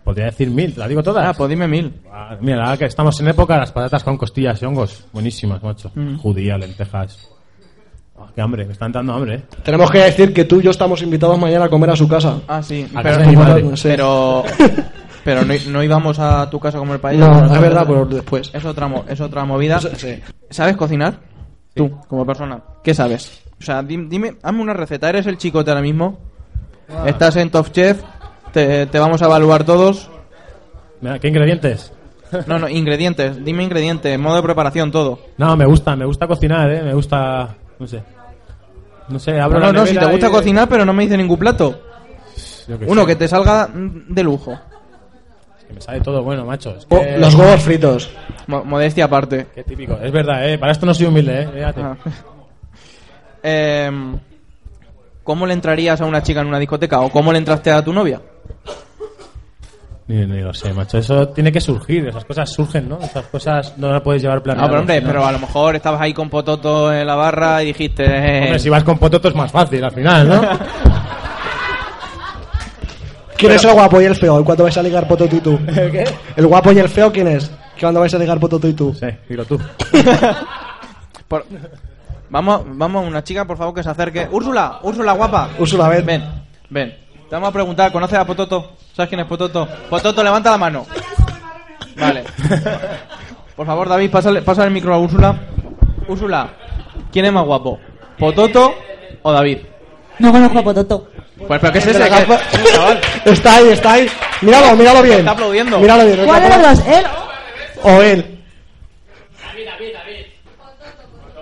Podría 0.04 0.26
decir 0.26 0.48
mil, 0.48 0.74
¿la 0.76 0.86
digo 0.86 1.02
todas? 1.02 1.26
Ah, 1.26 1.34
pues 1.36 1.50
dime 1.50 1.66
mil. 1.66 2.00
Ah, 2.10 2.36
Mira, 2.40 2.64
ahora 2.64 2.76
que 2.76 2.84
estamos 2.84 3.18
en 3.20 3.28
época, 3.28 3.58
las 3.58 3.72
patatas 3.72 4.04
con 4.04 4.16
costillas 4.16 4.62
y 4.62 4.66
hongos. 4.66 5.04
Buenísimas, 5.12 5.62
macho. 5.62 5.90
Mm. 5.94 6.16
Judía, 6.18 6.56
lentejas. 6.56 7.29
Ah, 8.20 8.26
qué 8.34 8.40
hambre, 8.40 8.64
me 8.66 8.72
están 8.72 8.92
dando 8.92 9.12
hambre, 9.14 9.34
¿eh? 9.36 9.42
Tenemos 9.62 9.90
que 9.90 9.98
decir 9.98 10.32
que 10.34 10.44
tú 10.44 10.60
y 10.60 10.64
yo 10.64 10.70
estamos 10.70 11.00
invitados 11.02 11.38
mañana 11.38 11.64
a 11.64 11.68
comer 11.68 11.90
a 11.90 11.96
su 11.96 12.06
casa. 12.08 12.40
Ah, 12.46 12.62
sí. 12.62 12.86
A 12.94 13.02
Pero, 13.02 13.16
casa 13.16 13.20
de 13.20 13.26
mi 13.26 13.36
madre. 13.36 13.76
Sí. 13.76 13.88
pero, 13.88 14.44
pero 15.24 15.44
no, 15.44 15.54
no 15.68 15.82
íbamos 15.82 16.18
a 16.18 16.48
tu 16.50 16.60
casa 16.60 16.78
como 16.78 16.94
el 16.94 17.00
país. 17.00 17.18
No, 17.20 17.46
es 17.52 17.60
verdad, 17.60 17.84
pero 17.86 18.04
después. 18.06 18.50
Es 18.52 18.64
otra, 18.64 18.90
es 19.08 19.20
otra 19.20 19.44
movida. 19.44 19.80
Sí. 19.80 20.20
¿Sabes 20.50 20.76
cocinar? 20.76 21.14
Tú, 21.74 21.90
como 22.08 22.26
persona. 22.26 22.60
¿Qué 22.82 22.92
sabes? 22.94 23.40
O 23.60 23.62
sea, 23.62 23.82
dim- 23.82 24.08
dime, 24.08 24.36
hazme 24.42 24.62
una 24.62 24.74
receta. 24.74 25.08
¿Eres 25.08 25.26
el 25.26 25.38
chicote 25.38 25.70
ahora 25.70 25.82
mismo? 25.82 26.18
Ah. 26.88 27.04
Estás 27.06 27.36
en 27.36 27.50
Top 27.50 27.70
Chef. 27.72 28.02
Te, 28.52 28.86
te 28.86 28.98
vamos 28.98 29.22
a 29.22 29.26
evaluar 29.26 29.64
todos. 29.64 30.10
Mira, 31.00 31.18
¿qué 31.18 31.28
ingredientes? 31.28 31.92
No, 32.46 32.58
no, 32.58 32.68
ingredientes. 32.68 33.44
Dime 33.44 33.62
ingredientes, 33.64 34.18
modo 34.18 34.36
de 34.36 34.42
preparación, 34.42 34.90
todo. 34.90 35.18
No, 35.38 35.56
me 35.56 35.66
gusta, 35.66 35.94
me 35.96 36.04
gusta 36.04 36.26
cocinar, 36.26 36.70
¿eh? 36.70 36.82
Me 36.82 36.94
gusta 36.94 37.56
No 37.80 37.86
sé. 37.88 38.02
No 39.08 39.18
sé, 39.18 39.40
abro 39.40 39.58
No, 39.58 39.66
la 39.66 39.72
no, 39.72 39.80
no, 39.80 39.86
si 39.86 39.96
te 39.98 40.04
gusta 40.06 40.28
y- 40.28 40.30
cocinar, 40.30 40.68
pero 40.68 40.84
no 40.84 40.92
me 40.92 41.02
dice 41.02 41.16
ningún 41.16 41.38
plato. 41.38 41.82
Yo 42.68 42.78
qué 42.78 42.84
Uno 42.86 43.00
sé. 43.02 43.06
que 43.08 43.16
te 43.16 43.26
salga 43.26 43.66
mm, 43.66 44.04
de 44.14 44.22
lujo. 44.22 44.56
Que 45.66 45.74
me 45.74 45.80
sale 45.80 46.00
todo 46.00 46.22
bueno, 46.22 46.44
macho. 46.44 46.76
Es 46.76 46.86
Oh, 46.88 47.02
los 47.18 47.34
huevos 47.34 47.60
fritos. 47.62 48.10
Mo- 48.46 48.62
modestia 48.64 49.06
aparte. 49.06 49.48
Qué 49.54 49.64
típico. 49.64 49.94
Es 50.00 50.12
verdad, 50.12 50.48
¿eh? 50.48 50.58
Para 50.58 50.70
esto 50.72 50.86
no 50.86 50.94
soy 50.94 51.06
humilde, 51.06 51.42
¿eh? 51.42 51.48
Fíjate. 51.52 51.80
Ah. 51.82 51.96
Em, 53.42 54.18
¿Cómo 55.24 55.46
le 55.46 55.54
entrarías 55.54 56.00
a 56.00 56.04
una 56.04 56.22
chica 56.22 56.40
en 56.40 56.46
una 56.48 56.58
discoteca? 56.58 57.00
¿O 57.00 57.10
cómo 57.10 57.32
le 57.32 57.38
entraste 57.38 57.70
a 57.70 57.82
tu 57.82 57.92
novia? 57.92 58.20
Ni, 60.10 60.26
ni 60.26 60.40
lo 60.40 60.52
sé, 60.52 60.72
macho. 60.74 60.98
Eso 60.98 61.28
tiene 61.28 61.52
que 61.52 61.60
surgir. 61.60 62.08
Esas 62.08 62.24
cosas 62.24 62.50
surgen, 62.52 62.88
¿no? 62.88 62.98
Esas 63.00 63.26
cosas 63.26 63.74
no 63.78 63.92
las 63.92 64.00
puedes 64.02 64.20
llevar 64.20 64.38
No, 64.38 64.42
planeadas. 64.42 64.68
pero 64.70 64.80
hombre, 64.80 65.00
¿no? 65.00 65.06
pero 65.06 65.24
a 65.24 65.30
lo 65.30 65.38
mejor 65.38 65.76
estabas 65.76 66.00
ahí 66.00 66.12
con 66.12 66.28
Pototo 66.28 66.92
en 66.92 67.06
la 67.06 67.14
barra 67.14 67.62
y 67.62 67.66
dijiste... 67.66 68.04
eh, 68.06 68.42
Hombre, 68.46 68.58
si 68.58 68.68
vas 68.68 68.82
con 68.82 68.98
pototo 68.98 69.28
es 69.28 69.34
más 69.36 69.52
fácil 69.52 69.84
al 69.84 69.92
final, 69.92 70.28
¿no? 70.28 70.40
¿Quién 73.36 73.52
es 73.52 73.64
el 73.64 73.72
guapo 73.72 74.00
y 74.00 74.04
el 74.04 74.16
feo? 74.16 74.36
¿En 74.38 74.44
cuánto 74.44 74.64
vais 74.64 74.76
a 74.76 74.82
ligar 74.82 75.06
Pototo 75.08 75.36
y 75.36 75.40
tú? 75.40 75.58
¿El 75.68 75.90
qué? 75.92 76.04
¿El 76.36 76.46
guapo 76.46 76.72
y 76.72 76.78
el 76.78 76.88
feo 76.88 77.10
quién 77.12 77.28
es? 77.28 77.48
¿Qué 77.74 77.80
cuándo 77.82 78.00
vais 78.00 78.12
a 78.12 78.18
ligar 78.18 78.38
Pototo 78.40 78.68
y 78.68 78.74
tú? 78.74 78.92
Sí, 78.94 79.06
dilo 79.28 79.44
tú. 79.44 79.58
por- 81.28 81.46
Vamos, 82.28 82.62
vamos, 82.66 83.06
una 83.08 83.24
chica, 83.24 83.44
por 83.44 83.56
favor, 83.56 83.74
que 83.74 83.82
se 83.82 83.90
acerque. 83.90 84.28
Úrsula, 84.30 84.78
Úrsula, 84.82 85.12
guapa. 85.12 85.48
Úrsula, 85.58 85.88
ven. 85.88 86.04
Ven, 86.06 86.22
ven. 86.68 86.90
Te 87.28 87.34
vamos 87.36 87.48
a 87.48 87.52
preguntar, 87.52 87.90
¿conoces 87.90 88.18
a 88.18 88.24
Pototo? 88.24 88.72
¿Sabes 88.94 89.08
quién 89.08 89.20
es 89.20 89.26
Pototo? 89.26 89.66
Pototo, 89.88 90.22
levanta 90.22 90.50
la 90.50 90.58
mano. 90.58 90.86
Vale. 91.96 92.24
Por 93.56 93.66
favor, 93.66 93.88
David, 93.88 94.10
pásale, 94.10 94.42
pásale 94.42 94.68
el 94.68 94.72
micro 94.74 94.94
a 94.94 94.98
Úrsula. 94.98 95.34
Úrsula, 96.08 96.48
¿quién 97.12 97.26
es 97.26 97.32
más 97.32 97.44
guapo? 97.44 97.78
¿Pototo 98.18 98.74
o 99.22 99.32
David? 99.32 99.58
No 100.18 100.32
conozco 100.32 100.58
a 100.58 100.62
Pototo. 100.62 101.08
Pues, 101.46 101.60
¿pero 101.60 101.72
qué 101.72 101.78
es 101.78 101.86
ese? 101.86 102.02
Está 103.24 103.54
ahí, 103.56 103.68
está 103.70 103.92
ahí. 103.92 104.06
Míralo, 104.42 104.76
míralo 104.76 105.02
bien. 105.02 105.20
Está 105.20 105.30
aplaudiendo. 105.30 105.78
Míralo 105.78 106.04
bien. 106.04 106.26
¿Cuál 106.26 106.42
de 106.42 106.48
los 106.50 106.62
dos? 106.62 106.86
¿Él? 106.86 107.04
O 107.82 108.02
él. 108.02 108.44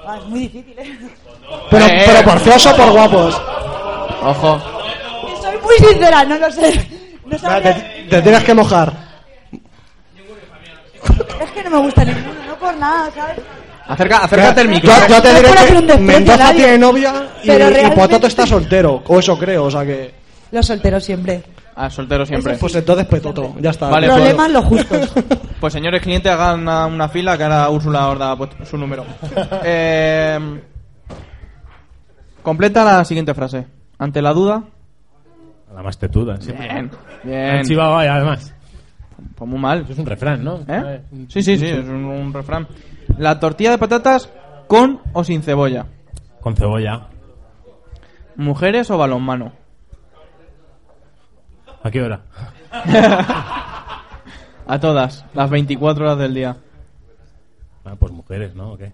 Ah, 0.07 0.17
es 0.19 0.25
muy 0.27 0.41
difícil, 0.41 0.79
¿eh? 0.79 0.99
Pero, 1.71 1.85
Eh, 1.87 2.05
pero 2.07 2.23
por 2.25 2.41
feos 2.41 2.67
o 2.67 2.77
por 2.77 2.91
guapos. 2.93 3.43
Ojo. 4.23 4.61
Soy 5.43 5.57
muy 5.63 5.77
sincera, 5.77 6.25
no 6.25 6.39
lo 6.39 6.51
sé. 6.51 6.98
No 7.31 7.61
Te, 7.63 8.07
te 8.09 8.23
tienes 8.23 8.45
que 8.45 8.55
mojar. 8.55 8.93
Es 11.41 11.51
que 11.53 11.63
no 11.65 11.71
me 11.71 11.79
gusta 11.79 12.05
ninguno, 12.05 12.35
no 12.47 12.55
por 12.57 12.77
nada, 12.77 13.11
¿sabes? 13.15 13.39
Acerca, 13.87 14.19
acércate 14.19 14.61
el 14.61 14.69
micro. 14.69 14.91
Yo, 14.91 15.17
yo 15.17 15.23
te 15.23 15.29
No 15.33 15.35
es 15.39 15.43
diré 15.43 15.49
por 15.49 15.59
hacer 15.59 15.77
un 15.77 15.81
que 15.87 15.93
desprecio 15.93 16.19
Mendoza 16.19 16.53
tiene 16.55 16.79
novia 16.79 17.13
y, 17.43 17.47
pero 17.47 17.71
y 17.71 17.73
realmente- 17.73 18.27
está 18.27 18.47
soltero. 18.47 19.03
O 19.07 19.19
eso 19.19 19.39
creo, 19.39 19.65
o 19.65 19.71
sea 19.71 19.85
que. 19.85 20.15
Los 20.51 20.67
solteros 20.67 21.05
siempre. 21.05 21.43
Ah, 21.75 21.89
soltero 21.89 22.27
siempre. 22.27 22.57
Pues 22.57 22.75
entonces 22.75 23.07
Pototo, 23.07 23.55
ya 23.61 23.71
está. 23.71 23.89
Vale, 23.89 24.09
Problemas 24.09 24.51
los 24.51 24.65
justos. 24.65 25.13
Pues 25.61 25.73
señores 25.73 26.01
clientes, 26.03 26.31
hagan 26.31 26.61
una, 26.61 26.87
una 26.87 27.09
fila 27.09 27.37
que 27.37 27.43
ahora 27.43 27.69
Úrsula 27.69 28.09
os 28.11 28.19
da 28.19 28.37
pues, 28.37 28.51
su 28.69 28.77
número. 28.77 29.05
Eh, 29.65 30.39
completa 32.43 32.85
la 32.85 33.05
siguiente 33.05 33.35
frase. 33.35 33.67
Ante 33.99 34.23
la 34.23 34.33
duda. 34.33 34.63
La 35.75 35.83
más 35.83 35.99
tetuda, 35.99 36.41
sí. 36.41 36.53
Bien, 36.53 36.91
bien. 37.23 37.63
chivado 37.65 37.97
ahí, 37.99 38.09
además. 38.09 38.55
Pues 39.35 39.51
muy 39.51 39.61
mal. 39.61 39.83
Eso 39.83 39.93
es 39.93 39.99
un 39.99 40.07
refrán, 40.07 40.43
¿no? 40.43 40.61
¿Eh? 40.67 41.03
Sí, 41.29 41.43
sí, 41.43 41.57
sí, 41.59 41.67
es 41.67 41.87
un, 41.87 42.05
un 42.05 42.33
refrán. 42.33 42.67
La 43.19 43.39
tortilla 43.39 43.71
de 43.73 43.79
patatas 43.79 44.31
con 44.67 45.01
o 45.13 45.25
sin 45.25 45.43
cebolla. 45.43 45.87
Con 46.41 46.57
cebolla. 46.57 47.09
Mujeres 48.37 48.91
o 48.91 48.99
balonmano. 48.99 49.53
¿A 51.83 51.91
qué 51.91 52.03
hora? 52.03 52.21
A 54.67 54.79
todas, 54.79 55.25
las 55.33 55.49
24 55.49 56.05
horas 56.05 56.19
del 56.19 56.35
día. 56.35 56.57
Ah, 57.85 57.95
pues 57.99 58.13
mujeres, 58.13 58.55
¿no? 58.55 58.73
¿O 58.73 58.77
qué? 58.77 58.93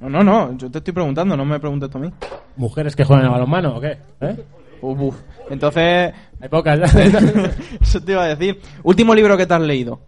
No, 0.00 0.08
no, 0.08 0.24
no, 0.24 0.56
yo 0.56 0.68
te 0.70 0.78
estoy 0.78 0.92
preguntando, 0.92 1.36
no 1.36 1.44
me 1.44 1.60
preguntes 1.60 1.88
tú 1.88 1.98
a 1.98 2.00
mí. 2.00 2.10
¿Mujeres 2.56 2.96
que 2.96 3.04
juegan 3.04 3.26
a 3.26 3.30
balonmano 3.30 3.76
o 3.76 3.80
qué? 3.80 3.98
¿Eh? 4.20 4.44
Uf, 4.80 5.00
uf. 5.00 5.16
Entonces, 5.50 6.12
Hay 6.40 6.48
pocas 6.48 6.78
eso 7.80 8.00
te 8.00 8.12
iba 8.12 8.22
a 8.24 8.28
decir. 8.34 8.60
Último 8.84 9.14
libro 9.14 9.36
que 9.36 9.46
te 9.46 9.54
has 9.54 9.60
leído. 9.60 10.00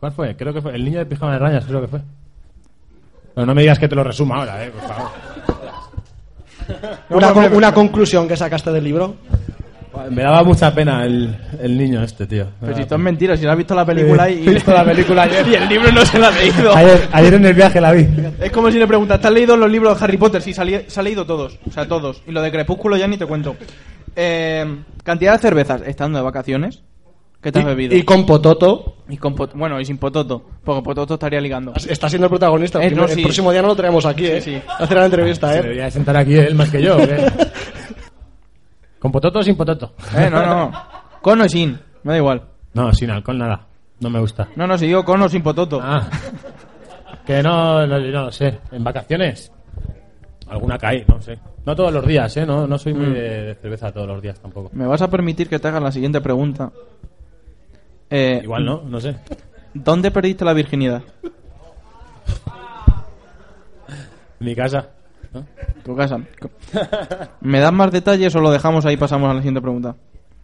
¿Cuál 0.00 0.12
fue? 0.12 0.36
Creo 0.36 0.52
que 0.52 0.60
fue. 0.60 0.74
El 0.74 0.84
niño 0.84 0.98
de 0.98 1.06
pijama 1.06 1.32
de 1.32 1.38
rayas, 1.38 1.64
creo 1.64 1.80
que 1.80 1.88
fue. 1.88 2.00
Pero 3.34 3.46
no 3.46 3.54
me 3.54 3.62
digas 3.62 3.78
que 3.78 3.88
te 3.88 3.94
lo 3.94 4.04
resuma 4.04 4.36
ahora, 4.36 4.64
¿eh? 4.64 4.70
Por 4.70 4.82
favor. 4.82 5.10
Una, 7.10 7.32
con- 7.32 7.54
una 7.54 7.72
conclusión 7.72 8.26
que 8.28 8.36
sacaste 8.36 8.70
del 8.72 8.84
libro. 8.84 9.14
Me 10.10 10.22
daba 10.22 10.42
mucha 10.44 10.74
pena 10.74 11.04
el, 11.04 11.36
el 11.60 11.76
niño 11.78 12.02
este, 12.02 12.26
tío. 12.26 12.44
Me 12.44 12.50
Pero 12.66 12.76
si 12.76 12.82
esto 12.82 12.94
es 12.94 13.00
mentira, 13.00 13.36
si 13.36 13.44
no 13.44 13.50
has 13.52 13.56
visto 13.56 13.74
la 13.74 13.84
película 13.84 14.28
y... 14.30 14.42
He 14.48 14.50
visto 14.54 14.72
la 14.72 14.84
película 14.84 15.22
ayer. 15.24 15.46
y 15.48 15.54
el 15.54 15.68
libro 15.68 15.90
no 15.92 16.04
se 16.04 16.18
lo 16.18 16.26
ha 16.26 16.30
leído. 16.30 16.74
Ayer, 16.76 17.08
ayer 17.12 17.34
en 17.34 17.46
el 17.46 17.54
viaje 17.54 17.80
la 17.80 17.92
vi. 17.92 18.06
Es 18.40 18.50
como 18.52 18.70
si 18.70 18.78
le 18.78 18.86
preguntas, 18.86 19.20
¿te 19.20 19.26
has 19.28 19.32
leído 19.32 19.56
los 19.56 19.70
libros 19.70 19.98
de 19.98 20.04
Harry 20.04 20.16
Potter? 20.16 20.42
Sí, 20.42 20.52
se 20.52 20.60
ha, 20.60 20.64
li- 20.64 20.84
se 20.86 21.00
ha 21.00 21.02
leído 21.02 21.24
todos. 21.26 21.58
O 21.68 21.70
sea, 21.72 21.86
todos. 21.88 22.22
Y 22.26 22.32
lo 22.32 22.42
de 22.42 22.50
Crepúsculo 22.52 22.96
ya 22.96 23.06
ni 23.06 23.16
te 23.16 23.26
cuento. 23.26 23.56
Eh, 24.14 24.64
cantidad 25.04 25.32
de 25.32 25.38
cervezas 25.38 25.82
estando 25.86 26.18
de 26.18 26.24
vacaciones. 26.24 26.82
¿Qué 27.42 27.52
te 27.52 27.58
has 27.60 27.64
bebido? 27.66 27.94
Y, 27.94 27.98
y 27.98 28.02
con 28.02 28.26
Pototo. 28.26 28.96
Y 29.08 29.18
con 29.18 29.36
pot- 29.36 29.52
bueno, 29.54 29.80
y 29.80 29.84
sin 29.84 29.98
Pototo. 29.98 30.42
Porque 30.64 30.82
Pototo 30.82 31.14
estaría 31.14 31.40
ligando. 31.40 31.72
Está 31.88 32.08
siendo 32.08 32.26
el 32.26 32.30
protagonista. 32.30 32.82
Eh, 32.82 32.88
El, 32.88 32.96
no, 32.96 33.04
el 33.04 33.10
sí. 33.10 33.22
próximo 33.22 33.52
día 33.52 33.62
no 33.62 33.68
lo 33.68 33.76
traemos 33.76 34.04
aquí, 34.06 34.26
¿eh? 34.26 34.40
Sí, 34.40 34.54
sí. 34.56 34.62
Hacer 34.78 34.96
la 34.96 35.04
entrevista, 35.04 35.52
Se 35.52 35.58
¿eh? 35.58 35.62
debería 35.62 35.84
de 35.84 35.90
sentar 35.92 36.16
aquí 36.16 36.34
él 36.34 36.54
más 36.56 36.70
que 36.70 36.82
yo. 36.82 36.96
¿o 36.96 36.98
qué? 36.98 37.16
¿Con 38.98 39.12
pototo 39.12 39.38
o 39.38 39.42
sin 39.42 39.56
pototo? 39.56 39.92
Eh, 40.16 40.28
no, 40.30 40.44
no. 40.44 40.72
Con 41.20 41.40
o 41.40 41.48
sin. 41.48 41.78
Me 42.02 42.12
da 42.12 42.18
igual. 42.18 42.42
No, 42.74 42.92
sin 42.92 43.10
alcohol 43.10 43.38
nada. 43.38 43.66
No 44.00 44.10
me 44.10 44.20
gusta. 44.20 44.48
No, 44.56 44.66
no, 44.66 44.76
si 44.76 44.86
digo 44.86 45.04
con 45.04 45.20
o 45.22 45.28
sin 45.28 45.42
Pototo. 45.42 45.80
Ah. 45.82 46.06
Que 47.24 47.42
no, 47.42 47.86
no, 47.86 47.98
no 47.98 48.30
sé. 48.32 48.58
¿En 48.70 48.84
vacaciones? 48.84 49.50
Alguna 50.48 50.78
cae, 50.78 51.04
no 51.08 51.20
sé. 51.20 51.38
No 51.64 51.74
todos 51.74 51.92
los 51.92 52.06
días, 52.06 52.36
¿eh? 52.36 52.46
No, 52.46 52.66
no 52.66 52.78
soy 52.78 52.94
muy 52.94 53.06
Mm. 53.06 53.12
de, 53.14 53.20
de 53.46 53.54
cerveza 53.56 53.90
todos 53.92 54.06
los 54.06 54.20
días 54.22 54.38
tampoco. 54.38 54.70
¿Me 54.74 54.86
vas 54.86 55.02
a 55.02 55.08
permitir 55.10 55.48
que 55.48 55.58
te 55.58 55.66
haga 55.68 55.80
la 55.80 55.90
siguiente 55.90 56.20
pregunta? 56.20 56.70
Eh, 58.10 58.40
Igual 58.44 58.64
no, 58.64 58.82
no 58.82 59.00
sé. 59.00 59.16
¿Dónde 59.74 60.10
perdiste 60.10 60.44
la 60.44 60.52
virginidad? 60.52 61.02
En 64.38 64.46
mi 64.46 64.54
casa. 64.54 64.86
Tu 65.84 65.94
casa. 65.96 66.18
¿Me 67.40 67.60
das 67.60 67.72
más 67.72 67.90
detalles 67.92 68.34
o 68.34 68.40
lo 68.40 68.50
dejamos 68.50 68.84
ahí 68.86 68.94
y 68.94 68.96
pasamos 68.96 69.30
a 69.30 69.34
la 69.34 69.40
siguiente 69.40 69.60
pregunta? 69.60 69.94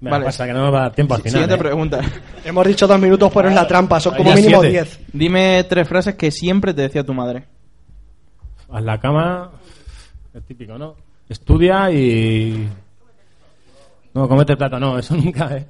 Venga, 0.00 0.24
pasa 0.24 0.46
que 0.46 0.52
no 0.52 0.64
me 0.64 0.70
va 0.70 0.78
a 0.78 0.82
dar 0.82 0.94
tiempo 0.94 1.14
al 1.14 1.20
final. 1.22 1.32
Siguiente 1.32 1.54
¿eh? 1.54 1.58
pregunta. 1.58 2.00
Hemos 2.44 2.66
dicho 2.66 2.86
dos 2.88 2.98
minutos, 3.00 3.30
pero 3.32 3.48
es 3.48 3.54
la 3.54 3.66
trampa. 3.68 4.00
Son 4.00 4.14
como 4.16 4.32
mínimo 4.34 4.60
siete. 4.60 4.68
diez. 4.68 5.00
Dime 5.12 5.64
tres 5.68 5.86
frases 5.88 6.14
que 6.16 6.30
siempre 6.32 6.74
te 6.74 6.82
decía 6.82 7.04
tu 7.04 7.14
madre. 7.14 7.44
Haz 8.70 8.82
la 8.82 8.98
cama. 8.98 9.50
Es 10.34 10.42
típico, 10.44 10.76
¿no? 10.76 10.96
Estudia 11.28 11.90
y. 11.92 12.68
No, 14.14 14.28
comete 14.28 14.52
el 14.52 14.58
plato, 14.58 14.78
no, 14.80 14.98
eso 14.98 15.16
nunca, 15.16 15.56
¿eh? 15.56 15.66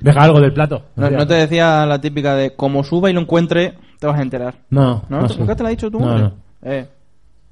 Deja 0.00 0.22
algo 0.22 0.40
del 0.40 0.52
plato. 0.52 0.82
No, 0.96 1.10
no 1.10 1.26
te 1.26 1.34
decía 1.34 1.84
la 1.86 2.00
típica 2.00 2.34
de 2.34 2.54
como 2.56 2.82
suba 2.84 3.10
y 3.10 3.12
lo 3.12 3.20
encuentre, 3.20 3.74
te 4.00 4.06
vas 4.06 4.18
a 4.18 4.22
enterar. 4.22 4.54
No, 4.70 5.04
¿No? 5.08 5.20
no 5.22 5.28
¿Nunca 5.28 5.54
te 5.54 5.62
la 5.62 5.68
ha 5.68 5.70
dicho 5.70 5.90
tu 5.90 6.00
No, 6.00 6.06
madre? 6.06 6.22
no. 6.22 6.32
Eh, 6.62 6.88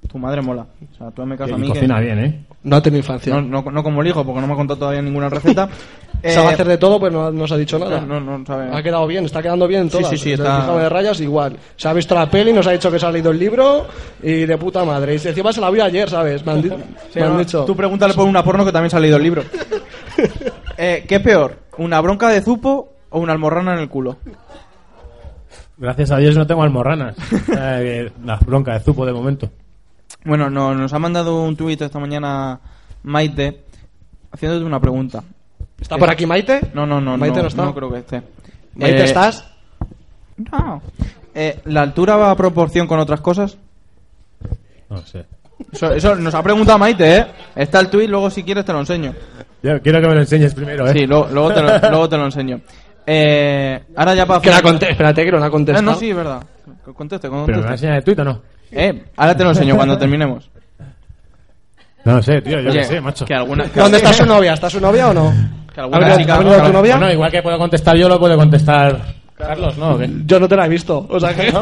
tu 0.09 0.19
madre 0.19 0.43
mola. 0.43 0.67
O 0.93 0.97
sea, 0.97 1.11
tú 1.11 1.25
me 1.27 1.37
caso 1.37 1.55
a 1.55 1.59
mí. 1.59 1.67
que- 1.67 1.73
cocina 1.75 2.01
bien, 2.01 2.19
¿eh? 2.19 2.45
No 2.63 2.77
ha 2.77 2.83
tenido 2.83 2.99
infancia. 3.01 3.35
No, 3.35 3.43
no, 3.43 3.71
no 3.71 3.83
como 3.83 4.01
el 4.01 4.09
hijo, 4.09 4.25
porque 4.25 4.41
no 4.41 4.47
me 4.47 4.53
ha 4.55 4.57
contado 4.57 4.79
todavía 4.79 5.03
ninguna 5.03 5.29
receta. 5.29 5.69
Sabe 6.25 6.47
Eh, 6.51 6.53
hacer 6.55 6.67
de 6.67 6.79
todo, 6.79 6.99
pero 6.99 7.13
no 7.13 7.31
nos 7.33 7.53
ha 7.53 7.57
dicho 7.59 7.79
nada. 7.79 8.01
No, 8.01 8.19
no, 8.19 8.39
no 8.39 8.47
sabe. 8.47 8.75
Ha 8.75 8.83
quedado 8.83 9.07
bien, 9.07 9.27
está 9.27 9.43
quedando 9.43 9.69
bien 9.69 9.83
en 9.83 9.91
Sí, 9.91 9.99
todas. 9.99 10.11
sí, 10.11 10.17
sí, 10.17 10.33
El 10.33 10.41
está- 10.41 10.61
pijama 10.63 10.81
de 10.83 10.89
rayas 10.89 11.21
igual. 11.21 11.57
Se 11.77 11.87
ha 11.89 11.93
visto 11.93 12.15
la 12.15 12.31
peli, 12.31 12.51
nos 12.55 12.67
ha 12.67 12.71
dicho 12.71 12.91
que 12.91 12.99
se 12.99 13.05
ha 13.05 13.11
leído 13.13 13.31
el 13.31 13.39
libro 13.39 13.87
y 14.23 14.47
de 14.47 14.57
puta 14.57 14.83
madre. 14.87 15.13
Y 15.13 15.17
encima 15.17 15.53
se 15.53 15.61
la 15.61 15.69
vio 15.71 15.85
ayer, 15.85 16.09
¿sabes? 16.09 16.45
Me 16.47 16.53
han, 16.53 16.63
di- 16.63 16.71
Sí, 16.71 17.19
me 17.19 17.23
han 17.27 17.33
no, 17.35 17.39
dicho. 17.41 17.65
Tú 17.67 17.77
pregúntale 17.77 18.15
por 18.15 18.27
una 18.27 18.43
porno 18.43 18.65
que 18.65 18.73
también 18.73 18.89
se 18.91 18.97
ha 18.97 19.01
leído 19.01 19.19
el 19.19 19.23
libro. 19.23 19.43
eh, 20.79 21.05
¿Qué 21.07 21.17
es 21.17 21.21
peor? 21.21 21.59
¿Una 21.77 22.01
bronca 22.01 22.29
de 22.31 22.41
zupo 22.41 22.95
o 23.11 23.21
una 23.21 23.33
almorrana 23.35 23.75
en 23.75 23.81
el 23.81 23.89
culo? 23.91 24.17
Gracias 25.77 26.11
a 26.13 26.17
Dios 26.19 26.37
no 26.37 26.47
tengo 26.47 26.63
almorranas. 26.63 27.17
Eh, 27.59 28.11
la 28.25 28.37
bronca 28.37 28.73
de 28.73 28.81
zupo 28.81 29.05
de 29.05 29.13
momento. 29.13 29.51
Bueno, 30.25 30.49
no, 30.51 30.75
nos 30.75 30.93
ha 30.93 30.99
mandado 30.99 31.43
un 31.43 31.57
tuit 31.57 31.81
esta 31.83 31.99
mañana 31.99 32.59
Maite 33.03 33.65
haciéndote 34.33 34.65
una 34.65 34.81
pregunta. 34.81 35.23
¿Está 35.81 35.99
por 35.99 36.11
aquí 36.11 36.25
Maite? 36.27 36.61
No, 36.73 36.87
no, 36.87 37.01
no. 37.01 37.17
Maite 37.17 37.37
no, 37.37 37.43
no 37.43 37.49
está. 37.49 37.65
no 37.65 37.75
creo 37.75 37.93
que 37.93 37.99
esté. 37.99 38.23
Maite, 38.75 39.01
Eh, 39.01 39.05
¿estás? 39.05 39.45
No. 40.51 40.83
Eh, 41.35 41.61
¿La 41.67 41.83
altura 41.83 42.17
va 42.17 42.31
a 42.31 42.37
proporción 42.37 42.87
con 42.87 42.99
otras 43.01 43.21
cosas? 43.21 43.59
No 44.89 44.99
sé. 44.99 45.25
Eso, 45.73 45.93
eso 45.93 46.15
nos 46.17 46.35
ha 46.35 46.43
preguntado 46.43 46.79
Maite, 46.79 47.17
¿eh? 47.19 47.27
Está 47.57 47.81
el 47.81 47.89
tuit, 47.89 48.09
luego 48.09 48.31
si 48.31 48.43
quieres 48.43 48.65
te 48.65 48.73
lo 48.73 48.81
enseño. 48.81 49.15
Yo 49.63 49.81
quiero 49.83 50.01
que 50.01 50.09
me 50.09 50.15
lo 50.15 50.21
enseñes 50.21 50.55
primero, 50.55 50.87
¿eh? 50.89 50.93
Sí, 50.93 51.07
luego, 51.07 51.29
luego, 51.33 51.53
te, 51.55 51.63
lo, 51.63 51.79
luego 51.91 52.09
te 52.09 52.17
lo 52.17 52.25
enseño. 52.27 52.61
Eh, 53.07 53.83
ahora 53.97 54.15
ya 54.15 54.27
para 54.27 54.41
Que 54.41 54.51
la 54.51 54.63
conté, 54.63 54.91
espérate 54.91 55.25
que 55.25 55.31
no 55.33 55.39
la 55.39 55.47
ha 55.47 55.51
contestado. 55.51 55.91
Eh, 55.91 55.93
no, 55.93 55.99
sí, 55.99 56.11
es 56.11 56.17
verdad. 56.17 56.43
Conteste, 56.95 57.29
¿Pero 57.29 57.33
me 57.33 57.39
conteste. 57.47 57.63
va 57.65 57.69
a 57.69 57.73
enseñar 57.73 57.97
el 57.97 58.05
tuit 58.05 58.19
o 58.19 58.25
no? 58.25 58.41
Eh, 58.75 59.05
ahora 59.17 59.37
te 59.37 59.45
lo 59.45 59.51
enseño 59.51 59.77
cuando 59.77 59.97
terminemos. 59.99 60.49
No 62.05 62.17
lo 62.17 62.23
sé, 62.23 62.43
tío, 62.43 62.61
yo 62.61 62.71
Oye, 62.71 62.81
qué 62.81 62.85
sé, 62.85 63.01
macho. 63.01 63.25
que 63.25 63.35
alguna- 63.35 63.65
que- 63.71 63.81
¿Dónde 63.81 63.97
está 63.97 64.13
su 64.13 64.27
novia? 64.27 64.53
¿Está 64.55 64.69
su 64.69 64.81
novia 64.81 65.09
o 65.09 65.15
no? 65.15 65.33
Que 65.73 65.81
¿Ha 65.81 65.85
alguna 65.85 66.01
venido, 66.01 66.19
chica- 66.19 66.35
ha 66.35 66.39
venido 66.39 66.63
tu 66.63 66.73
novia? 66.73 66.97
Bueno, 66.97 67.13
igual 67.13 67.31
que 67.31 67.43
puedo 67.43 67.59
contestar 67.59 67.97
yo, 67.97 68.09
lo 68.09 68.19
puede 68.21 68.37
contestar 68.37 69.01
Carlos, 69.39 69.77
¿no? 69.79 69.93
¿O 69.95 69.99
qué? 69.99 70.09
Yo 70.27 70.39
no 70.39 70.47
te 70.47 70.55
la 70.57 70.67
he 70.67 70.69
visto, 70.69 71.07
o 71.09 71.19
sea 71.19 71.35
que... 71.35 71.51
No, 71.51 71.61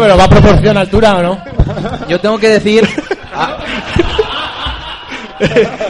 pero 0.00 0.16
va 0.16 0.24
a 0.24 0.28
proporción 0.30 0.76
altura 0.76 1.16
o 1.16 1.22
no. 1.22 1.38
Yo 2.08 2.18
tengo 2.20 2.38
que 2.38 2.48
decir. 2.48 2.88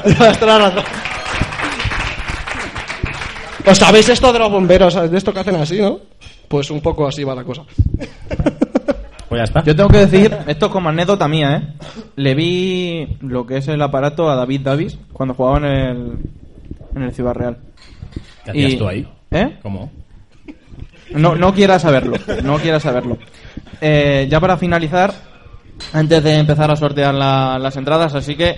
Llevas 0.05 0.39
toda 0.41 0.59
la 0.59 0.71
razón. 0.71 0.85
¿Os 3.67 3.79
sabéis 3.79 4.09
esto 4.09 4.33
de 4.33 4.39
los 4.39 4.51
bomberos? 4.51 4.95
De 5.11 5.19
esto 5.19 5.33
que 5.33 5.41
hacen 5.41 5.57
así, 5.57 5.81
¿no? 5.81 6.01
Pues 6.49 6.71
un 6.71 6.81
poco 6.81 7.07
así 7.07 7.23
va 7.23 7.35
la 7.35 7.45
cosa. 7.45 7.63
Pues 9.29 9.41
ya 9.41 9.45
está. 9.45 9.63
Yo 9.63 9.77
tengo 9.77 9.91
que 9.91 10.07
decir, 10.07 10.35
esto 10.47 10.71
como 10.71 10.89
anécdota 10.89 11.29
mía, 11.29 11.57
¿eh? 11.57 11.87
Le 12.17 12.35
vi 12.35 13.17
lo 13.21 13.47
que 13.47 13.59
es 13.59 13.69
el 13.69 13.83
aparato 13.83 14.31
a 14.31 14.37
David 14.37 14.61
Davis 14.63 14.99
cuando 15.13 15.35
jugaba 15.35 15.59
en 15.59 15.65
el, 15.65 16.13
en 16.97 17.03
el 17.03 17.13
Ciudad 17.13 17.35
Real. 17.35 17.59
¿Qué 18.45 18.51
hacías 18.53 18.73
Y- 18.73 18.77
tú 18.77 18.89
ahí? 18.89 19.09
¿Eh? 19.31 19.59
¿Cómo? 19.63 19.91
No, 21.11 21.35
no 21.37 21.55
quieras 21.55 21.83
saberlo, 21.83 22.17
no 22.45 22.57
quieras 22.59 22.83
saberlo. 22.83 23.17
Eh, 23.81 24.27
ya 24.31 24.41
para 24.41 24.57
finalizar, 24.59 25.13
antes 25.93 26.23
de 26.23 26.35
empezar 26.35 26.71
a 26.71 26.77
sortear 26.77 27.15
la- 27.15 27.59
las 27.59 27.77
entradas, 27.77 28.15
así 28.15 28.35
que 28.37 28.57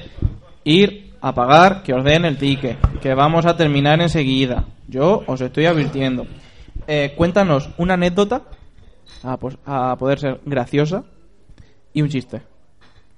ir 0.65 1.13
a 1.21 1.33
pagar, 1.35 1.83
que 1.83 1.93
os 1.93 2.03
den 2.05 2.25
el 2.25 2.39
ticket, 2.39 2.77
que 3.01 3.15
vamos 3.15 3.47
a 3.47 3.57
terminar 3.57 4.01
enseguida. 4.01 4.65
Yo 4.89 5.23
os 5.27 5.41
estoy 5.41 5.67
advirtiendo. 5.67 6.27
Eh, 6.89 7.13
cuéntanos 7.17 7.71
una 7.79 7.95
anécdota, 7.95 8.43
a, 9.23 9.37
pos- 9.37 9.59
a 9.67 9.97
poder 9.99 10.19
ser 10.19 10.41
graciosa, 10.45 11.05
y 11.93 12.03
un 12.03 12.09
chiste. 12.09 12.41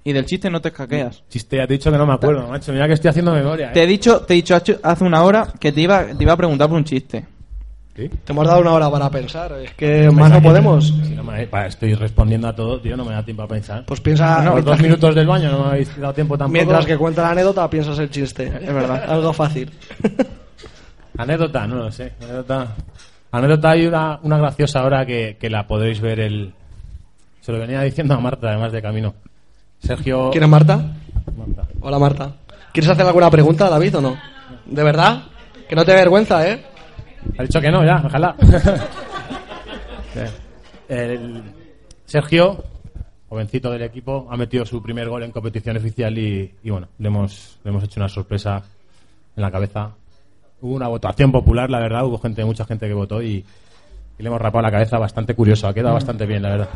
Y 0.05 0.11
del 0.11 0.25
chiste 0.25 0.49
no 0.49 0.59
te 0.59 0.67
escaqueas. 0.69 1.23
Chiste, 1.29 1.55
ya 1.57 1.65
te 1.67 1.75
he 1.75 1.77
dicho 1.77 1.89
que 1.91 1.97
no 1.97 2.05
me 2.05 2.13
acuerdo, 2.13 2.45
macho. 2.47 2.73
Mira 2.73 2.87
que 2.87 2.93
estoy 2.93 3.09
haciendo 3.09 3.31
memoria. 3.33 3.69
¿eh? 3.69 3.73
Te 3.73 3.83
he 3.83 3.87
dicho, 3.87 4.21
te 4.21 4.33
he 4.33 4.35
dicho 4.35 4.55
hace- 4.55 5.03
una 5.03 5.23
hora 5.23 5.47
que 5.59 5.71
te 5.71 5.79
iba, 5.81 6.05
te 6.07 6.21
iba 6.23 6.33
a 6.33 6.37
preguntar 6.37 6.67
por 6.67 6.77
un 6.77 6.83
chiste. 6.83 7.25
Te 7.93 8.09
hemos 8.27 8.47
dado 8.47 8.59
una 8.61 8.71
hora 8.73 8.89
para 8.89 9.07
pensar. 9.11 9.51
Es 9.61 9.71
que 9.75 10.09
más 10.09 10.31
no 10.31 10.41
podemos. 10.41 10.87
Si 10.87 11.13
no 11.15 11.23
me- 11.23 11.45
pa, 11.45 11.67
estoy 11.67 11.93
respondiendo 11.93 12.47
a 12.47 12.55
todo, 12.55 12.81
tío, 12.81 12.97
no 12.97 13.05
me 13.05 13.13
da 13.13 13.23
tiempo 13.23 13.43
a 13.43 13.47
pensar. 13.47 13.85
Pues 13.85 14.01
piensa... 14.01 14.37
Los 14.43 14.55
mientras 14.55 14.65
dos 14.65 14.77
que- 14.77 14.83
minutos 14.83 15.15
del 15.15 15.27
baño 15.27 15.51
no 15.51 15.59
me 15.59 15.69
habéis 15.69 15.95
dado 15.97 16.13
tiempo 16.13 16.35
tampoco. 16.37 16.53
Mientras 16.53 16.85
que 16.87 16.97
cuenta 16.97 17.21
la 17.21 17.29
anécdota, 17.29 17.69
piensas 17.69 17.99
el 17.99 18.09
chiste. 18.09 18.47
Es 18.47 18.73
verdad. 18.73 19.05
Algo 19.07 19.31
fácil. 19.31 19.71
Anécdota, 21.17 21.67
no 21.67 21.75
lo 21.75 21.91
sé. 21.91 22.13
Anécdota, 22.21 22.75
anécdota 23.39 23.71
hay 23.71 23.87
una, 23.87 24.19
una 24.21 24.37
graciosa 24.37 24.81
ahora 24.81 25.05
que, 25.05 25.37
que 25.39 25.49
la 25.49 25.67
podréis 25.67 25.99
ver 25.99 26.19
el... 26.19 26.53
Se 27.41 27.51
lo 27.51 27.59
venía 27.59 27.81
diciendo 27.81 28.13
a 28.13 28.19
Marta, 28.19 28.49
además 28.49 28.71
de 28.71 28.81
camino. 28.81 29.15
Sergio... 29.79 30.29
¿Quién 30.31 30.43
es 30.43 30.49
Marta? 30.49 30.93
Marta. 31.35 31.67
Hola, 31.81 31.99
Marta. 31.99 32.31
¿Quieres 32.71 32.89
hacer 32.89 33.05
alguna 33.05 33.29
pregunta, 33.29 33.69
David, 33.69 33.97
o 33.97 34.01
no? 34.01 34.17
¿De 34.65 34.83
verdad? 34.83 35.23
Que 35.67 35.75
no 35.75 35.83
te 35.83 35.93
vergüenza, 35.93 36.47
¿eh? 36.47 36.63
Ha 37.37 37.43
dicho 37.43 37.59
que 37.59 37.71
no, 37.71 37.83
ya, 37.83 38.01
ojalá. 38.05 38.35
El 40.87 41.43
Sergio, 42.05 42.63
jovencito 43.29 43.71
del 43.71 43.81
equipo, 43.81 44.27
ha 44.29 44.37
metido 44.37 44.65
su 44.65 44.81
primer 44.81 45.09
gol 45.09 45.23
en 45.23 45.31
competición 45.31 45.77
oficial 45.77 46.15
y, 46.17 46.53
y 46.63 46.69
bueno, 46.69 46.87
le 46.99 47.07
hemos, 47.07 47.57
le 47.63 47.71
hemos 47.71 47.83
hecho 47.83 47.99
una 47.99 48.09
sorpresa 48.09 48.61
en 49.35 49.41
la 49.41 49.49
cabeza. 49.49 49.91
Hubo 50.63 50.75
una 50.75 50.87
votación 50.87 51.31
popular, 51.31 51.69
la 51.69 51.79
verdad, 51.79 52.05
hubo 52.05 52.17
gente, 52.19 52.43
mucha 52.45 52.63
gente 52.63 52.87
que 52.87 52.93
votó 52.93 53.21
y, 53.21 53.43
y 54.17 54.23
le 54.23 54.27
hemos 54.29 54.41
rapado 54.41 54.61
la 54.63 54.71
cabeza 54.71 54.97
bastante 54.97 55.35
curioso, 55.35 55.67
ha 55.67 55.73
quedado 55.73 55.93
bastante 55.95 56.25
bien, 56.25 56.41
la 56.41 56.49
verdad. 56.51 56.69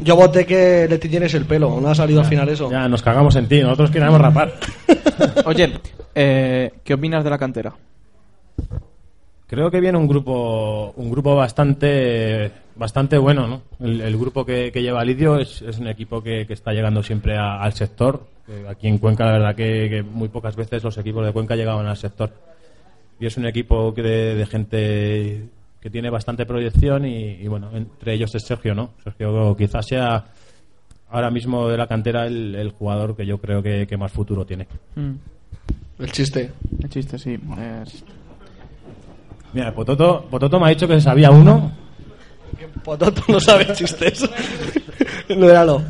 Yo 0.00 0.14
voté 0.14 0.44
que 0.46 0.86
le 0.88 0.98
tiñes 0.98 1.32
el 1.34 1.44
pelo. 1.46 1.80
No 1.80 1.88
ha 1.88 1.94
salido 1.94 2.20
al 2.20 2.26
final 2.26 2.48
eso. 2.50 2.70
Ya, 2.70 2.86
nos 2.88 3.02
cagamos 3.02 3.34
en 3.36 3.48
ti, 3.48 3.60
nosotros 3.62 3.90
queremos 3.90 4.20
rapar. 4.20 4.52
Oye, 5.46 5.72
eh, 6.14 6.70
¿qué 6.84 6.94
opinas 6.94 7.24
de 7.24 7.30
la 7.30 7.38
cantera? 7.38 7.72
Creo 9.46 9.70
que 9.70 9.80
viene 9.80 9.96
un 9.96 10.06
grupo 10.06 10.92
un 10.96 11.10
grupo 11.10 11.34
bastante 11.34 12.50
bastante 12.76 13.16
bueno, 13.16 13.46
¿no? 13.46 13.62
El, 13.80 14.00
el 14.02 14.16
grupo 14.18 14.44
que, 14.44 14.70
que 14.70 14.82
lleva 14.82 15.04
Lidio 15.04 15.38
es, 15.38 15.62
es 15.62 15.78
un 15.78 15.88
equipo 15.88 16.22
que, 16.22 16.46
que 16.46 16.52
está 16.52 16.72
llegando 16.72 17.02
siempre 17.02 17.36
a- 17.38 17.60
al 17.62 17.72
sector. 17.72 18.26
Eh, 18.48 18.66
Aquí 18.70 18.88
en 18.88 18.98
Cuenca, 18.98 19.24
la 19.24 19.32
verdad 19.32 19.54
que, 19.54 19.88
que 19.88 20.02
muy 20.02 20.28
pocas 20.28 20.54
veces 20.54 20.84
los 20.84 20.96
equipos 20.98 21.24
de 21.24 21.32
Cuenca 21.32 21.56
llegaban 21.56 21.86
al 21.86 21.96
sector. 21.96 22.30
Y 23.20 23.26
es 23.26 23.36
un 23.36 23.46
equipo 23.46 23.92
que 23.94 24.02
de, 24.02 24.34
de 24.34 24.46
gente 24.46 25.48
que 25.80 25.90
tiene 25.90 26.10
bastante 26.10 26.46
proyección 26.46 27.04
y, 27.06 27.32
y, 27.40 27.46
bueno, 27.48 27.70
entre 27.74 28.14
ellos 28.14 28.34
es 28.34 28.44
Sergio, 28.44 28.74
¿no? 28.74 28.90
Sergio 29.04 29.56
quizás 29.56 29.86
sea 29.86 30.24
ahora 31.10 31.30
mismo 31.30 31.68
de 31.68 31.76
la 31.76 31.86
cantera 31.86 32.26
el, 32.26 32.54
el 32.54 32.70
jugador 32.72 33.16
que 33.16 33.24
yo 33.26 33.38
creo 33.38 33.62
que, 33.62 33.86
que 33.86 33.96
más 33.96 34.12
futuro 34.12 34.44
tiene. 34.44 34.66
El 35.98 36.12
chiste. 36.12 36.52
El 36.82 36.88
chiste, 36.90 37.18
sí. 37.18 37.38
es- 37.84 38.04
Mira, 39.52 39.74
Pototo, 39.74 40.26
Pototo 40.30 40.60
me 40.60 40.66
ha 40.66 40.68
dicho 40.70 40.86
que 40.86 41.00
sabía 41.00 41.30
uno 41.30 41.72
Pototo 42.84 43.22
no 43.28 43.40
sabe 43.40 43.72
chistes. 43.72 44.28
no 45.36 45.48
era 45.48 45.64
lo. 45.64 45.82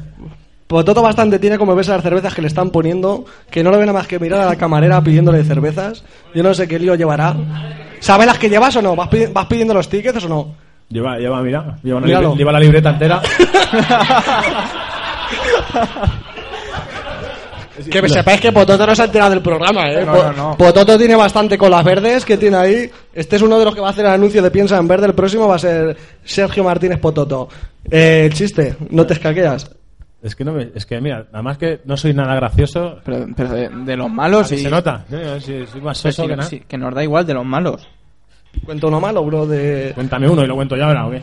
Pototo 0.69 1.03
bastante 1.03 1.39
tiene 1.41 1.59
como 1.59 1.75
ves 1.75 1.89
a 1.89 1.95
las 1.95 2.03
cervezas 2.03 2.33
que 2.35 2.43
le 2.43 2.49
están 2.49 2.71
poniendo, 2.71 3.25
que 3.51 3.65
no 3.65 3.71
lo 3.71 3.79
ve 3.79 3.87
nada 3.87 3.99
más 3.99 4.07
que 4.07 4.19
mirar 4.19 4.41
a 4.43 4.47
la 4.47 4.57
camarera 4.57 5.01
pidiéndole 5.03 5.43
cervezas. 5.43 6.05
Yo 6.35 6.43
no 6.43 6.53
sé 6.55 6.69
qué 6.69 6.79
lío 6.79 6.95
llevará. 6.95 7.35
¿Sabe 8.01 8.27
las 8.27 8.39
que 8.39 8.49
llevas 8.51 8.77
o 8.77 8.83
no? 8.83 8.95
¿Vas, 8.95 9.09
pidi- 9.09 9.33
vas 9.33 9.47
pidiendo 9.47 9.73
los 9.75 9.89
tickets 9.89 10.25
o 10.25 10.29
no? 10.29 10.55
Lleva, 10.91 11.19
lleva, 11.19 11.43
mira, 11.43 11.77
lleva, 11.83 11.99
una 11.99 12.07
Míralo. 12.07 12.29
libre- 12.29 12.39
lleva 12.39 12.53
la 12.53 12.61
libreta 12.61 12.91
entera. 12.91 13.21
Que 17.91 18.09
sepáis 18.09 18.41
que 18.41 18.51
Pototo 18.53 18.85
no 18.87 18.95
se 18.95 19.03
ha 19.03 19.05
enterado 19.05 19.31
del 19.31 19.41
programa, 19.41 19.89
¿eh? 19.91 20.05
No, 20.05 20.13
Po- 20.13 20.23
no, 20.25 20.33
no. 20.33 20.57
Pototo 20.57 20.99
tiene 20.99 21.15
bastante 21.15 21.57
con 21.57 21.71
las 21.71 21.85
verdes 21.85 22.25
que 22.25 22.37
tiene 22.37 22.57
ahí. 22.57 22.91
Este 23.15 23.37
es 23.37 23.43
uno 23.43 23.57
de 23.59 23.65
los 23.65 23.75
que 23.75 23.81
va 23.81 23.87
a 23.87 23.91
hacer 23.91 24.05
el 24.05 24.11
anuncio 24.13 24.43
de 24.43 24.51
Piensa 24.51 24.77
en 24.79 24.89
Verde. 24.89 25.07
El 25.07 25.15
próximo 25.15 25.47
va 25.47 25.55
a 25.55 25.59
ser 25.61 25.97
Sergio 26.25 26.65
Martínez 26.65 26.99
Pototo. 26.99 27.49
Eh, 27.89 28.25
el 28.27 28.35
chiste, 28.35 28.75
no 28.91 29.07
te 29.07 29.15
escaqueas. 29.15 29.71
Es 30.21 30.35
que 30.35 30.45
no 30.45 30.53
me, 30.53 30.71
es 30.75 30.85
que 30.85 31.01
mira, 31.01 31.27
nada 31.31 31.43
más 31.43 31.59
que 31.59 31.81
no 31.85 31.97
soy 31.97 32.13
nada 32.13 32.35
gracioso. 32.35 32.99
Pero, 33.05 33.27
pero 33.37 33.51
de, 33.51 33.69
de 33.69 33.97
los 33.97 34.11
malos, 34.11 34.49
sí. 34.49 34.59
Se 34.59 34.69
nota. 34.69 35.05
Sí, 35.09 35.17
sí, 35.41 35.67
soy 35.67 35.81
más 35.81 35.99
soso 35.99 36.23
sí, 36.23 36.29
que 36.29 36.37
nada. 36.37 36.49
sí, 36.49 36.63
que 36.67 36.77
nos 36.77 36.95
da 36.95 37.03
igual 37.05 37.25
de 37.25 37.35
los 37.35 37.45
malos. 37.45 37.87
Cuento 38.65 38.89
uno 38.89 39.01
malo, 39.01 39.25
bro, 39.25 39.47
de... 39.47 39.93
Cuéntame 39.95 40.29
uno 40.29 40.43
y 40.43 40.47
lo 40.47 40.57
cuento 40.57 40.77
yo 40.77 40.87
ahora, 40.87 41.07
¿o 41.07 41.11
qué? 41.11 41.23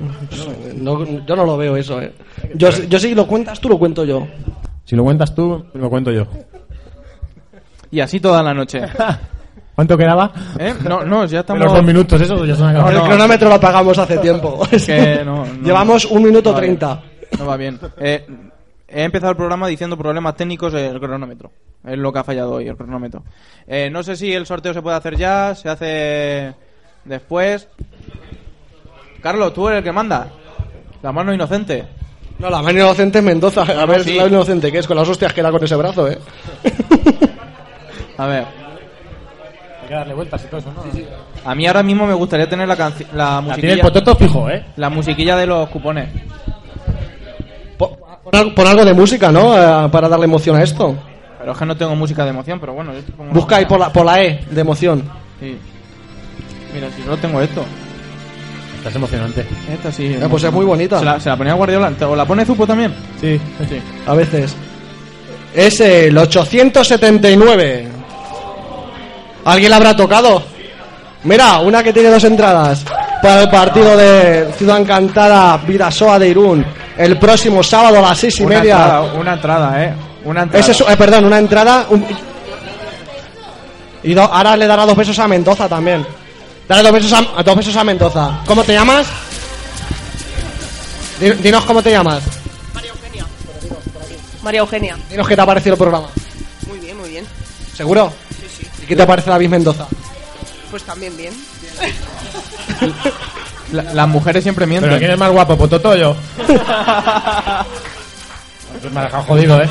No, 0.75 1.03
yo 1.25 1.35
no 1.35 1.45
lo 1.45 1.57
veo 1.57 1.75
eso, 1.75 2.01
eh. 2.01 2.13
Yo, 2.53 2.69
yo 2.69 2.99
si 2.99 3.13
lo 3.13 3.27
cuentas 3.27 3.59
tú, 3.59 3.67
lo 3.67 3.77
cuento 3.77 4.05
yo. 4.05 4.25
Si 4.85 4.95
lo 4.95 5.03
cuentas 5.03 5.33
tú, 5.33 5.65
lo 5.73 5.89
cuento 5.89 6.11
yo. 6.11 6.27
Y 7.91 7.99
así 7.99 8.19
toda 8.19 8.41
la 8.43 8.53
noche. 8.53 8.81
¿Cuánto 9.75 9.97
quedaba? 9.97 10.31
¿Eh? 10.57 10.73
No, 10.87 11.03
no, 11.03 11.25
ya 11.25 11.41
estamos... 11.41 11.63
los 11.63 11.73
dos 11.73 11.83
minutos, 11.83 12.21
eso 12.21 12.45
ya 12.45 12.55
una 12.55 12.73
No, 12.73 12.89
el 12.89 13.01
cronómetro 13.01 13.49
lo 13.49 13.55
apagamos 13.55 13.97
hace 13.97 14.17
tiempo. 14.19 14.61
Que 14.69 15.21
no, 15.25 15.45
no. 15.45 15.63
Llevamos 15.63 16.05
un 16.05 16.23
minuto 16.23 16.53
treinta. 16.53 17.01
No 17.37 17.45
va 17.45 17.57
bien. 17.57 17.77
Eh, 17.97 18.25
he 18.87 19.03
empezado 19.03 19.31
el 19.31 19.37
programa 19.37 19.67
diciendo 19.67 19.97
problemas 19.97 20.35
técnicos 20.35 20.73
del 20.73 20.99
cronómetro. 20.99 21.51
Es 21.85 21.97
lo 21.97 22.11
que 22.11 22.19
ha 22.19 22.23
fallado 22.23 22.53
hoy, 22.53 22.67
el 22.67 22.75
cronómetro. 22.77 23.23
Eh, 23.67 23.89
no 23.91 24.01
sé 24.03 24.15
si 24.15 24.33
el 24.33 24.45
sorteo 24.45 24.73
se 24.73 24.81
puede 24.81 24.97
hacer 24.97 25.15
ya, 25.17 25.53
se 25.55 25.69
hace 25.69 26.53
después. 27.03 27.67
Carlos, 29.21 29.53
tú 29.53 29.67
eres 29.67 29.79
el 29.79 29.83
que 29.83 29.91
manda. 29.91 30.27
La 31.01 31.11
mano 31.11 31.33
inocente. 31.33 31.85
No, 32.39 32.49
la 32.49 32.61
mano 32.61 32.79
inocente 32.79 33.19
es 33.19 33.23
Mendoza. 33.23 33.61
A 33.63 33.73
No, 33.85 33.87
ver, 33.87 34.03
sí. 34.03 34.15
la 34.15 34.23
mano 34.23 34.35
inocente, 34.37 34.71
que 34.71 34.79
es 34.79 34.87
con 34.87 34.97
las 34.97 35.07
hostias 35.07 35.33
que 35.33 35.41
da 35.41 35.51
con 35.51 35.63
ese 35.63 35.75
brazo, 35.75 36.07
eh. 36.09 36.17
A 38.17 38.25
ver. 38.27 38.45
Hay 39.81 39.87
que 39.89 39.93
darle 39.93 40.13
vueltas 40.15 40.43
y 40.43 40.47
todo 40.47 40.59
eso, 40.59 40.71
¿no? 40.73 40.83
A 41.49 41.53
mí 41.55 41.67
ahora 41.67 41.83
mismo 41.83 42.07
me 42.07 42.13
gustaría 42.13 42.49
tener 42.49 42.67
la, 42.67 42.75
la 42.75 42.85
La 42.85 42.93
tiene 43.55 43.73
el 43.73 43.77
musiquilla. 43.77 43.83
pototo 43.83 44.15
fijo, 44.15 44.49
¿eh? 44.49 44.65
La 44.77 44.89
musiquilla 44.89 45.35
de 45.37 45.45
los 45.45 45.69
cupones. 45.69 46.09
Pon, 48.35 48.47
al- 48.47 48.53
pon 48.53 48.67
algo 48.67 48.85
de 48.85 48.93
música, 48.93 49.31
¿no? 49.31 49.55
Eh, 49.57 49.89
para 49.89 50.09
darle 50.09 50.25
emoción 50.25 50.55
a 50.57 50.63
esto. 50.63 50.95
Pero 51.39 51.51
es 51.51 51.57
que 51.57 51.65
no 51.65 51.77
tengo 51.77 51.95
música 51.95 52.23
de 52.23 52.31
emoción, 52.31 52.59
pero 52.59 52.73
bueno, 52.73 52.91
Busca 53.31 53.57
ahí 53.57 53.65
por 53.65 53.79
la, 53.79 53.91
por 53.93 54.05
la 54.05 54.21
E, 54.21 54.43
de 54.49 54.61
emoción. 54.61 55.03
Sí. 55.39 55.57
Mira, 56.73 56.87
si 56.95 57.03
solo 57.03 57.17
tengo 57.17 57.39
esto. 57.41 57.63
Esta 58.77 58.89
es 58.89 58.95
emocionante. 58.95 59.45
Esta 59.71 59.91
sí. 59.91 60.05
Eh, 60.07 60.27
pues 60.29 60.43
es 60.43 60.51
muy 60.51 60.65
bonita. 60.65 60.99
Se 60.99 61.05
la, 61.05 61.19
se 61.19 61.29
la 61.29 61.37
ponía 61.37 61.53
Guardiola. 61.53 61.91
¿O 62.09 62.15
la 62.15 62.25
pone 62.25 62.45
Zupo 62.45 62.65
también? 62.67 62.93
Sí. 63.21 63.39
Sí. 63.69 63.81
A 64.05 64.13
veces. 64.13 64.55
Es 65.53 65.79
el 65.79 66.17
879. 66.17 67.87
¿Alguien 69.45 69.69
la 69.69 69.77
habrá 69.77 69.95
tocado? 69.95 70.43
Mira, 71.23 71.59
una 71.59 71.81
que 71.83 71.93
tiene 71.93 72.09
dos 72.09 72.23
entradas 72.23 72.83
para 73.21 73.41
el 73.43 73.49
partido 73.49 73.95
de 73.97 74.51
Ciudad 74.57 74.79
Encantada 74.79 75.57
Vidasoa 75.57 76.19
de 76.19 76.29
Irún 76.29 76.65
el 76.97 77.17
próximo 77.19 77.61
sábado 77.63 77.97
a 77.99 78.01
las 78.01 78.17
seis 78.19 78.39
y 78.39 78.43
Una 78.43 78.59
media. 78.59 78.75
entrada, 78.75 79.01
una 79.13 79.33
entrada, 79.33 79.83
eh. 79.83 79.93
Una 80.23 80.43
entrada. 80.43 80.65
Es, 80.71 80.81
eh, 80.81 80.97
perdón, 80.97 81.25
una 81.25 81.37
entrada. 81.39 81.85
un- 81.89 82.05
y 84.03 84.13
do- 84.13 84.21
ahora 84.21 84.55
le 84.55 84.67
dará 84.67 84.85
dos 84.85 84.95
besos 84.95 85.17
a 85.19 85.27
Mendoza 85.27 85.67
también. 85.67 86.05
Dale 86.67 86.83
dos 86.83 86.91
besos 86.93 87.13
a, 87.13 87.43
dos 87.43 87.55
besos 87.55 87.75
a 87.75 87.83
Mendoza. 87.83 88.39
¿Cómo 88.45 88.63
te 88.63 88.73
llamas? 88.73 89.07
Di- 91.19 91.31
Dinos 91.33 91.65
cómo 91.65 91.81
te 91.81 91.91
llamas. 91.91 92.21
María 94.43 94.59
Eugenia. 94.59 94.95
Dinos 95.09 95.27
qué 95.27 95.35
te 95.35 95.41
ha 95.41 95.45
parecido 95.45 95.73
el 95.73 95.79
programa. 95.79 96.07
Muy 96.67 96.79
bien, 96.79 96.95
muy 96.97 97.09
bien. 97.09 97.25
¿Seguro? 97.75 98.13
Sí, 98.29 98.47
sí. 98.61 98.67
¿Y 98.83 98.85
qué 98.85 98.95
te 98.95 99.05
parece 99.07 99.29
David 99.31 99.49
Mendoza? 99.49 99.87
Pues 100.69 100.83
también 100.83 101.15
bien. 101.17 101.33
La- 103.71 103.93
las 103.93 104.07
mujeres 104.07 104.43
siempre 104.43 104.65
mienten. 104.67 104.89
¿Pero 104.89 104.99
quién 104.99 105.11
es 105.11 105.17
más 105.17 105.31
guapo, 105.31 105.57
Pototo 105.57 105.89
o 105.89 105.95
yo? 105.95 106.15
Pues 108.81 108.89
me 108.93 108.99
ha 108.99 109.03
dejado 109.03 109.23
jodido, 109.23 109.61
¿eh? 109.61 109.69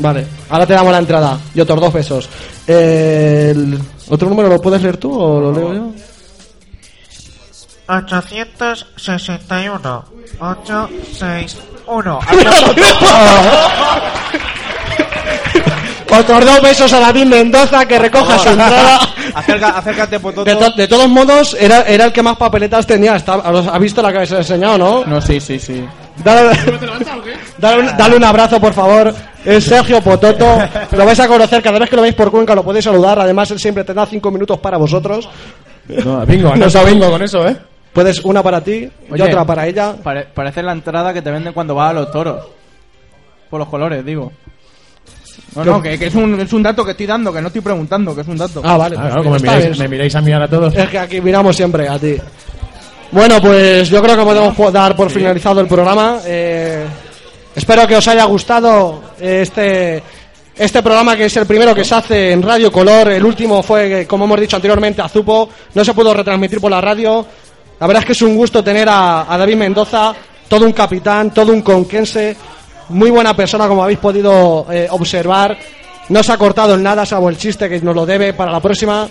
Vale, 0.00 0.26
ahora 0.48 0.64
te 0.66 0.74
damos 0.74 0.92
la 0.92 0.98
entrada 0.98 1.38
y 1.54 1.60
otros 1.60 1.80
dos 1.80 1.92
besos. 1.92 2.28
Eh, 2.66 3.52
el 3.54 3.78
¿Otro 4.10 4.26
número 4.28 4.48
lo 4.48 4.58
puedes 4.60 4.80
leer 4.80 4.96
tú 4.96 5.12
o 5.20 5.38
lo 5.40 5.52
leo 5.52 5.74
yo? 5.74 5.90
861 7.88 10.04
861 10.40 12.18
Otros 12.18 12.60
dos 16.26 16.60
besos 16.62 16.92
a 16.92 17.00
David 17.00 17.26
Mendoza 17.26 17.86
que 17.86 17.98
recoja 17.98 18.38
su 18.38 18.48
entrada. 18.48 18.98
Acerca- 19.34 19.68
acércate, 19.78 20.20
Pototo. 20.20 20.44
De, 20.44 20.56
to- 20.56 20.72
de 20.76 20.88
todos 20.88 21.08
modos, 21.08 21.56
era, 21.58 21.82
era 21.82 22.06
el 22.06 22.12
que 22.12 22.22
más 22.22 22.36
papeletas 22.36 22.86
tenía. 22.86 23.16
Está, 23.16 23.34
¿Has 23.34 23.80
visto 23.80 24.00
la 24.02 24.10
que 24.12 24.18
os 24.18 24.32
he 24.32 24.36
enseñado, 24.38 24.78
no? 24.78 25.04
No, 25.04 25.20
sí, 25.20 25.40
sí, 25.40 25.58
sí. 25.58 25.84
Dale, 26.24 26.50
dale 27.58 27.80
un, 27.80 27.96
dale 27.96 28.16
un 28.16 28.24
abrazo, 28.24 28.60
por 28.60 28.72
favor. 28.72 29.14
Es 29.44 29.64
Sergio 29.64 30.00
Pototo. 30.00 30.58
Lo 30.92 31.04
vais 31.04 31.20
a 31.20 31.28
conocer 31.28 31.62
cada 31.62 31.78
vez 31.78 31.88
que 31.90 31.96
lo 31.96 32.02
veis 32.02 32.14
por 32.14 32.30
Cuenca, 32.30 32.54
lo 32.54 32.64
podéis 32.64 32.84
saludar. 32.84 33.18
Además, 33.20 33.50
él 33.50 33.58
siempre 33.58 33.84
tendrá 33.84 34.06
cinco 34.06 34.30
minutos 34.30 34.58
para 34.58 34.76
vosotros. 34.78 35.28
No, 35.88 36.24
bingo, 36.26 36.50
No 36.56 36.56
no 36.64 36.70
sabe- 36.70 36.92
bingo 36.92 37.10
con 37.10 37.22
eso, 37.22 37.46
¿eh? 37.46 37.56
Puedes 37.92 38.20
una 38.24 38.42
para 38.42 38.60
ti 38.60 38.88
y 39.08 39.12
Oye, 39.12 39.22
otra 39.22 39.44
para 39.44 39.66
ella. 39.66 39.94
pare- 40.02 40.26
parece 40.32 40.62
la 40.62 40.72
entrada 40.72 41.12
que 41.12 41.22
te 41.22 41.30
venden 41.30 41.52
cuando 41.52 41.74
vas 41.74 41.90
a 41.90 41.94
los 41.94 42.10
toros. 42.12 42.46
Por 43.50 43.58
los 43.60 43.68
colores, 43.68 44.04
digo. 44.04 44.32
No, 45.56 45.64
no, 45.64 45.82
que, 45.82 45.98
que 45.98 46.06
es, 46.06 46.14
un, 46.14 46.38
es 46.40 46.52
un 46.52 46.62
dato 46.62 46.84
que 46.84 46.92
estoy 46.92 47.06
dando, 47.06 47.32
que 47.32 47.40
no 47.40 47.48
estoy 47.48 47.62
preguntando, 47.62 48.14
que 48.14 48.20
es 48.20 48.28
un 48.28 48.36
dato. 48.36 48.60
Ah, 48.64 48.76
vale. 48.76 48.96
Ah, 48.98 49.06
claro, 49.06 49.22
como 49.24 49.34
me 49.36 49.40
miráis, 49.40 49.64
bien. 49.66 49.78
me 49.78 49.88
miráis 49.88 50.14
a 50.14 50.20
mirar 50.20 50.42
a 50.42 50.48
todos. 50.48 50.74
Es 50.74 50.88
que 50.88 50.98
aquí 50.98 51.20
miramos 51.20 51.56
siempre 51.56 51.88
a 51.88 51.98
ti. 51.98 52.16
Bueno, 53.10 53.40
pues 53.40 53.88
yo 53.88 54.02
creo 54.02 54.16
que 54.16 54.22
podemos 54.22 54.54
po- 54.54 54.70
dar 54.70 54.94
por 54.94 55.10
finalizado 55.10 55.60
el 55.60 55.66
programa. 55.66 56.18
Eh, 56.26 56.84
espero 57.56 57.86
que 57.86 57.96
os 57.96 58.06
haya 58.08 58.24
gustado 58.24 59.02
este 59.18 60.02
este 60.54 60.82
programa 60.82 61.16
que 61.16 61.26
es 61.26 61.36
el 61.36 61.46
primero 61.46 61.72
que 61.74 61.84
se 61.84 61.94
hace 61.94 62.32
en 62.32 62.42
Radio 62.42 62.70
Color. 62.70 63.08
El 63.12 63.24
último 63.24 63.62
fue, 63.62 64.06
como 64.06 64.24
hemos 64.26 64.40
dicho 64.40 64.56
anteriormente, 64.56 65.00
Azupo. 65.00 65.48
No 65.74 65.84
se 65.84 65.94
pudo 65.94 66.12
retransmitir 66.12 66.60
por 66.60 66.70
la 66.70 66.80
radio. 66.80 67.24
La 67.80 67.86
verdad 67.86 68.02
es 68.02 68.06
que 68.06 68.12
es 68.12 68.22
un 68.22 68.36
gusto 68.36 68.62
tener 68.62 68.88
a, 68.88 69.32
a 69.32 69.38
David 69.38 69.54
Mendoza, 69.56 70.12
todo 70.48 70.66
un 70.66 70.72
capitán, 70.72 71.32
todo 71.32 71.52
un 71.52 71.62
conquense, 71.62 72.36
muy 72.88 73.10
buena 73.10 73.34
persona 73.34 73.68
como 73.68 73.82
habéis 73.82 73.98
podido 73.98 74.66
eh, 74.70 74.88
observar. 74.90 75.56
No 76.08 76.22
se 76.22 76.32
ha 76.32 76.38
cortado 76.38 76.74
en 76.74 76.82
nada, 76.82 77.04
salvo 77.04 77.28
el 77.28 77.36
chiste 77.36 77.68
que 77.68 77.80
nos 77.80 77.94
lo 77.94 78.06
debe 78.06 78.32
para 78.32 78.52
la 78.52 78.60
próxima. 78.60 79.08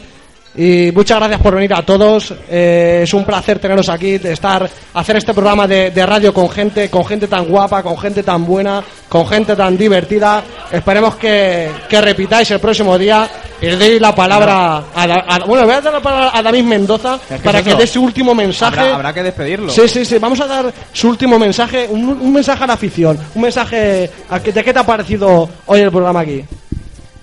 Y 0.55 0.91
muchas 0.91 1.19
gracias 1.19 1.39
por 1.39 1.53
venir 1.53 1.71
a 1.75 1.83
todos. 1.83 2.33
Eh, 2.49 3.01
es 3.03 3.13
un 3.13 3.23
placer 3.23 3.59
teneros 3.59 3.89
aquí, 3.89 4.17
de 4.17 4.33
estar, 4.33 4.67
hacer 4.95 5.17
este 5.17 5.31
programa 5.31 5.67
de, 5.67 6.05
radio 6.05 6.33
con 6.33 6.49
gente, 6.49 6.89
con 6.89 7.05
gente 7.05 7.27
tan 7.27 7.45
guapa, 7.45 7.83
con 7.83 7.95
gente 7.97 8.23
tan 8.23 8.43
buena, 8.43 8.83
con 9.07 9.27
gente 9.27 9.55
tan 9.55 9.77
divertida. 9.77 10.43
Esperemos 10.71 11.15
que, 11.15 11.69
repitáis 11.91 12.49
el 12.49 12.59
próximo 12.59 12.97
día 12.97 13.29
le 13.61 13.75
deis 13.77 13.99
la 14.01 14.13
palabra 14.13 14.83
a, 14.93 15.07
Da- 15.07 15.25
a- 15.27 15.39
bueno, 15.45 15.65
voy 15.65 15.73
a 15.75 15.81
dar 15.81 15.93
la 15.93 15.99
palabra 16.01 16.31
a 16.33 16.41
David 16.43 16.63
Mendoza 16.63 17.15
Es 17.29 17.37
que 17.37 17.43
para 17.43 17.59
es 17.59 17.65
que 17.65 17.75
dé 17.75 17.87
su 17.87 18.01
último 18.03 18.35
mensaje. 18.35 18.79
Habrá, 18.79 18.95
habrá 18.95 19.13
que 19.13 19.23
despedirlo. 19.23 19.69
Sí, 19.69 19.87
sí, 19.87 20.05
sí. 20.05 20.17
Vamos 20.19 20.39
a 20.41 20.47
dar 20.47 20.73
su 20.93 21.09
último 21.09 21.39
mensaje, 21.39 21.87
un, 21.89 22.03
un 22.09 22.33
mensaje 22.33 22.63
a 22.63 22.67
la 22.67 22.73
afición, 22.73 23.17
un 23.35 23.41
mensaje 23.41 24.09
a 24.29 24.39
que- 24.39 24.51
de 24.51 24.63
qué 24.63 24.73
te 24.73 24.79
ha 24.79 24.85
parecido 24.85 25.49
hoy 25.65 25.79
el 25.81 25.91
programa 25.91 26.19
aquí. 26.21 26.43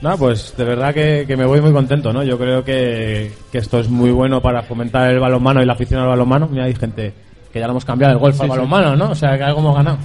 No, 0.00 0.18
pues 0.18 0.52
de 0.56 0.64
verdad 0.64 0.92
que, 0.92 1.24
que 1.26 1.36
me 1.36 1.46
voy 1.46 1.60
muy 1.62 1.72
contento, 1.72 2.12
¿no? 2.12 2.22
Yo 2.22 2.36
creo 2.36 2.62
que, 2.62 3.32
que 3.50 3.58
esto 3.58 3.78
es 3.78 3.88
muy 3.88 4.10
bueno 4.10 4.40
para 4.42 4.62
fomentar 4.62 5.10
el 5.10 5.18
balonmano 5.18 5.62
y 5.62 5.66
la 5.66 5.72
afición 5.72 6.00
al 6.00 6.08
balonmano. 6.08 6.46
Mira, 6.46 6.64
hay 6.64 6.74
gente 6.74 7.14
que 7.50 7.58
ya 7.60 7.66
lo 7.66 7.72
hemos 7.72 7.84
cambiado 7.86 8.12
el 8.12 8.18
golf 8.18 8.38
al 8.40 8.46
sí. 8.46 8.50
balonmano, 8.50 8.96
¿no? 8.96 9.10
O 9.12 9.14
sea, 9.14 9.38
que 9.38 9.44
algo 9.44 9.60
hemos 9.60 9.76
ganado. 9.76 9.96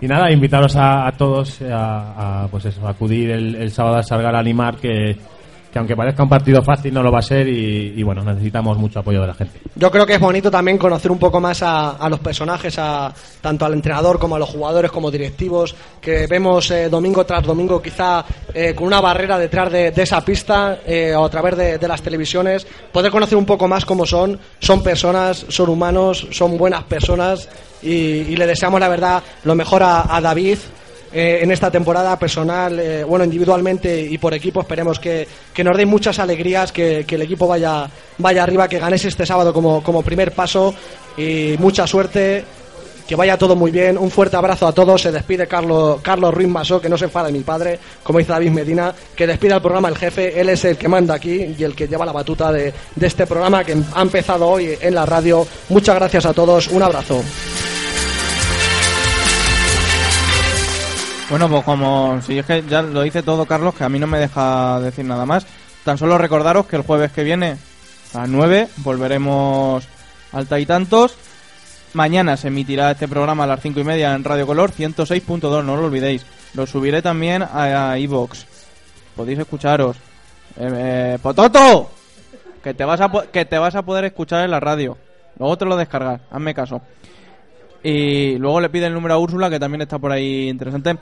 Y 0.00 0.08
nada, 0.08 0.30
invitaros 0.30 0.76
a, 0.76 1.06
a 1.06 1.12
todos 1.12 1.62
a, 1.62 2.42
a, 2.42 2.48
pues 2.48 2.66
eso, 2.66 2.86
a 2.86 2.90
acudir 2.90 3.30
el, 3.30 3.54
el 3.54 3.70
sábado 3.70 3.96
a 3.96 4.02
Sargar 4.02 4.34
a 4.34 4.40
animar, 4.40 4.76
que, 4.76 5.16
que 5.74 5.80
aunque 5.80 5.96
parezca 5.96 6.22
un 6.22 6.28
partido 6.28 6.62
fácil, 6.62 6.94
no 6.94 7.02
lo 7.02 7.10
va 7.10 7.18
a 7.18 7.22
ser 7.22 7.48
y, 7.48 8.00
bueno, 8.04 8.22
necesitamos 8.22 8.78
mucho 8.78 9.00
apoyo 9.00 9.20
de 9.20 9.26
la 9.26 9.34
gente. 9.34 9.58
Yo 9.74 9.90
creo 9.90 10.06
que 10.06 10.14
es 10.14 10.20
bonito 10.20 10.48
también 10.48 10.78
conocer 10.78 11.10
un 11.10 11.18
poco 11.18 11.40
más 11.40 11.64
a, 11.64 12.08
los 12.08 12.20
personajes, 12.20 12.78
a, 12.78 13.12
tanto 13.40 13.64
al 13.66 13.72
entrenador 13.72 14.20
como 14.20 14.36
a 14.36 14.38
los 14.38 14.48
jugadores, 14.48 14.92
como 14.92 15.10
directivos, 15.10 15.74
que 16.00 16.28
vemos 16.28 16.70
eh, 16.70 16.88
domingo 16.88 17.26
tras 17.26 17.42
domingo 17.42 17.82
quizá 17.82 18.24
eh, 18.54 18.72
con 18.72 18.86
una 18.86 19.00
barrera 19.00 19.36
detrás 19.36 19.72
de, 19.72 19.88
esa 19.96 20.24
pista 20.24 20.78
eh, 20.86 21.12
o 21.12 21.24
a 21.24 21.28
través 21.28 21.56
de, 21.56 21.88
las 21.88 22.02
televisiones, 22.02 22.64
poder 22.92 23.10
conocer 23.10 23.36
un 23.36 23.44
poco 23.44 23.66
más 23.66 23.84
cómo 23.84 24.06
son, 24.06 24.38
son 24.60 24.80
personas, 24.80 25.44
son 25.48 25.70
humanos, 25.70 26.28
son 26.30 26.56
buenas 26.56 26.84
personas 26.84 27.48
y, 27.82 28.36
le 28.36 28.46
deseamos 28.46 28.78
la 28.78 28.88
verdad 28.88 29.24
lo 29.42 29.56
mejor 29.56 29.82
a 29.82 30.20
David. 30.22 30.58
Eh, 31.14 31.38
en 31.42 31.52
esta 31.52 31.70
temporada 31.70 32.18
personal, 32.18 32.78
eh, 32.80 33.04
bueno, 33.04 33.24
individualmente 33.24 34.00
y 34.00 34.18
por 34.18 34.34
equipo, 34.34 34.60
esperemos 34.60 34.98
que, 34.98 35.28
que 35.52 35.62
nos 35.62 35.76
deis 35.76 35.88
muchas 35.88 36.18
alegrías, 36.18 36.72
que, 36.72 37.04
que 37.06 37.14
el 37.14 37.22
equipo 37.22 37.46
vaya, 37.46 37.88
vaya 38.18 38.42
arriba, 38.42 38.66
que 38.66 38.80
ganéis 38.80 39.04
este 39.04 39.24
sábado 39.24 39.52
como, 39.52 39.80
como 39.80 40.02
primer 40.02 40.32
paso 40.32 40.74
y 41.16 41.54
mucha 41.58 41.86
suerte, 41.86 42.44
que 43.06 43.14
vaya 43.14 43.38
todo 43.38 43.54
muy 43.54 43.70
bien. 43.70 43.96
Un 43.96 44.10
fuerte 44.10 44.36
abrazo 44.36 44.66
a 44.66 44.72
todos. 44.72 45.02
Se 45.02 45.12
despide 45.12 45.46
Carlos, 45.46 46.00
Carlos 46.02 46.34
Ruiz 46.34 46.48
Masó, 46.48 46.80
que 46.80 46.88
no 46.88 46.98
se 46.98 47.04
enfade 47.04 47.30
mi 47.30 47.40
padre, 47.40 47.78
como 48.02 48.18
dice 48.18 48.32
David 48.32 48.50
Medina, 48.50 48.92
que 49.14 49.26
despida 49.26 49.56
el 49.56 49.62
programa 49.62 49.88
el 49.88 49.96
jefe. 49.96 50.40
Él 50.40 50.48
es 50.48 50.64
el 50.64 50.76
que 50.76 50.88
manda 50.88 51.14
aquí 51.14 51.54
y 51.56 51.62
el 51.62 51.76
que 51.76 51.86
lleva 51.86 52.04
la 52.04 52.12
batuta 52.12 52.50
de, 52.50 52.72
de 52.94 53.06
este 53.06 53.26
programa 53.26 53.62
que 53.62 53.76
ha 53.94 54.02
empezado 54.02 54.48
hoy 54.48 54.76
en 54.80 54.94
la 54.94 55.06
radio. 55.06 55.46
Muchas 55.68 55.94
gracias 55.94 56.26
a 56.26 56.32
todos. 56.32 56.68
Un 56.68 56.82
abrazo. 56.82 57.22
Bueno, 61.34 61.48
pues 61.48 61.64
como 61.64 62.22
si 62.22 62.38
es 62.38 62.46
que 62.46 62.62
ya 62.62 62.80
lo 62.80 63.02
dice 63.02 63.24
todo 63.24 63.44
Carlos, 63.44 63.74
que 63.74 63.82
a 63.82 63.88
mí 63.88 63.98
no 63.98 64.06
me 64.06 64.20
deja 64.20 64.78
decir 64.78 65.04
nada 65.04 65.26
más. 65.26 65.44
Tan 65.82 65.98
solo 65.98 66.16
recordaros 66.16 66.66
que 66.66 66.76
el 66.76 66.82
jueves 66.82 67.10
que 67.10 67.24
viene 67.24 67.56
a 68.12 68.18
las 68.18 68.28
9 68.28 68.68
volveremos 68.76 69.84
alta 70.30 70.60
y 70.60 70.64
tantos. 70.64 71.16
Mañana 71.92 72.36
se 72.36 72.46
emitirá 72.46 72.92
este 72.92 73.08
programa 73.08 73.42
a 73.42 73.46
las 73.48 73.60
5 73.62 73.80
y 73.80 73.82
media 73.82 74.14
en 74.14 74.22
Radio 74.22 74.46
Color 74.46 74.70
106.2, 74.70 75.64
no 75.64 75.76
lo 75.76 75.86
olvidéis. 75.86 76.24
Lo 76.54 76.68
subiré 76.68 77.02
también 77.02 77.42
a 77.42 77.98
iBox. 77.98 78.46
Podéis 79.16 79.40
escucharos. 79.40 79.96
Eh, 80.56 80.70
eh, 80.72 81.18
¡Pototo! 81.20 81.90
Que 82.62 82.74
te, 82.74 82.84
vas 82.84 83.00
a, 83.00 83.10
que 83.32 83.44
te 83.44 83.58
vas 83.58 83.74
a 83.74 83.82
poder 83.82 84.04
escuchar 84.04 84.44
en 84.44 84.52
la 84.52 84.60
radio. 84.60 84.96
Luego 85.40 85.58
te 85.58 85.64
lo 85.64 85.76
descargas, 85.76 86.20
hazme 86.30 86.54
caso. 86.54 86.80
Y 87.84 88.38
luego 88.38 88.62
le 88.62 88.70
pide 88.70 88.86
el 88.86 88.94
número 88.94 89.14
a 89.14 89.18
Úrsula, 89.18 89.50
que 89.50 89.60
también 89.60 89.82
está 89.82 89.98
por 89.98 90.10
ahí 90.10 90.48
interesante. 90.48 90.96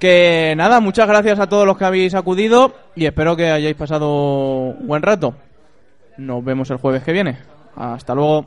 Que 0.00 0.52
nada, 0.56 0.80
muchas 0.80 1.06
gracias 1.06 1.38
a 1.38 1.48
todos 1.48 1.64
los 1.64 1.78
que 1.78 1.84
habéis 1.84 2.14
acudido 2.14 2.74
y 2.96 3.06
espero 3.06 3.36
que 3.36 3.50
hayáis 3.50 3.76
pasado 3.76 4.74
un 4.78 4.86
buen 4.86 5.00
rato. 5.00 5.34
Nos 6.18 6.44
vemos 6.44 6.68
el 6.70 6.78
jueves 6.78 7.02
que 7.02 7.12
viene. 7.12 7.38
Hasta 7.76 8.14
luego. 8.14 8.46